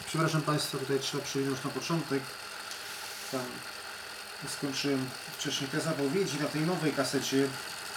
Przepraszam 0.06 0.42
Państwa, 0.42 0.78
tutaj 0.78 1.00
trzeba 1.00 1.24
przywinąć 1.24 1.64
na 1.64 1.70
początek. 1.70 2.22
Tam 3.32 3.40
skończyłem 4.48 5.06
wcześniej 5.38 5.70
te 5.70 5.80
zapowiedzi. 5.80 6.40
Na 6.40 6.48
tej 6.48 6.60
nowej 6.60 6.92
kasecie 6.92 7.48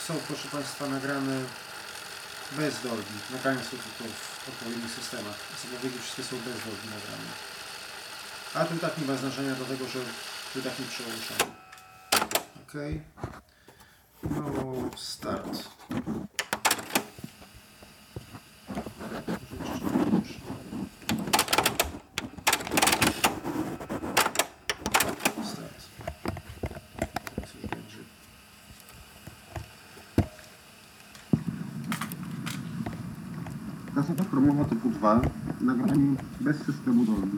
są, 0.07 0.13
proszę 0.27 0.47
Państwa, 0.47 0.88
nagrane 0.88 1.39
bez 2.51 2.81
Dolby. 2.81 3.13
Nagrania 3.31 3.63
są 3.63 3.69
tylko 3.69 4.03
w 4.45 4.49
odpowiednich 4.49 4.91
systemach. 4.91 5.35
Zapowiedzi 5.63 5.99
wszystkie 5.99 6.23
są 6.23 6.35
bez 6.35 6.57
Dolby 6.65 6.85
nagrane. 6.97 7.31
A 8.53 8.65
tu 8.65 8.79
tak 8.79 8.97
nie 8.97 9.05
ma 9.07 9.15
znaczenia, 9.15 9.55
dlatego 9.55 9.88
że 9.88 9.99
tu 10.53 10.61
tak 10.61 10.79
nie 10.79 10.85
przełączamy. 10.85 11.51
Ok. 12.61 12.73
No, 14.30 14.91
start. 14.95 15.55
Start. 25.43 25.80
Kaseta 33.95 34.23
chromowa 34.23 34.65
typu 34.65 34.89
2, 34.89 35.21
nagranie 35.61 36.15
bez 36.41 36.57
systemu 36.65 37.05
Dolby. 37.05 37.38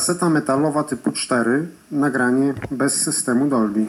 Kaseta 0.00 0.28
metalowa 0.28 0.84
typu 0.84 1.12
4, 1.12 1.68
nagranie 1.92 2.54
bez 2.70 3.02
systemu 3.04 3.48
Dolby. 3.48 3.86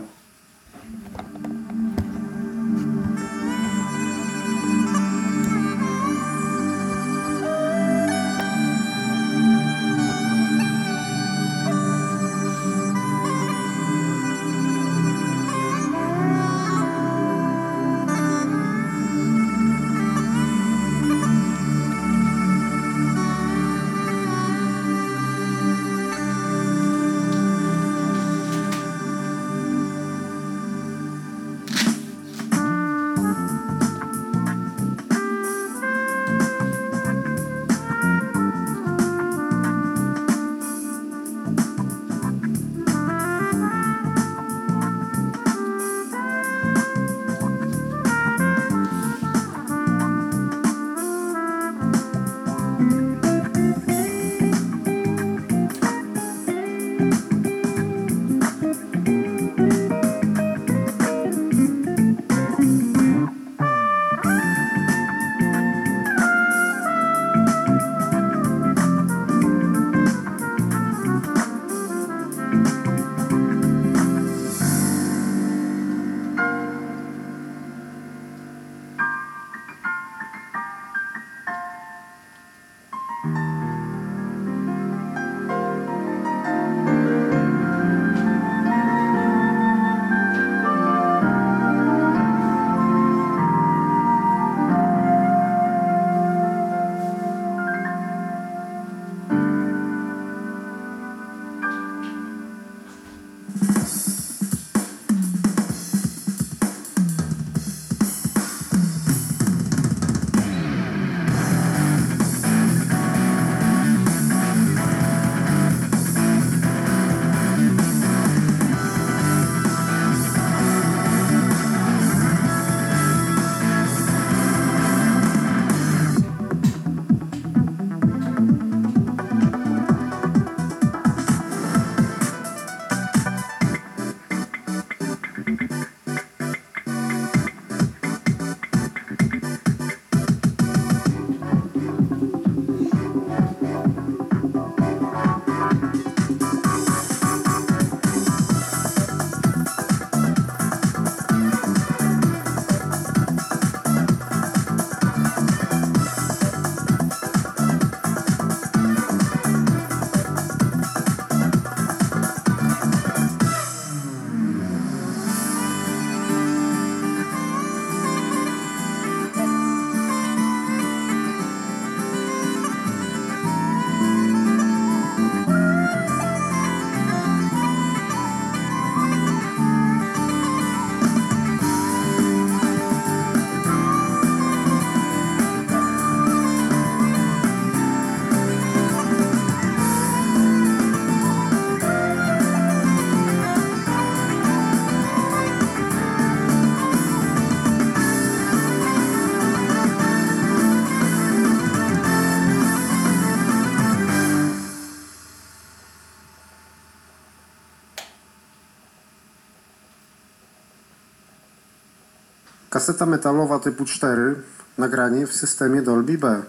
Kaseta 212.91 213.05
metalowa 213.05 213.59
typu 213.59 213.85
4, 213.85 214.35
nagranie 214.77 215.27
w 215.27 215.33
systemie 215.33 215.81
Dolby 215.81 216.17
B. 216.17 216.41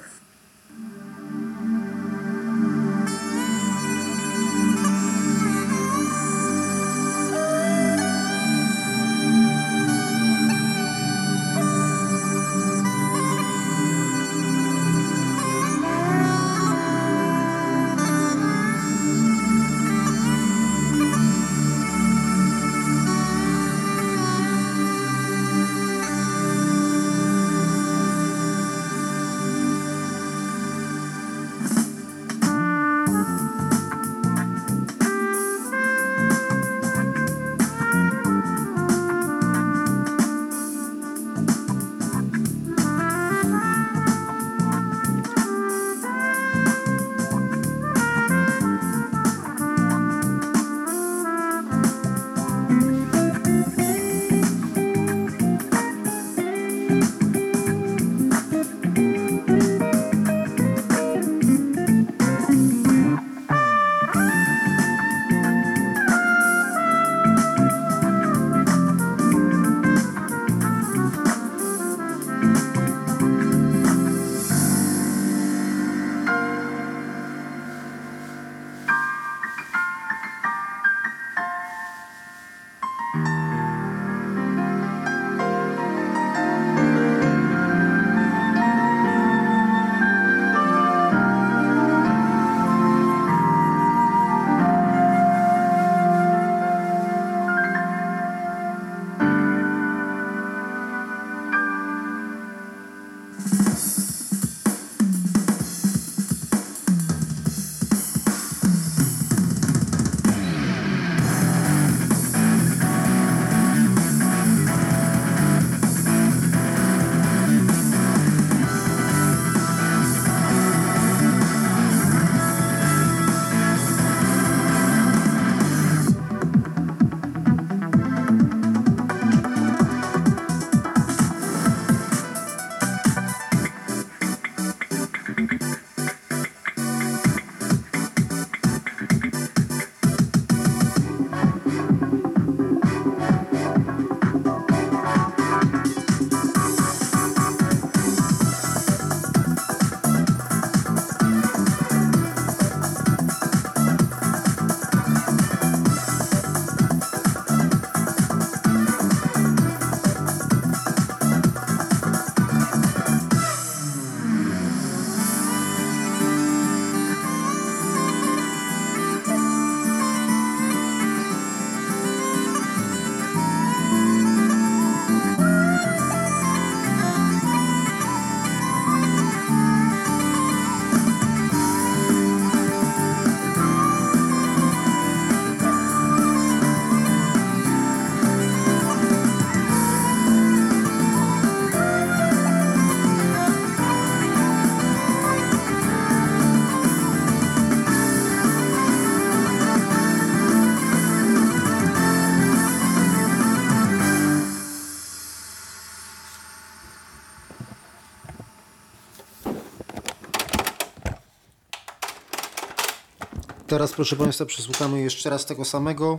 Teraz, 213.83 213.93
proszę 213.93 214.17
Państwa, 214.17 214.47
przesłuchamy 214.47 215.01
jeszcze 215.01 215.31
raz 215.31 215.47
tego 215.47 215.65
samego, 215.65 216.19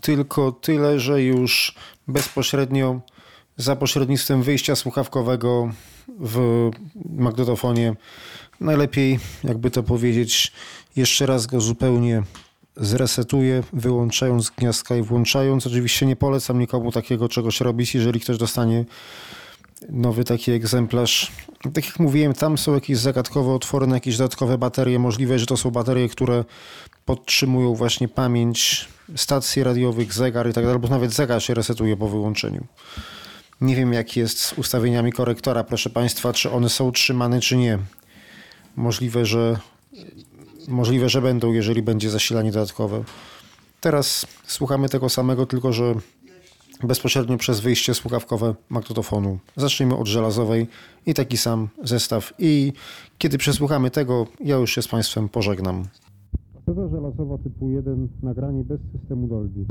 tylko 0.00 0.52
tyle, 0.52 1.00
że 1.00 1.22
już 1.22 1.74
bezpośrednio 2.08 3.00
za 3.56 3.76
pośrednictwem 3.76 4.42
wyjścia 4.42 4.76
słuchawkowego 4.76 5.70
w 6.20 6.70
magnetofonie. 7.10 7.94
Najlepiej, 8.60 9.18
jakby 9.44 9.70
to 9.70 9.82
powiedzieć, 9.82 10.52
jeszcze 10.96 11.26
raz 11.26 11.46
go 11.46 11.60
zupełnie 11.60 12.22
zresetuję, 12.76 13.62
wyłączając 13.72 14.50
gniazdka 14.50 14.96
i 14.96 15.02
włączając. 15.02 15.66
Oczywiście 15.66 16.06
nie 16.06 16.16
polecam 16.16 16.58
nikomu 16.58 16.92
takiego 16.92 17.28
czegoś 17.28 17.60
robić, 17.60 17.94
jeżeli 17.94 18.20
ktoś 18.20 18.38
dostanie 18.38 18.84
nowy 19.88 20.24
taki 20.24 20.52
egzemplarz. 20.52 21.32
Tak 21.74 21.86
jak 21.86 21.98
mówiłem, 21.98 22.34
tam 22.34 22.58
są 22.58 22.74
jakieś 22.74 22.98
zagadkowe 22.98 23.52
otwory 23.52 23.86
na 23.86 23.96
jakieś 23.96 24.16
dodatkowe 24.16 24.58
baterie. 24.58 24.98
Możliwe, 24.98 25.38
że 25.38 25.46
to 25.46 25.56
są 25.56 25.70
baterie, 25.70 26.08
które 26.08 26.44
podtrzymują 27.04 27.74
właśnie 27.74 28.08
pamięć 28.08 28.88
stacji 29.16 29.64
radiowych, 29.64 30.12
zegar 30.12 30.50
i 30.50 30.52
tak 30.52 30.64
dalej, 30.64 30.80
bo 30.80 30.88
nawet 30.88 31.12
zegar 31.12 31.42
się 31.42 31.54
resetuje 31.54 31.96
po 31.96 32.08
wyłączeniu. 32.08 32.66
Nie 33.60 33.76
wiem, 33.76 33.92
jak 33.92 34.16
jest 34.16 34.40
z 34.40 34.52
ustawieniami 34.52 35.12
korektora, 35.12 35.64
proszę 35.64 35.90
Państwa, 35.90 36.32
czy 36.32 36.50
one 36.50 36.68
są 36.68 36.92
trzymane, 36.92 37.40
czy 37.40 37.56
nie. 37.56 37.78
Możliwe, 38.76 39.26
że, 39.26 39.58
możliwe, 40.68 41.08
że 41.08 41.22
będą, 41.22 41.52
jeżeli 41.52 41.82
będzie 41.82 42.10
zasilanie 42.10 42.52
dodatkowe. 42.52 43.04
Teraz 43.80 44.26
słuchamy 44.46 44.88
tego 44.88 45.08
samego, 45.08 45.46
tylko 45.46 45.72
że 45.72 45.94
bezpośrednio 46.86 47.36
przez 47.36 47.60
wyjście 47.60 47.94
słuchawkowe 47.94 48.54
magnetofonu. 48.68 49.38
Zacznijmy 49.56 49.96
od 49.96 50.06
żelazowej 50.06 50.66
i 51.06 51.14
taki 51.14 51.36
sam 51.36 51.68
zestaw. 51.82 52.32
I 52.38 52.72
kiedy 53.18 53.38
przesłuchamy 53.38 53.90
tego, 53.90 54.26
ja 54.40 54.56
już 54.56 54.74
się 54.74 54.82
z 54.82 54.88
Państwem 54.88 55.28
pożegnam. 55.28 55.84
Kaseta 56.54 56.88
żelazowa 56.88 57.38
typu 57.38 57.70
1, 57.70 58.08
nagranie 58.22 58.64
bez 58.64 58.80
systemu 58.92 59.28
Dolby. 59.28 59.64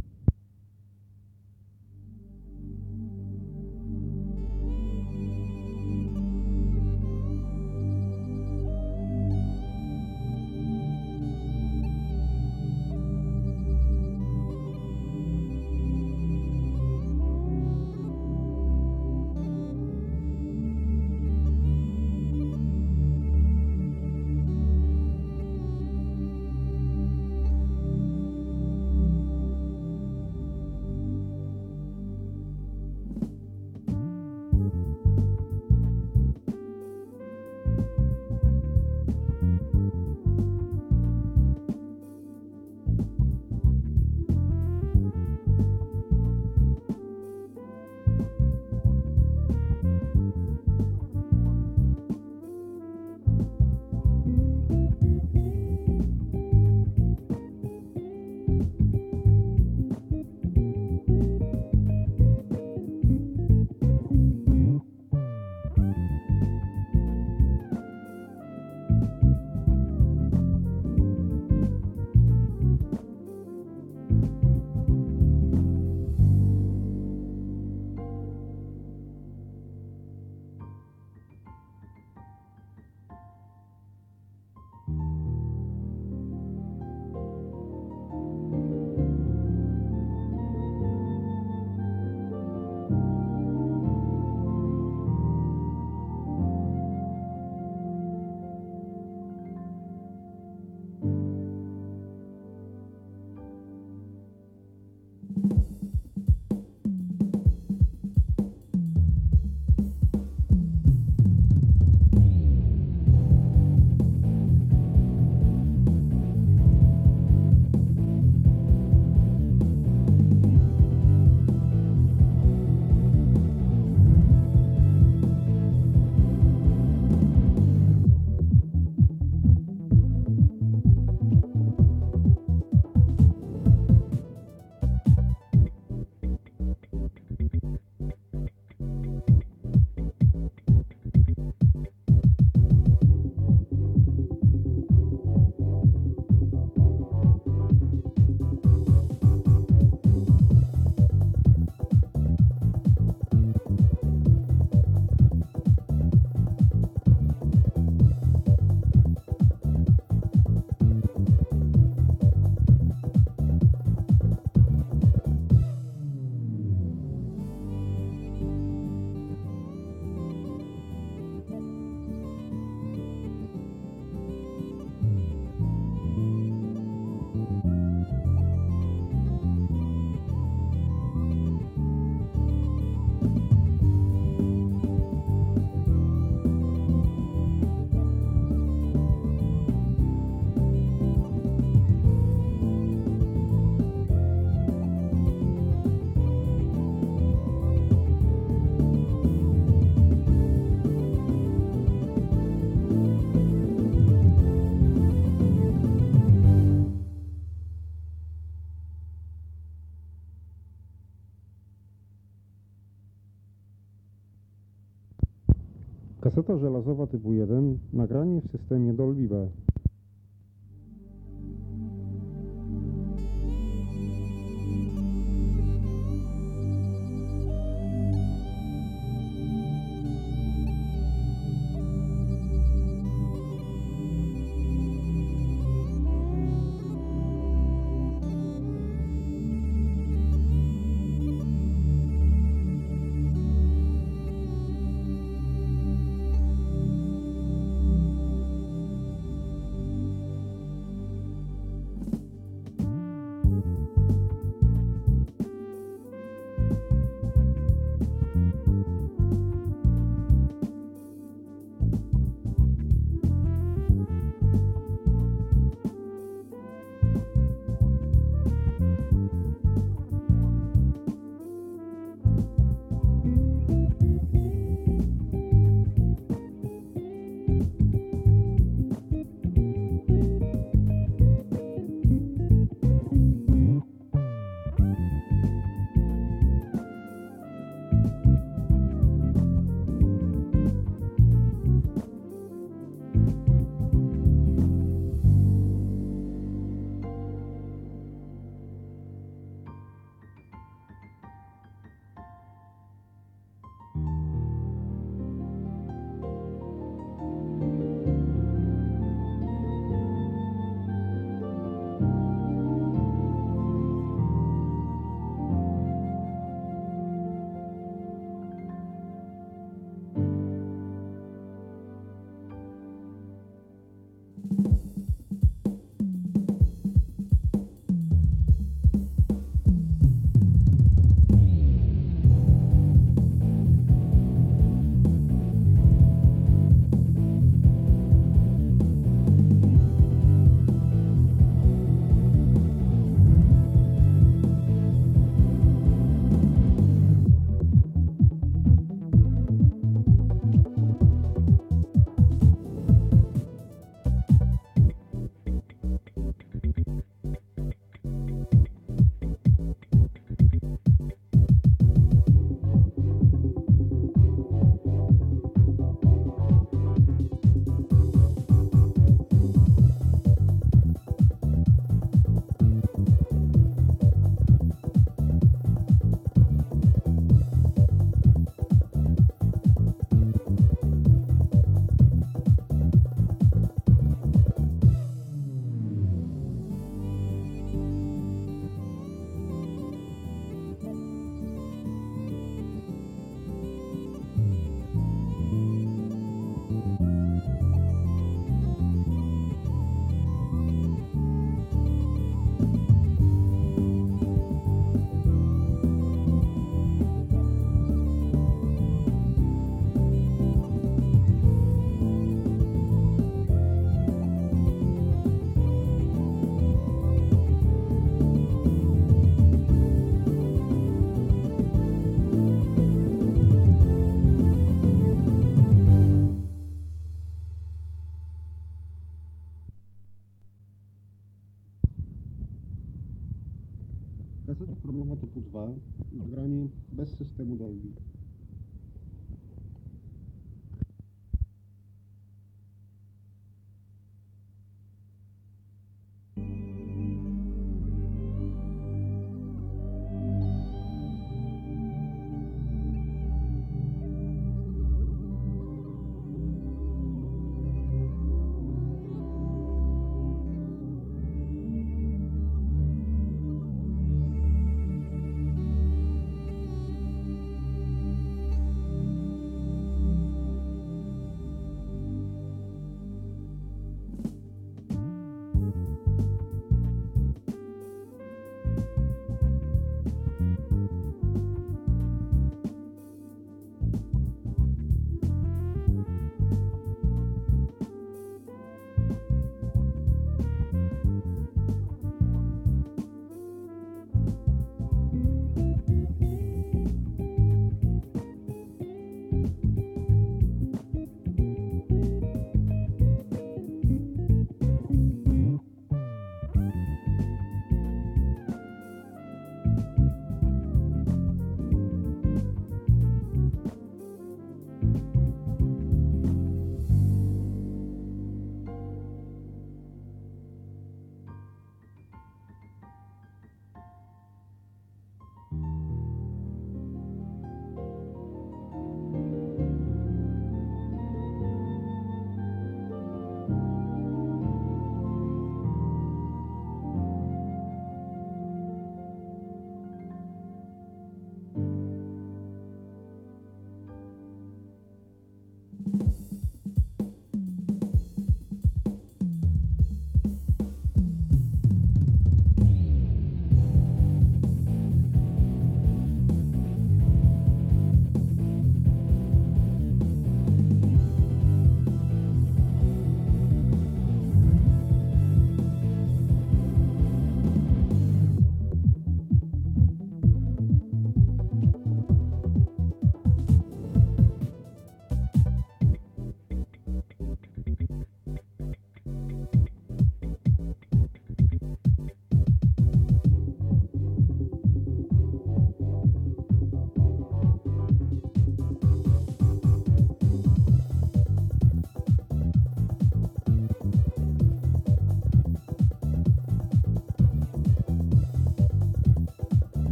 Kaseta 216.53 216.67
żelazowa 216.67 217.07
typu 217.07 217.33
1, 217.33 217.79
nagranie 217.93 218.41
w 218.41 218.51
systemie 218.51 218.93
Dolby 218.93 219.27
B. 219.27 219.47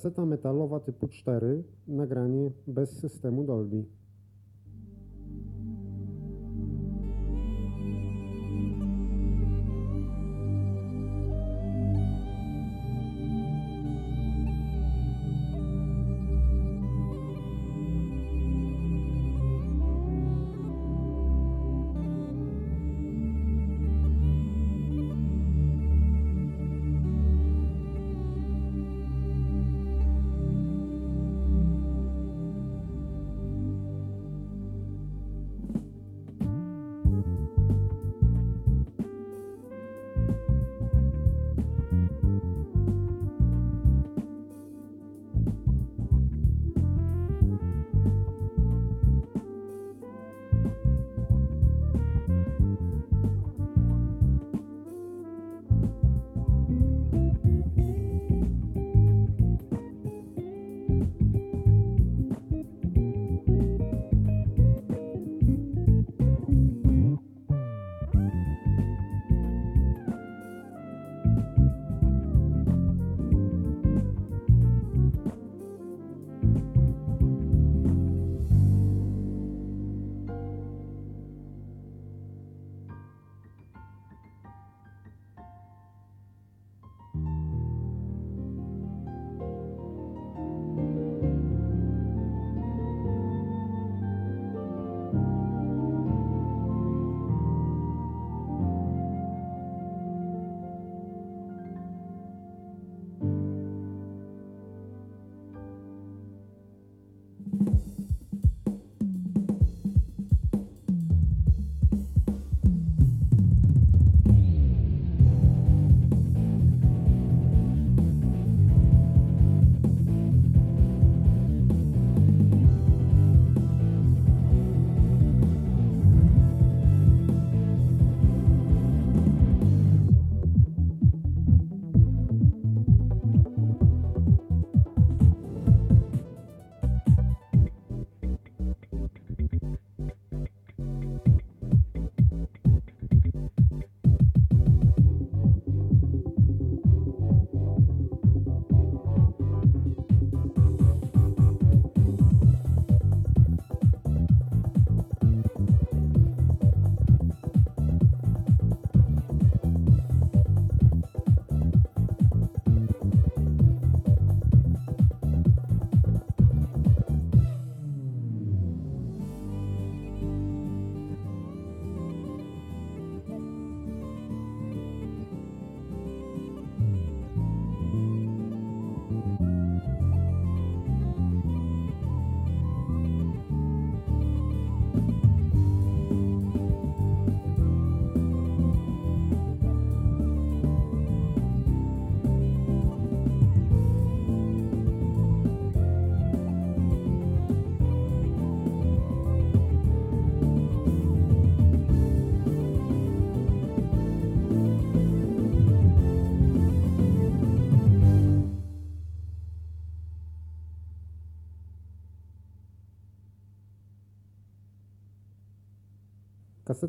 Kaseta 0.00 0.24
metalowa 0.24 0.80
typu 0.80 1.08
4, 1.08 1.62
nagranie 1.88 2.50
bez 2.66 3.00
systemu 3.00 3.44
Dolby. 3.44 3.84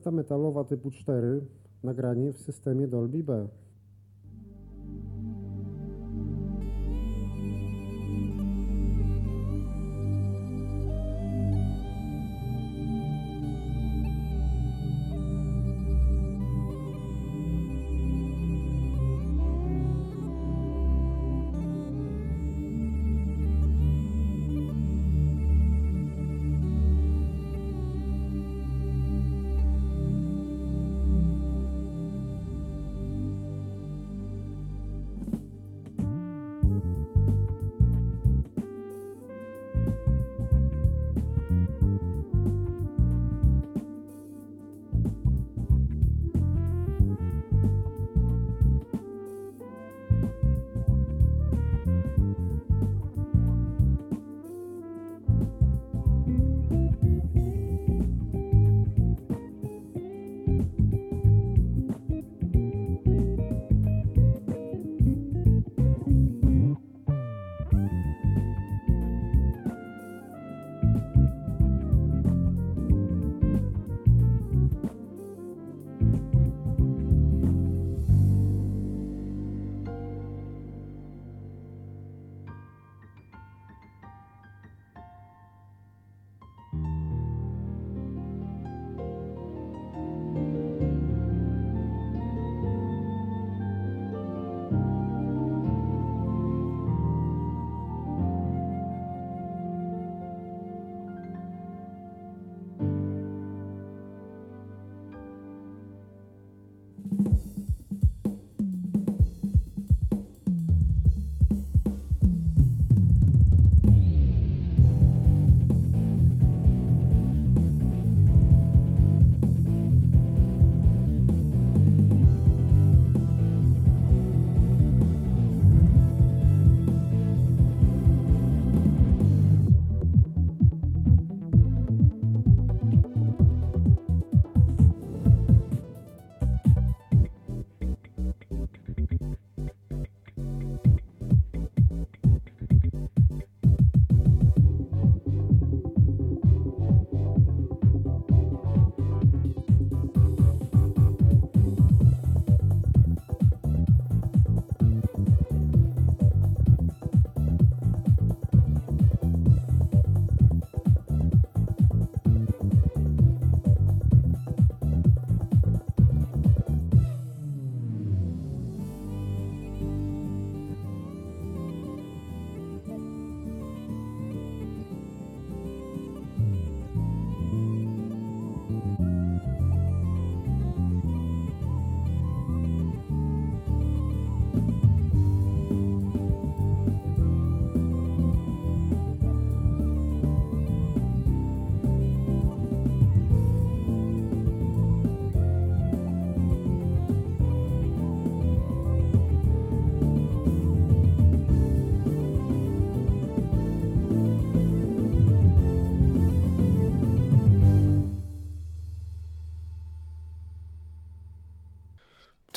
Kaseta 0.01 0.11
metalowa 0.11 0.63
typu 0.63 0.91
4, 0.91 1.41
nagranie 1.83 2.33
w 2.33 2.39
systemie 2.39 2.87
Dolby 2.87 3.23
B. 3.23 3.47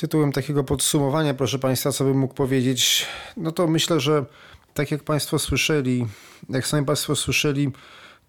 tytułem 0.05 0.31
takiego 0.31 0.63
podsumowania, 0.63 1.33
proszę 1.33 1.59
Państwa, 1.59 1.91
co 1.91 2.03
bym 2.03 2.17
mógł 2.17 2.33
powiedzieć, 2.33 3.05
no 3.37 3.51
to 3.51 3.67
myślę, 3.67 3.99
że 3.99 4.25
tak 4.73 4.91
jak 4.91 5.03
Państwo 5.03 5.39
słyszeli, 5.39 6.07
jak 6.49 6.67
sami 6.67 6.85
Państwo 6.85 7.15
słyszeli, 7.15 7.71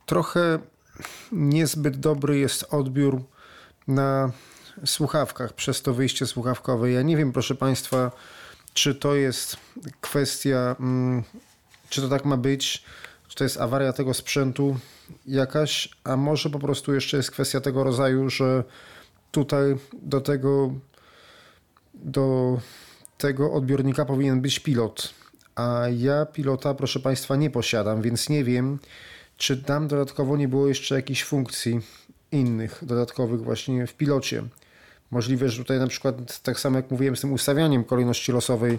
trochę 0.06 0.58
niezbyt 1.32 1.96
dobry 1.96 2.38
jest 2.38 2.66
odbiór 2.70 3.22
na 3.88 4.30
słuchawkach 4.84 5.52
przez 5.52 5.82
to 5.82 5.94
wyjście 5.94 6.26
słuchawkowe. 6.26 6.90
Ja 6.90 7.02
nie 7.02 7.16
wiem, 7.16 7.32
proszę 7.32 7.54
Państwa, 7.54 8.10
czy 8.74 8.94
to 8.94 9.14
jest 9.14 9.56
kwestia, 10.00 10.76
mm, 10.80 11.22
czy 11.88 12.00
to 12.00 12.08
tak 12.08 12.24
ma 12.24 12.36
być, 12.36 12.84
czy 13.28 13.36
to 13.36 13.44
jest 13.44 13.60
awaria 13.60 13.92
tego 13.92 14.14
sprzętu 14.14 14.76
jakaś, 15.26 15.88
a 16.04 16.16
może 16.16 16.50
po 16.50 16.58
prostu 16.58 16.94
jeszcze 16.94 17.16
jest 17.16 17.30
kwestia 17.30 17.60
tego 17.60 17.84
rodzaju, 17.84 18.30
że 18.30 18.64
tutaj 19.30 19.76
do 20.02 20.20
tego, 20.20 20.70
do 21.96 22.58
tego 23.18 23.52
odbiornika 23.52 24.04
powinien 24.04 24.40
być 24.40 24.58
pilot. 24.58 25.14
A 25.54 25.84
ja 25.96 26.26
pilota, 26.26 26.74
proszę 26.74 27.00
Państwa, 27.00 27.36
nie 27.36 27.50
posiadam, 27.50 28.02
więc 28.02 28.28
nie 28.28 28.44
wiem, 28.44 28.78
czy 29.36 29.62
tam 29.62 29.88
dodatkowo 29.88 30.36
nie 30.36 30.48
było 30.48 30.68
jeszcze 30.68 30.94
jakichś 30.94 31.24
funkcji 31.24 31.80
innych, 32.32 32.78
dodatkowych 32.82 33.42
właśnie 33.42 33.86
w 33.86 33.94
pilocie. 33.94 34.42
Możliwe, 35.10 35.48
że 35.48 35.58
tutaj 35.58 35.78
na 35.78 35.86
przykład 35.86 36.40
tak 36.42 36.60
samo 36.60 36.76
jak 36.76 36.90
mówiłem 36.90 37.16
z 37.16 37.20
tym 37.20 37.32
ustawianiem 37.32 37.84
kolejności 37.84 38.32
losowej 38.32 38.78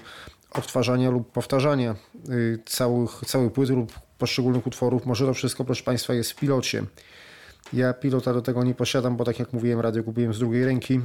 odtwarzania 0.52 1.10
lub 1.10 1.31
powtarzania 1.31 1.95
y, 2.30 2.60
całych, 2.65 3.11
całych 3.26 3.53
płyt 3.53 3.69
lub 3.69 3.99
poszczególnych 4.18 4.68
utworów, 4.68 5.06
może 5.06 5.26
to 5.26 5.34
wszystko, 5.34 5.65
proszę 5.65 5.84
Państwa, 5.84 6.14
jest 6.14 6.31
w 6.31 6.35
pilocie. 6.35 6.84
Ja 7.73 7.94
pilota 7.94 8.34
do 8.34 8.41
tego 8.41 8.64
nie 8.64 8.76
posiadam, 8.76 9.18
bo 9.18 9.26
tak 9.26 9.39
jak 9.39 9.53
mówiłem, 9.53 9.80
radio 9.80 10.03
kupiłem 10.03 10.34
z 10.34 10.39
drugiej 10.39 10.65
ręki. 10.65 11.02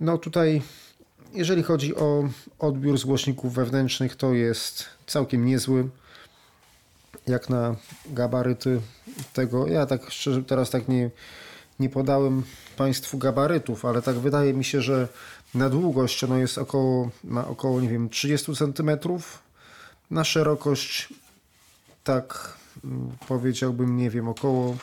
No 0.00 0.18
tutaj, 0.18 0.62
jeżeli 1.34 1.62
chodzi 1.62 1.96
o 1.96 2.28
odbiór 2.58 2.98
z 2.98 3.04
głośników 3.04 3.54
wewnętrznych, 3.54 4.16
to 4.16 4.32
jest 4.32 4.84
całkiem 5.06 5.46
niezły. 5.46 5.88
Jak 7.26 7.50
na 7.50 7.76
gabaryty 8.06 8.80
tego, 9.32 9.66
ja 9.66 9.86
tak 9.86 10.10
szczerze 10.10 10.42
teraz 10.42 10.70
tak 10.70 10.88
nie, 10.88 11.10
nie 11.80 11.88
podałem 11.88 12.42
Państwu 12.76 13.18
gabarytów, 13.18 13.84
ale 13.84 14.02
tak 14.02 14.16
wydaje 14.16 14.54
mi 14.54 14.64
się, 14.64 14.82
że 14.82 15.08
na 15.54 15.68
długość 15.68 16.24
ono 16.24 16.38
jest 16.38 16.58
około, 16.58 17.10
ma 17.24 17.46
około, 17.46 17.80
nie 17.80 17.88
wiem, 17.88 18.08
30 18.08 18.52
cm. 18.56 18.90
Na 20.10 20.24
szerokość 20.24 21.08
tak 22.04 22.58
mm, 22.84 23.10
powiedziałbym, 23.28 23.96
nie 23.96 24.10
wiem, 24.10 24.28
około 24.28 24.76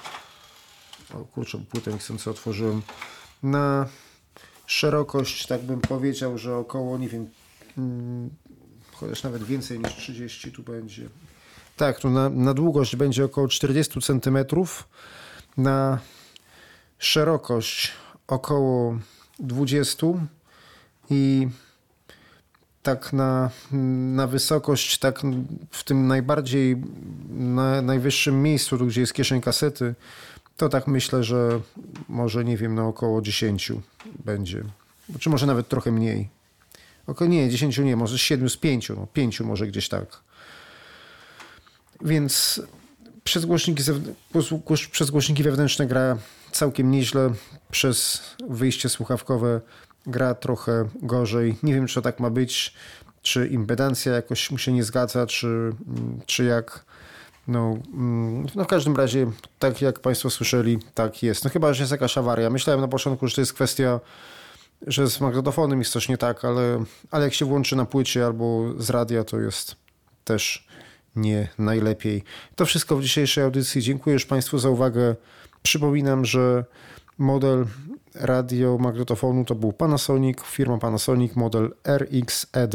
o 1.14 1.26
kurczę, 1.26 1.58
płytę 1.70 1.92
niechcący 1.92 2.30
otworzyłem. 2.30 2.82
Na 3.44 3.88
szerokość, 4.68 5.48
tak 5.48 5.62
bym 5.62 5.82
powiedział, 5.82 6.38
że 6.38 6.56
około, 6.56 6.98
nie 6.98 7.10
wiem, 7.10 7.30
mm, 7.78 8.30
chociaż 8.92 9.24
nawet 9.24 9.44
więcej 9.44 9.80
niż 9.80 9.96
30 9.96 10.52
tu 10.52 10.64
będzie. 10.64 11.10
Tak, 11.78 12.00
tu 12.00 12.10
na, 12.10 12.30
na 12.30 12.54
długość 12.54 12.96
będzie 12.96 13.26
około 13.26 13.48
40 13.48 14.02
cm, 14.02 14.38
na 15.58 16.00
szerokość 17.00 17.92
około 18.28 19.00
20 19.40 20.08
i 21.10 21.48
tak 22.84 23.14
na, 23.14 23.50
na 24.16 24.28
wysokość, 24.28 24.98
tak 24.98 25.22
w 25.72 25.84
tym 25.84 26.08
najbardziej, 26.08 26.84
na 27.30 27.82
najwyższym 27.82 28.44
miejscu, 28.44 28.78
tu 28.78 28.86
gdzie 28.86 29.02
jest 29.02 29.14
kieszeń 29.14 29.42
kasety, 29.42 29.96
to 30.58 30.70
tak 30.70 30.88
myślę, 30.88 31.24
że 31.24 31.60
może 32.10 32.46
nie 32.46 32.58
wiem, 32.58 32.76
na 32.76 32.88
około 32.88 33.22
10 33.22 33.72
będzie. 34.26 34.64
Czy 35.20 35.30
może 35.30 35.46
nawet 35.46 35.68
trochę 35.68 35.92
mniej. 35.92 36.30
Około 37.08 37.30
nie, 37.30 37.50
10 37.50 37.78
nie, 37.78 37.96
może 37.96 38.18
7 38.18 38.50
z 38.50 38.58
5, 38.58 38.90
no 38.90 39.08
5 39.14 39.40
może 39.40 39.68
gdzieś 39.68 39.90
tak. 39.90 40.20
Więc 42.02 42.62
przez 43.24 43.46
głośniki, 43.46 43.84
przez 44.92 45.12
głośniki 45.12 45.44
wewnętrzne 45.44 45.88
gra 45.88 46.18
całkiem 46.52 46.92
nieźle. 46.92 47.34
Przez 47.72 48.22
wyjście 48.50 48.90
słuchawkowe 48.90 49.62
gra 50.06 50.36
trochę 50.36 50.90
gorzej. 51.02 51.56
Nie 51.64 51.74
wiem, 51.74 51.88
czy 51.88 51.96
to 51.96 52.02
tak 52.02 52.20
ma 52.20 52.30
być, 52.30 52.74
czy 53.22 53.48
impedancja 53.48 54.14
jakoś 54.14 54.52
mu 54.52 54.58
się 54.58 54.72
nie 54.72 54.84
zgadza, 54.84 55.28
czy, 55.28 55.72
czy 56.26 56.44
jak. 56.44 56.86
No, 57.48 57.78
mm, 57.94 58.46
no 58.56 58.64
w 58.64 58.68
każdym 58.68 58.96
razie, 58.96 59.32
tak 59.60 59.82
jak 59.82 60.00
Państwo 60.00 60.30
słyszeli, 60.30 60.80
tak 60.94 61.24
jest. 61.24 61.44
No 61.44 61.50
chyba, 61.50 61.74
że 61.74 61.84
jest 61.84 61.92
jakaś 61.92 62.18
awaria. 62.18 62.50
Myślałem 62.50 62.82
na 62.82 62.88
początku, 62.88 63.28
że 63.28 63.36
to 63.36 63.42
jest 63.42 63.54
kwestia, 63.54 64.00
że 64.88 65.10
z 65.10 65.22
magnetofonem 65.22 65.80
jest 65.80 65.92
coś 65.92 66.10
nie 66.10 66.18
tak, 66.18 66.46
ale, 66.46 66.84
ale 67.12 67.24
jak 67.24 67.34
się 67.34 67.46
włączy 67.46 67.76
na 67.76 67.86
płycie 67.86 68.26
albo 68.26 68.74
z 68.78 68.90
radia, 68.90 69.24
to 69.24 69.40
jest 69.40 69.76
też 70.24 70.68
nie 71.16 71.48
najlepiej. 71.58 72.24
To 72.56 72.66
wszystko 72.66 72.98
w 72.98 73.02
dzisiejszej 73.02 73.44
audycji. 73.44 73.82
Dziękuję 73.82 74.14
już 74.14 74.26
Państwu 74.26 74.60
za 74.60 74.70
uwagę. 74.70 75.16
Przypominam, 75.64 76.26
że 76.26 76.66
model 77.18 77.66
radio 78.16 78.78
magnetofonu 78.78 79.46
to 79.46 79.56
był 79.56 79.74
Panasonic, 79.74 80.44
firma 80.44 80.78
Panasonic, 80.78 81.36
model 81.36 81.74
RXED, 81.84 82.74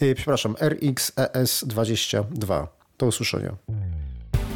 yy, 0.00 0.14
przepraszam, 0.14 0.54
RXES22. 0.54 2.66
Do 2.98 3.06
usłyszenia. 3.06 3.56